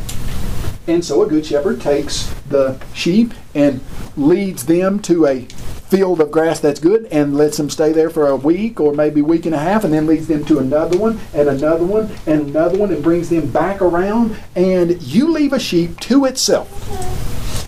And 0.88 1.03
so 1.03 1.24
a 1.24 1.28
good 1.28 1.45
shepherd 1.45 1.82
takes 1.82 2.34
the 2.47 2.80
sheep 2.93 3.34
and 3.53 3.82
leads 4.16 4.66
them 4.66 4.99
to 5.01 5.26
a 5.26 5.47
field 5.90 6.20
of 6.20 6.32
grass 6.32 6.60
that's 6.60 6.80
good 6.80 7.06
and 7.12 7.38
lets 7.38 7.58
them 7.58 7.70
stay 7.70 7.92
there 7.92 8.10
for 8.10 8.28
a 8.28 8.36
week 8.36 8.80
or 8.80 8.94
maybe 8.94 9.22
a 9.22 9.24
week 9.24 9.46
and 9.46 9.54
a 9.54 9.60
half 9.60 9.84
and 9.84 9.94
then 9.94 10.08
leads 10.08 10.28
them 10.28 10.44
to 10.44 10.58
another 10.58 10.98
one 10.98 11.20
and 11.34 11.48
another 11.48 11.86
one 11.86 12.10
and 12.26 12.50
another 12.50 12.78
one 12.78 12.92
and 12.92 13.04
brings 13.04 13.30
them 13.30 13.50
back 13.52 13.82
around 13.82 14.36
and 14.56 15.02
you 15.04 15.30
leave 15.30 15.54
a 15.54 15.60
sheep 15.60 16.00
to 16.00 16.26
itself. 16.26 16.72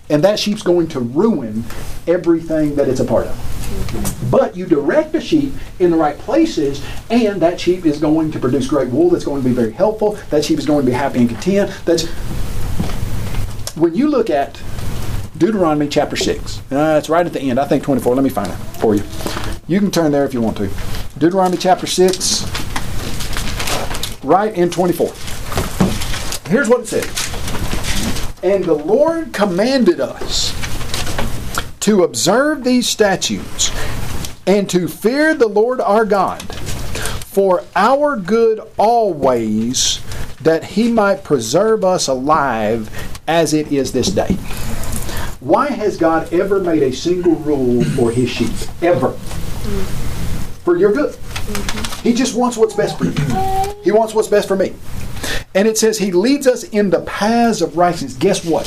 And 0.09 0.24
that 0.24 0.39
sheep's 0.39 0.63
going 0.63 0.88
to 0.89 0.99
ruin 0.99 1.63
everything 2.07 2.76
that 2.76 2.88
it's 2.88 3.01
a 3.01 3.05
part 3.05 3.28
of. 3.28 4.30
But 4.32 4.55
you 4.55 4.65
direct 4.65 5.11
the 5.11 5.22
sheep 5.22 5.53
in 5.80 5.91
the 5.91 5.97
right 5.97 6.18
places 6.18 6.84
and 7.09 7.41
that 7.41 7.59
sheep 7.59 7.86
is 7.86 7.99
going 7.99 8.32
to 8.32 8.39
produce 8.39 8.68
great 8.68 8.89
wool 8.89 9.09
that's 9.09 9.26
going 9.26 9.43
to 9.43 9.47
be 9.47 9.53
very 9.53 9.74
helpful. 9.74 10.13
That 10.32 10.43
sheep 10.43 10.57
is 10.57 10.65
going 10.65 10.86
to 10.86 10.91
be 10.91 10.95
happy 10.95 11.20
and 11.20 11.30
content. 11.30 11.72
That's 11.86 12.07
when 13.76 13.93
you 13.93 14.07
look 14.09 14.30
at 14.32 14.59
Deuteronomy 15.38 15.88
chapter 15.88 16.15
6. 16.15 16.59
Uh, 16.71 16.95
it's 16.97 17.09
right 17.09 17.25
at 17.25 17.33
the 17.33 17.39
end. 17.39 17.59
I 17.59 17.65
think 17.65 17.83
24. 17.83 18.15
Let 18.15 18.23
me 18.23 18.29
find 18.29 18.51
it 18.51 18.55
for 18.55 18.95
you. 18.95 19.03
You 19.67 19.79
can 19.79 19.91
turn 19.91 20.11
there 20.11 20.25
if 20.25 20.33
you 20.33 20.41
want 20.41 20.57
to. 20.57 20.69
Deuteronomy 21.17 21.57
chapter 21.57 21.85
6, 21.85 22.43
right 24.23 24.53
in 24.55 24.69
24. 24.69 25.13
Here's 26.49 26.69
what 26.69 26.81
it 26.81 26.88
says 26.88 28.43
And 28.43 28.63
the 28.63 28.73
Lord 28.73 29.33
commanded 29.33 29.99
us 29.99 30.55
to 31.81 32.03
observe 32.03 32.63
these 32.63 32.88
statutes 32.88 33.71
and 34.47 34.69
to 34.69 34.88
fear 34.88 35.35
the 35.35 35.47
Lord 35.47 35.81
our 35.81 36.05
God 36.05 36.41
for 37.38 37.63
our 37.75 38.17
good 38.17 38.59
always, 38.77 40.01
that 40.41 40.63
he 40.63 40.91
might 40.91 41.23
preserve 41.23 41.83
us 41.85 42.07
alive 42.07 42.89
as 43.27 43.53
it 43.53 43.71
is 43.71 43.91
this 43.91 44.09
day. 44.09 44.35
Why 45.47 45.67
has 45.69 45.95
God 45.95 46.33
ever 46.33 46.59
made 46.59 46.83
a 46.83 46.91
single 46.91 47.35
rule 47.35 47.81
for 47.81 48.11
his 48.11 48.29
sheep? 48.29 48.51
Ever. 48.81 49.11
For 50.65 50.75
your 50.75 50.91
good. 50.91 51.15
He 52.03 52.11
just 52.11 52.35
wants 52.35 52.57
what's 52.57 52.73
best 52.73 52.97
for 52.97 53.05
you. 53.05 53.13
He 53.81 53.93
wants 53.93 54.13
what's 54.13 54.27
best 54.27 54.49
for 54.49 54.57
me. 54.57 54.73
And 55.55 55.65
it 55.65 55.77
says 55.77 55.99
he 55.99 56.11
leads 56.11 56.47
us 56.47 56.65
in 56.65 56.89
the 56.89 56.99
paths 57.03 57.61
of 57.61 57.77
righteousness. 57.77 58.15
Guess 58.15 58.43
what? 58.43 58.65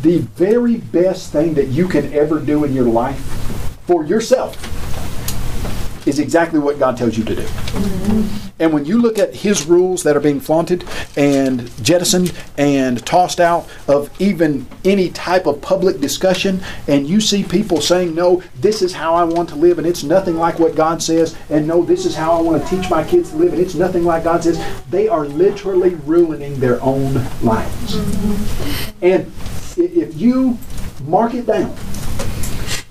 The 0.00 0.26
very 0.34 0.78
best 0.78 1.30
thing 1.30 1.52
that 1.52 1.66
you 1.66 1.86
can 1.88 2.10
ever 2.14 2.40
do 2.40 2.64
in 2.64 2.72
your 2.72 2.86
life 2.86 3.20
for 3.86 4.02
yourself 4.02 4.79
is 6.06 6.18
exactly 6.18 6.58
what 6.58 6.78
God 6.78 6.96
tells 6.96 7.16
you 7.16 7.24
to 7.24 7.34
do. 7.34 7.42
Mm-hmm. 7.42 8.50
And 8.60 8.74
when 8.74 8.84
you 8.84 9.00
look 9.00 9.18
at 9.18 9.34
His 9.34 9.64
rules 9.64 10.02
that 10.02 10.16
are 10.16 10.20
being 10.20 10.38
flaunted 10.38 10.84
and 11.16 11.70
jettisoned 11.82 12.34
and 12.58 13.04
tossed 13.06 13.40
out 13.40 13.66
of 13.88 14.10
even 14.20 14.66
any 14.84 15.08
type 15.10 15.46
of 15.46 15.62
public 15.62 15.98
discussion, 16.00 16.62
and 16.86 17.08
you 17.08 17.20
see 17.20 17.42
people 17.42 17.80
saying, 17.80 18.14
No, 18.14 18.42
this 18.56 18.82
is 18.82 18.92
how 18.92 19.14
I 19.14 19.24
want 19.24 19.48
to 19.48 19.54
live, 19.56 19.78
and 19.78 19.86
it's 19.86 20.04
nothing 20.04 20.36
like 20.36 20.58
what 20.58 20.76
God 20.76 21.02
says, 21.02 21.36
and 21.48 21.66
no, 21.66 21.82
this 21.82 22.04
is 22.04 22.14
how 22.14 22.32
I 22.32 22.42
want 22.42 22.62
to 22.62 22.68
teach 22.68 22.90
my 22.90 23.02
kids 23.02 23.30
to 23.30 23.36
live, 23.36 23.54
and 23.54 23.62
it's 23.62 23.74
nothing 23.74 24.04
like 24.04 24.24
God 24.24 24.44
says, 24.44 24.62
they 24.90 25.08
are 25.08 25.24
literally 25.24 25.94
ruining 25.94 26.60
their 26.60 26.80
own 26.82 27.14
lives. 27.42 27.96
Mm-hmm. 27.96 29.04
And 29.04 29.32
if 29.78 30.14
you 30.20 30.58
mark 31.04 31.32
it 31.32 31.46
down, 31.46 31.74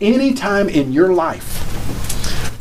any 0.01 0.33
time 0.33 0.67
in 0.67 0.91
your 0.91 1.13
life 1.13 1.58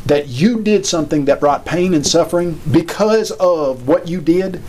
that 0.09 0.27
you 0.27 0.59
did 0.61 0.85
something 0.87 1.25
that 1.25 1.39
brought 1.39 1.65
pain 1.65 1.93
and 1.93 2.05
suffering 2.05 2.59
because 2.71 3.29
of 3.33 3.87
what 3.87 4.07
you 4.07 4.19
did, 4.19 4.59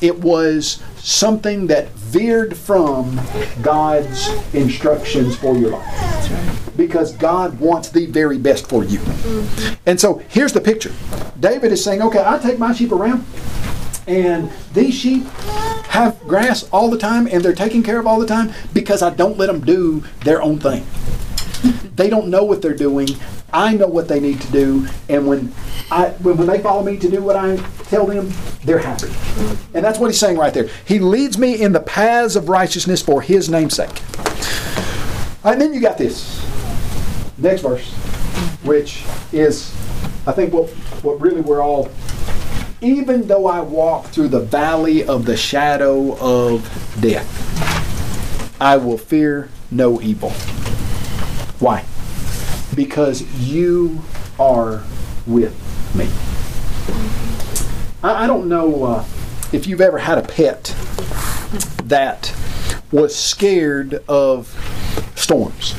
it 0.00 0.18
was 0.18 0.82
something 0.96 1.66
that 1.66 1.90
veered 1.90 2.56
from 2.56 3.20
God's 3.60 4.28
instructions 4.54 5.36
for 5.36 5.54
your 5.54 5.72
life. 5.72 6.76
Because 6.78 7.12
God 7.12 7.60
wants 7.60 7.90
the 7.90 8.06
very 8.06 8.38
best 8.38 8.70
for 8.70 8.82
you. 8.82 9.00
And 9.84 10.00
so 10.00 10.22
here's 10.28 10.54
the 10.54 10.62
picture 10.62 10.92
David 11.38 11.72
is 11.72 11.84
saying, 11.84 12.00
okay, 12.00 12.22
I 12.24 12.38
take 12.38 12.58
my 12.58 12.72
sheep 12.72 12.92
around, 12.92 13.26
and 14.06 14.50
these 14.72 14.94
sheep 14.94 15.24
have 15.90 16.18
grass 16.20 16.66
all 16.70 16.88
the 16.88 16.96
time 16.96 17.26
and 17.26 17.44
they're 17.44 17.52
taken 17.52 17.82
care 17.82 17.98
of 17.98 18.06
all 18.06 18.18
the 18.18 18.26
time 18.26 18.52
because 18.72 19.02
I 19.02 19.10
don't 19.10 19.36
let 19.36 19.48
them 19.48 19.60
do 19.60 20.04
their 20.24 20.40
own 20.40 20.58
thing. 20.58 20.86
They 21.96 22.08
don't 22.08 22.28
know 22.28 22.44
what 22.44 22.62
they're 22.62 22.74
doing. 22.74 23.08
I 23.52 23.74
know 23.74 23.88
what 23.88 24.08
they 24.08 24.20
need 24.20 24.40
to 24.40 24.52
do, 24.52 24.86
and 25.08 25.26
when 25.26 25.52
I 25.90 26.10
when, 26.22 26.36
when 26.36 26.46
they 26.46 26.60
follow 26.60 26.82
me 26.82 26.96
to 26.98 27.10
do 27.10 27.20
what 27.20 27.36
I 27.36 27.56
tell 27.84 28.06
them, 28.06 28.32
they're 28.64 28.78
happy. 28.78 29.08
And 29.74 29.84
that's 29.84 29.98
what 29.98 30.06
he's 30.06 30.20
saying 30.20 30.38
right 30.38 30.54
there. 30.54 30.68
He 30.84 30.98
leads 30.98 31.36
me 31.36 31.60
in 31.60 31.72
the 31.72 31.80
paths 31.80 32.36
of 32.36 32.48
righteousness 32.48 33.02
for 33.02 33.22
his 33.22 33.48
namesake. 33.48 34.02
And 35.42 35.60
then 35.60 35.74
you 35.74 35.80
got 35.80 35.98
this 35.98 36.46
next 37.38 37.62
verse, 37.62 37.90
which 38.62 39.04
is 39.32 39.74
I 40.26 40.32
think 40.32 40.52
what 40.52 40.70
what 41.02 41.20
really 41.20 41.40
we're 41.40 41.62
all 41.62 41.90
even 42.82 43.26
though 43.26 43.46
I 43.46 43.60
walk 43.60 44.06
through 44.06 44.28
the 44.28 44.40
valley 44.40 45.04
of 45.04 45.26
the 45.26 45.36
shadow 45.36 46.16
of 46.18 46.62
death, 47.00 47.28
I 48.60 48.76
will 48.78 48.96
fear 48.96 49.50
no 49.70 50.00
evil. 50.00 50.32
Why? 51.60 51.84
because 52.74 53.22
you 53.38 54.00
are 54.38 54.82
with 55.26 55.54
me. 55.94 56.08
I, 58.02 58.24
I 58.24 58.26
don't 58.26 58.48
know 58.48 58.84
uh, 58.84 59.04
if 59.52 59.66
you've 59.66 59.80
ever 59.80 59.98
had 59.98 60.18
a 60.18 60.22
pet 60.22 60.74
that 61.84 62.34
was 62.92 63.14
scared 63.14 64.02
of 64.08 64.48
storms. 65.14 65.74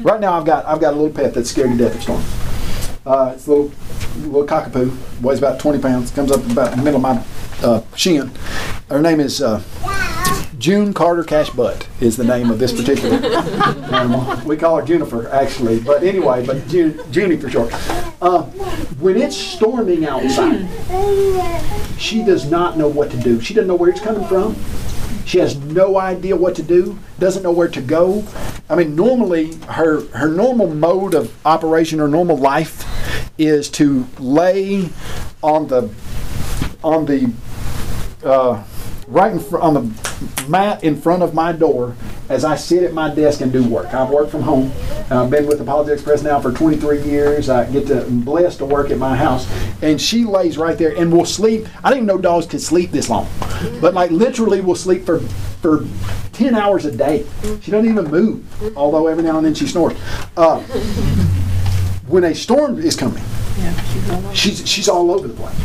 Right 0.00 0.20
now, 0.20 0.38
I've 0.38 0.44
got 0.44 0.64
I've 0.66 0.80
got 0.80 0.94
a 0.94 0.96
little 0.96 1.14
pet 1.14 1.34
that's 1.34 1.50
scared 1.50 1.70
to 1.70 1.76
death 1.76 1.96
of 1.96 2.02
storms. 2.02 3.00
Uh, 3.04 3.32
it's 3.34 3.46
a 3.46 3.50
little 3.50 3.72
little 4.18 4.46
cockapoo, 4.46 4.96
weighs 5.20 5.38
about 5.38 5.58
20 5.60 5.80
pounds, 5.80 6.10
comes 6.10 6.30
up 6.30 6.44
about 6.50 6.72
in 6.72 6.78
the 6.78 6.84
middle 6.84 6.96
of 6.96 7.02
my 7.02 7.24
uh, 7.66 7.82
shin. 7.96 8.30
Her 8.88 9.00
name 9.00 9.20
is 9.20 9.42
uh, 9.42 9.62
June 10.68 10.92
Carter 10.92 11.24
Cash 11.24 11.48
Butt 11.48 11.88
is 11.98 12.18
the 12.18 12.24
name 12.24 12.50
of 12.50 12.58
this 12.58 12.78
particular 12.78 13.16
animal. 13.90 14.38
We 14.44 14.58
call 14.58 14.76
her 14.76 14.84
Juniper, 14.84 15.26
actually, 15.30 15.80
but 15.80 16.02
anyway, 16.02 16.44
but 16.44 16.70
Junie 16.70 17.38
for 17.38 17.48
short. 17.48 17.72
Uh, 18.20 18.42
when 19.00 19.16
it's 19.16 19.34
storming 19.34 20.04
outside, 20.04 20.68
she 21.98 22.22
does 22.22 22.50
not 22.50 22.76
know 22.76 22.86
what 22.86 23.10
to 23.12 23.16
do. 23.16 23.40
She 23.40 23.54
doesn't 23.54 23.66
know 23.66 23.76
where 23.76 23.88
it's 23.88 24.02
coming 24.02 24.28
from. 24.28 24.56
She 25.24 25.38
has 25.38 25.56
no 25.56 25.96
idea 25.96 26.36
what 26.36 26.54
to 26.56 26.62
do. 26.62 26.98
Doesn't 27.18 27.42
know 27.42 27.52
where 27.52 27.68
to 27.68 27.80
go. 27.80 28.26
I 28.68 28.76
mean, 28.76 28.94
normally 28.94 29.54
her 29.70 30.02
her 30.08 30.28
normal 30.28 30.66
mode 30.66 31.14
of 31.14 31.34
operation 31.46 31.98
or 31.98 32.08
normal 32.08 32.36
life 32.36 32.84
is 33.38 33.70
to 33.70 34.06
lay 34.18 34.90
on 35.42 35.68
the 35.68 35.88
on 36.84 37.06
the 37.06 37.32
uh, 38.22 38.62
right 39.08 39.32
in 39.32 39.40
front 39.40 39.64
on 39.64 39.74
the 39.74 40.48
mat 40.48 40.84
in 40.84 41.00
front 41.00 41.22
of 41.22 41.32
my 41.32 41.50
door 41.50 41.94
as 42.28 42.44
I 42.44 42.56
sit 42.56 42.82
at 42.82 42.92
my 42.92 43.12
desk 43.14 43.40
and 43.40 43.50
do 43.50 43.66
work. 43.66 43.94
I've 43.94 44.10
worked 44.10 44.30
from 44.30 44.42
home. 44.42 44.70
I've 45.10 45.30
been 45.30 45.46
with 45.46 45.60
Apologetics 45.60 46.02
Press 46.02 46.22
now 46.22 46.40
for 46.40 46.52
23 46.52 47.02
years. 47.02 47.48
I 47.48 47.70
get 47.70 47.86
to 47.86 48.04
I'm 48.04 48.20
blessed 48.20 48.58
to 48.58 48.66
work 48.66 48.90
at 48.90 48.98
my 48.98 49.16
house, 49.16 49.48
and 49.82 50.00
she 50.00 50.24
lays 50.24 50.58
right 50.58 50.76
there 50.76 50.94
and 50.96 51.10
will 51.10 51.24
sleep. 51.24 51.66
I 51.82 51.88
didn't 51.88 52.04
even 52.04 52.06
know 52.06 52.18
dogs 52.18 52.46
could 52.46 52.60
sleep 52.60 52.90
this 52.90 53.08
long, 53.08 53.28
but 53.80 53.94
like 53.94 54.10
literally 54.10 54.60
will 54.60 54.76
sleep 54.76 55.04
for 55.06 55.20
for 55.60 55.86
10 56.32 56.54
hours 56.54 56.84
a 56.84 56.92
day. 56.92 57.26
She 57.62 57.70
doesn't 57.70 57.90
even 57.90 58.10
move, 58.10 58.76
although 58.76 59.06
every 59.08 59.24
now 59.24 59.38
and 59.38 59.46
then 59.46 59.54
she 59.54 59.66
snores. 59.66 59.98
Uh, 60.36 60.60
when 62.06 62.24
a 62.24 62.34
storm 62.34 62.78
is 62.78 62.94
coming, 62.94 63.24
she's, 64.34 64.66
she's 64.68 64.88
all 64.88 65.10
over 65.10 65.26
the 65.26 65.34
place. 65.34 65.56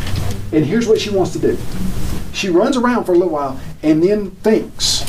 And 0.52 0.66
here's 0.66 0.88
what 0.88 1.00
she 1.00 1.10
wants 1.10 1.32
to 1.34 1.40
do 1.40 1.58
she 2.34 2.50
runs 2.50 2.76
around 2.76 3.06
for 3.06 3.14
a 3.14 3.18
little 3.18 3.34
while 3.34 3.60
and 3.82 4.04
then 4.04 4.32
thinks, 4.32 5.06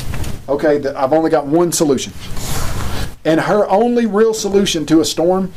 okay, 0.47 0.77
that 0.77 0.95
I've 0.95 1.13
only 1.13 1.29
got 1.29 1.47
one 1.47 1.71
solution. 1.71 2.13
And 3.25 3.41
her 3.41 3.67
only 3.69 4.05
real 4.05 4.33
solution 4.33 4.85
to 4.85 5.01
a 5.01 5.05
storm 5.05 5.51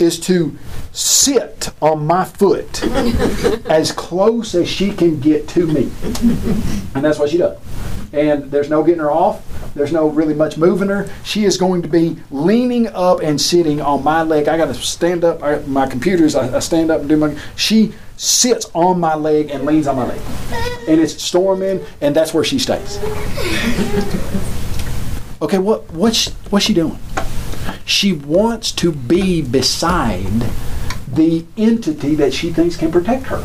is 0.00 0.18
to 0.20 0.58
sit 0.92 1.70
on 1.80 2.06
my 2.06 2.24
foot 2.24 2.82
as 3.66 3.92
close 3.92 4.54
as 4.54 4.68
she 4.68 4.92
can 4.92 5.20
get 5.20 5.46
to 5.48 5.66
me. 5.66 5.90
And 6.94 7.04
that's 7.04 7.18
what 7.18 7.30
she 7.30 7.38
does. 7.38 7.58
And 8.16 8.50
there's 8.50 8.70
no 8.70 8.82
getting 8.82 9.00
her 9.00 9.10
off. 9.10 9.42
There's 9.74 9.92
no 9.92 10.08
really 10.08 10.34
much 10.34 10.56
moving 10.56 10.88
her. 10.88 11.08
She 11.22 11.44
is 11.44 11.58
going 11.58 11.82
to 11.82 11.88
be 11.88 12.16
leaning 12.30 12.88
up 12.88 13.20
and 13.20 13.40
sitting 13.40 13.80
on 13.80 14.02
my 14.02 14.22
leg. 14.22 14.48
I 14.48 14.56
got 14.56 14.66
to 14.66 14.74
stand 14.74 15.22
up. 15.22 15.42
I, 15.42 15.58
my 15.60 15.86
computers. 15.86 16.34
I, 16.34 16.56
I 16.56 16.60
stand 16.60 16.90
up 16.90 17.00
and 17.00 17.08
do 17.08 17.16
my. 17.16 17.36
She 17.56 17.92
sits 18.16 18.70
on 18.72 18.98
my 18.98 19.14
leg 19.14 19.50
and 19.50 19.66
leans 19.66 19.86
on 19.86 19.96
my 19.96 20.06
leg, 20.06 20.20
and 20.88 21.00
it's 21.00 21.22
storming, 21.22 21.84
and 22.00 22.16
that's 22.16 22.32
where 22.32 22.44
she 22.44 22.58
stays. 22.58 22.98
Okay, 25.42 25.58
what 25.58 25.90
what's 25.92 26.32
what's 26.50 26.64
she 26.64 26.72
doing? 26.72 26.98
She 27.84 28.12
wants 28.12 28.72
to 28.72 28.90
be 28.90 29.42
beside 29.42 30.50
the 31.06 31.44
entity 31.56 32.14
that 32.14 32.32
she 32.32 32.52
thinks 32.52 32.76
can 32.76 32.90
protect 32.90 33.26
her. 33.26 33.44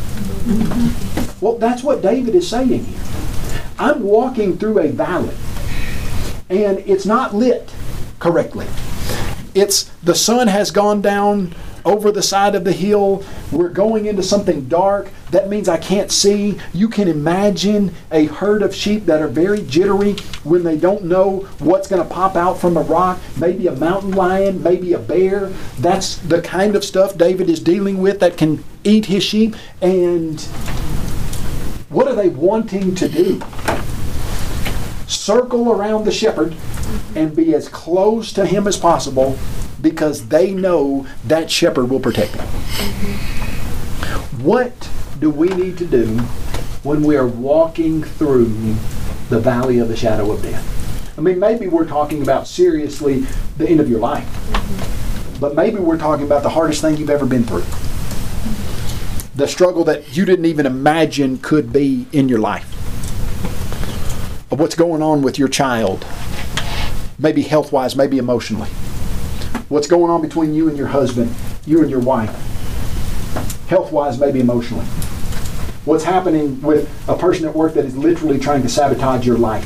Well, 1.41 1.57
that's 1.57 1.83
what 1.83 2.01
David 2.01 2.35
is 2.35 2.47
saying 2.49 2.85
here. 2.85 2.99
I'm 3.81 4.03
walking 4.03 4.59
through 4.59 4.77
a 4.77 4.89
valley 4.89 5.33
and 6.51 6.77
it's 6.85 7.07
not 7.07 7.33
lit 7.33 7.73
correctly. 8.19 8.67
It's 9.55 9.85
the 10.03 10.13
sun 10.13 10.49
has 10.49 10.69
gone 10.69 11.01
down 11.01 11.55
over 11.83 12.11
the 12.11 12.21
side 12.21 12.53
of 12.53 12.63
the 12.63 12.73
hill. 12.73 13.23
We're 13.51 13.69
going 13.69 14.05
into 14.05 14.21
something 14.21 14.65
dark. 14.65 15.09
That 15.31 15.49
means 15.49 15.67
I 15.67 15.77
can't 15.77 16.11
see. 16.11 16.59
You 16.75 16.89
can 16.89 17.07
imagine 17.07 17.95
a 18.11 18.25
herd 18.25 18.61
of 18.61 18.75
sheep 18.75 19.07
that 19.07 19.19
are 19.19 19.27
very 19.27 19.63
jittery 19.63 20.13
when 20.43 20.61
they 20.61 20.77
don't 20.77 21.05
know 21.05 21.39
what's 21.57 21.87
going 21.87 22.03
to 22.03 22.13
pop 22.13 22.35
out 22.35 22.59
from 22.59 22.77
a 22.77 22.81
rock. 22.81 23.17
Maybe 23.39 23.65
a 23.65 23.75
mountain 23.75 24.11
lion, 24.11 24.61
maybe 24.61 24.93
a 24.93 24.99
bear. 24.99 25.47
That's 25.79 26.17
the 26.17 26.43
kind 26.43 26.75
of 26.75 26.85
stuff 26.85 27.17
David 27.17 27.49
is 27.49 27.59
dealing 27.59 27.97
with 27.97 28.19
that 28.19 28.37
can 28.37 28.63
eat 28.83 29.07
his 29.07 29.23
sheep. 29.23 29.55
And 29.81 30.39
what 31.91 32.07
are 32.07 32.15
they 32.15 32.29
wanting 32.29 32.95
to 32.95 33.09
do? 33.09 33.41
Circle 35.07 35.73
around 35.73 36.05
the 36.05 36.11
shepherd 36.11 36.55
and 37.15 37.35
be 37.35 37.53
as 37.53 37.67
close 37.67 38.31
to 38.33 38.45
him 38.45 38.65
as 38.65 38.77
possible 38.77 39.37
because 39.81 40.29
they 40.29 40.51
know 40.53 41.05
that 41.25 41.51
shepherd 41.51 41.89
will 41.89 41.99
protect 41.99 42.31
them. 42.33 42.47
Mm-hmm. 42.47 44.43
What 44.43 44.89
do 45.19 45.29
we 45.29 45.49
need 45.49 45.77
to 45.79 45.85
do 45.85 46.17
when 46.83 47.03
we 47.03 47.17
are 47.17 47.27
walking 47.27 48.03
through 48.03 48.45
the 49.29 49.39
valley 49.39 49.79
of 49.79 49.89
the 49.89 49.97
shadow 49.97 50.31
of 50.31 50.41
death? 50.41 50.65
I 51.17 51.21
mean, 51.21 51.39
maybe 51.39 51.67
we're 51.67 51.85
talking 51.85 52.21
about 52.21 52.47
seriously 52.47 53.25
the 53.57 53.67
end 53.67 53.81
of 53.81 53.89
your 53.89 53.99
life, 53.99 54.23
mm-hmm. 54.23 55.39
but 55.41 55.55
maybe 55.55 55.79
we're 55.79 55.97
talking 55.97 56.25
about 56.25 56.43
the 56.43 56.49
hardest 56.49 56.81
thing 56.81 56.95
you've 56.95 57.09
ever 57.09 57.25
been 57.25 57.43
through. 57.43 57.65
The 59.41 59.47
struggle 59.47 59.83
that 59.85 60.15
you 60.15 60.23
didn't 60.23 60.45
even 60.45 60.67
imagine 60.67 61.39
could 61.39 61.73
be 61.73 62.05
in 62.11 62.29
your 62.29 62.37
life. 62.37 62.71
Of 64.51 64.59
what's 64.59 64.75
going 64.75 65.01
on 65.01 65.23
with 65.23 65.39
your 65.39 65.47
child, 65.47 66.05
maybe 67.17 67.41
health 67.41 67.71
wise, 67.71 67.95
maybe 67.95 68.19
emotionally 68.19 68.69
what's 69.67 69.87
going 69.87 70.11
on 70.11 70.21
between 70.21 70.53
you 70.53 70.69
and 70.69 70.77
your 70.77 70.89
husband, 70.89 71.33
you 71.65 71.81
and 71.81 71.89
your 71.89 72.01
wife, 72.01 72.29
health 73.67 73.91
wise, 73.91 74.19
maybe 74.19 74.39
emotionally. 74.39 74.85
What's 75.85 76.03
happening 76.03 76.61
with 76.61 76.87
a 77.09 77.17
person 77.17 77.47
at 77.47 77.55
work 77.55 77.73
that 77.73 77.85
is 77.85 77.97
literally 77.97 78.37
trying 78.37 78.61
to 78.61 78.69
sabotage 78.69 79.25
your 79.25 79.39
life. 79.39 79.65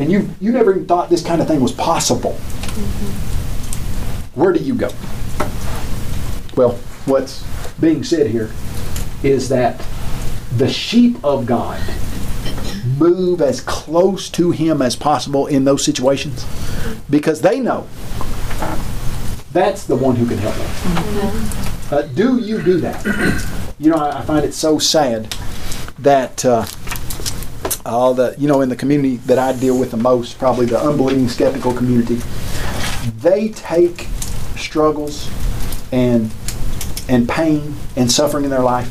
And 0.00 0.10
you, 0.10 0.30
you 0.40 0.50
never 0.50 0.72
even 0.72 0.86
thought 0.86 1.10
this 1.10 1.24
kind 1.24 1.40
of 1.40 1.46
thing 1.46 1.60
was 1.60 1.70
possible. 1.70 2.32
Mm-hmm. 2.32 4.40
Where 4.40 4.52
do 4.52 4.58
you 4.58 4.74
go? 4.74 4.90
Well, 6.56 6.72
what's 7.04 7.44
being 7.80 8.04
said 8.04 8.28
here 8.28 8.50
is 9.22 9.48
that 9.48 9.82
the 10.56 10.68
sheep 10.68 11.22
of 11.24 11.46
God 11.46 11.80
move 12.98 13.40
as 13.40 13.60
close 13.60 14.30
to 14.30 14.50
Him 14.50 14.80
as 14.80 14.96
possible 14.96 15.46
in 15.46 15.64
those 15.64 15.84
situations 15.84 16.46
because 17.10 17.40
they 17.40 17.60
know 17.60 17.86
that's 19.52 19.84
the 19.84 19.96
one 19.96 20.16
who 20.16 20.26
can 20.26 20.38
help 20.38 20.54
them. 20.54 21.98
Uh, 21.98 22.02
do 22.14 22.38
you 22.38 22.62
do 22.62 22.78
that? 22.80 23.74
you 23.78 23.90
know, 23.90 23.96
I, 23.96 24.18
I, 24.18 24.22
find 24.22 24.44
it 24.44 24.52
so 24.52 24.78
sad 24.78 25.34
that 25.98 26.44
uh, 26.44 26.66
all 27.86 28.12
the, 28.12 28.34
you 28.38 28.48
know, 28.48 28.60
in 28.60 28.68
the 28.68 28.76
community 28.76 29.16
that 29.18 29.38
I 29.38 29.58
deal 29.58 29.78
with 29.78 29.92
the 29.92 29.96
most, 29.96 30.38
probably 30.38 30.66
the 30.66 30.78
unbelieving, 30.78 31.28
skeptical 31.28 31.72
community, 31.72 32.20
they 33.18 33.48
take 33.48 34.08
struggles 34.56 35.30
and 35.92 36.30
and 37.08 37.28
pain 37.28 37.74
and 37.96 38.10
suffering 38.10 38.44
in 38.44 38.50
their 38.50 38.62
life 38.62 38.90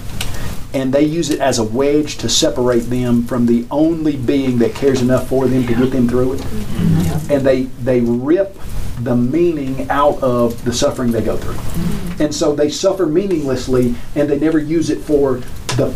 and 0.75 0.93
they 0.93 1.03
use 1.03 1.29
it 1.29 1.39
as 1.39 1.57
a 1.57 1.63
wedge 1.63 2.17
to 2.17 2.27
separate 2.27 2.81
them 2.81 3.23
from 3.23 3.45
the 3.45 3.65
only 3.71 4.17
being 4.17 4.57
that 4.57 4.75
cares 4.75 5.01
enough 5.01 5.29
for 5.29 5.47
them 5.47 5.65
to 5.65 5.73
get 5.73 5.89
them 5.89 6.07
through 6.07 6.33
it. 6.33 6.41
Mm-hmm. 6.41 7.31
And 7.31 7.45
they 7.45 7.63
they 7.63 8.01
rip 8.01 8.57
the 8.99 9.15
meaning 9.15 9.89
out 9.89 10.21
of 10.21 10.63
the 10.65 10.73
suffering 10.73 11.11
they 11.13 11.23
go 11.23 11.37
through. 11.37 12.23
And 12.23 12.35
so 12.35 12.53
they 12.53 12.69
suffer 12.69 13.05
meaninglessly 13.05 13.95
and 14.15 14.29
they 14.29 14.37
never 14.37 14.59
use 14.59 14.89
it 14.89 14.99
for 14.99 15.35
the 15.77 15.95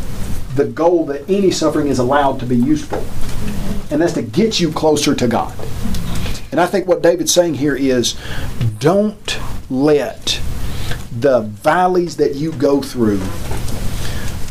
the 0.55 0.65
goal 0.65 1.05
that 1.07 1.29
any 1.29 1.51
suffering 1.51 1.87
is 1.87 1.99
allowed 1.99 2.39
to 2.39 2.45
be 2.45 2.55
used 2.55 2.85
for. 2.85 3.03
And 3.91 4.01
that's 4.01 4.13
to 4.13 4.21
get 4.21 4.61
you 4.61 4.71
closer 4.71 5.13
to 5.13 5.27
God. 5.27 5.53
And 6.51 6.59
I 6.59 6.67
think 6.67 6.87
what 6.87 7.01
David's 7.01 7.33
saying 7.33 7.55
here 7.55 7.75
is 7.75 8.17
don't 8.79 9.39
let 9.69 10.39
the 11.21 11.41
valleys 11.41 12.15
that 12.15 12.35
you 12.35 12.53
go 12.53 12.81
through 12.81 13.19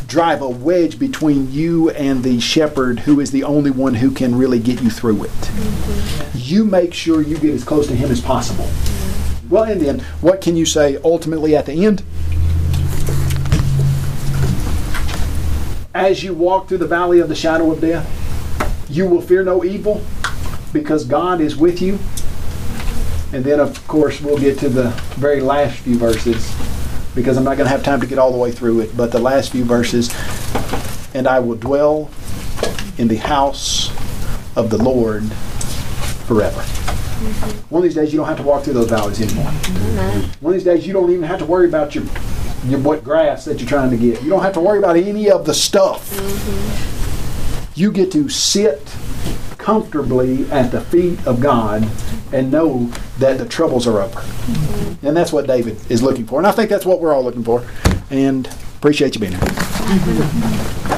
drive 0.07 0.41
a 0.41 0.49
wedge 0.49 0.97
between 0.97 1.51
you 1.51 1.89
and 1.91 2.23
the 2.23 2.39
shepherd 2.39 2.99
who 2.99 3.19
is 3.19 3.31
the 3.31 3.43
only 3.43 3.69
one 3.71 3.93
who 3.93 4.11
can 4.11 4.35
really 4.35 4.59
get 4.59 4.81
you 4.81 4.89
through 4.89 5.23
it. 5.23 5.29
Mm-hmm. 5.29 6.31
You 6.33 6.65
make 6.65 6.93
sure 6.93 7.21
you 7.21 7.37
get 7.37 7.53
as 7.53 7.63
close 7.63 7.87
to 7.87 7.95
him 7.95 8.09
as 8.09 8.19
possible. 8.19 8.65
Mm-hmm. 8.65 9.49
Well, 9.49 9.63
and 9.63 9.81
then, 9.81 9.99
what 10.21 10.41
can 10.41 10.55
you 10.55 10.65
say 10.65 10.97
ultimately 11.03 11.55
at 11.55 11.67
the 11.67 11.85
end? 11.85 12.03
As 15.93 16.23
you 16.23 16.33
walk 16.33 16.67
through 16.67 16.79
the 16.79 16.87
valley 16.87 17.19
of 17.19 17.29
the 17.29 17.35
shadow 17.35 17.71
of 17.71 17.81
death, 17.81 18.07
you 18.89 19.07
will 19.07 19.21
fear 19.21 19.43
no 19.43 19.63
evil 19.63 20.03
because 20.73 21.05
God 21.05 21.41
is 21.41 21.55
with 21.55 21.81
you. 21.81 21.99
And 23.31 23.43
then, 23.43 23.59
of 23.59 23.87
course, 23.87 24.21
we'll 24.21 24.39
get 24.39 24.57
to 24.59 24.69
the 24.69 24.89
very 25.15 25.39
last 25.39 25.77
few 25.79 25.97
verses 25.97 26.51
because 27.13 27.37
I'm 27.37 27.43
not 27.43 27.57
going 27.57 27.65
to 27.65 27.71
have 27.71 27.83
time 27.83 28.01
to 28.01 28.07
get 28.07 28.17
all 28.17 28.31
the 28.31 28.37
way 28.37 28.51
through 28.51 28.79
it. 28.81 28.97
But 28.97 29.11
the 29.11 29.19
last 29.19 29.51
few 29.51 29.63
verses, 29.63 30.09
and 31.13 31.27
I 31.27 31.39
will 31.39 31.55
dwell 31.55 32.09
in 32.97 33.07
the 33.07 33.17
house 33.17 33.89
of 34.55 34.69
the 34.71 34.77
Lord 34.77 35.23
forever. 36.25 36.59
Mm-hmm. 36.59 37.73
One 37.73 37.81
of 37.81 37.83
these 37.83 37.95
days, 37.95 38.11
you 38.11 38.17
don't 38.17 38.27
have 38.27 38.37
to 38.37 38.43
walk 38.43 38.63
through 38.63 38.73
those 38.73 38.89
valleys 38.89 39.21
anymore. 39.21 39.51
Mm-hmm. 39.51 40.45
One 40.45 40.53
of 40.53 40.59
these 40.59 40.63
days, 40.63 40.87
you 40.87 40.93
don't 40.93 41.11
even 41.11 41.23
have 41.23 41.39
to 41.39 41.45
worry 41.45 41.67
about 41.67 41.93
your, 41.93 42.05
your 42.65 42.79
what 42.79 43.03
grass 43.03 43.45
that 43.45 43.59
you're 43.59 43.69
trying 43.69 43.91
to 43.91 43.97
get. 43.97 44.23
You 44.23 44.29
don't 44.29 44.41
have 44.41 44.53
to 44.53 44.59
worry 44.59 44.79
about 44.79 44.97
any 44.97 45.29
of 45.29 45.45
the 45.45 45.53
stuff. 45.53 46.09
Mm-hmm. 46.15 47.75
You 47.75 47.91
get 47.91 48.11
to 48.13 48.27
sit 48.27 48.95
comfortably 49.69 50.49
at 50.49 50.71
the 50.71 50.81
feet 50.81 51.23
of 51.27 51.39
God 51.39 51.87
and 52.33 52.51
know 52.51 52.85
that 53.19 53.37
the 53.37 53.45
troubles 53.45 53.85
are 53.85 54.01
over. 54.01 54.19
Mm-hmm. 54.19 55.05
And 55.05 55.15
that's 55.15 55.31
what 55.31 55.45
David 55.45 55.77
is 55.91 56.01
looking 56.01 56.25
for. 56.25 56.39
And 56.39 56.47
I 56.47 56.51
think 56.51 56.71
that's 56.71 56.87
what 56.87 56.99
we're 56.99 57.13
all 57.13 57.23
looking 57.23 57.43
for. 57.43 57.63
And 58.09 58.47
appreciate 58.77 59.13
you 59.13 59.21
being 59.21 59.33
here. 59.33 60.89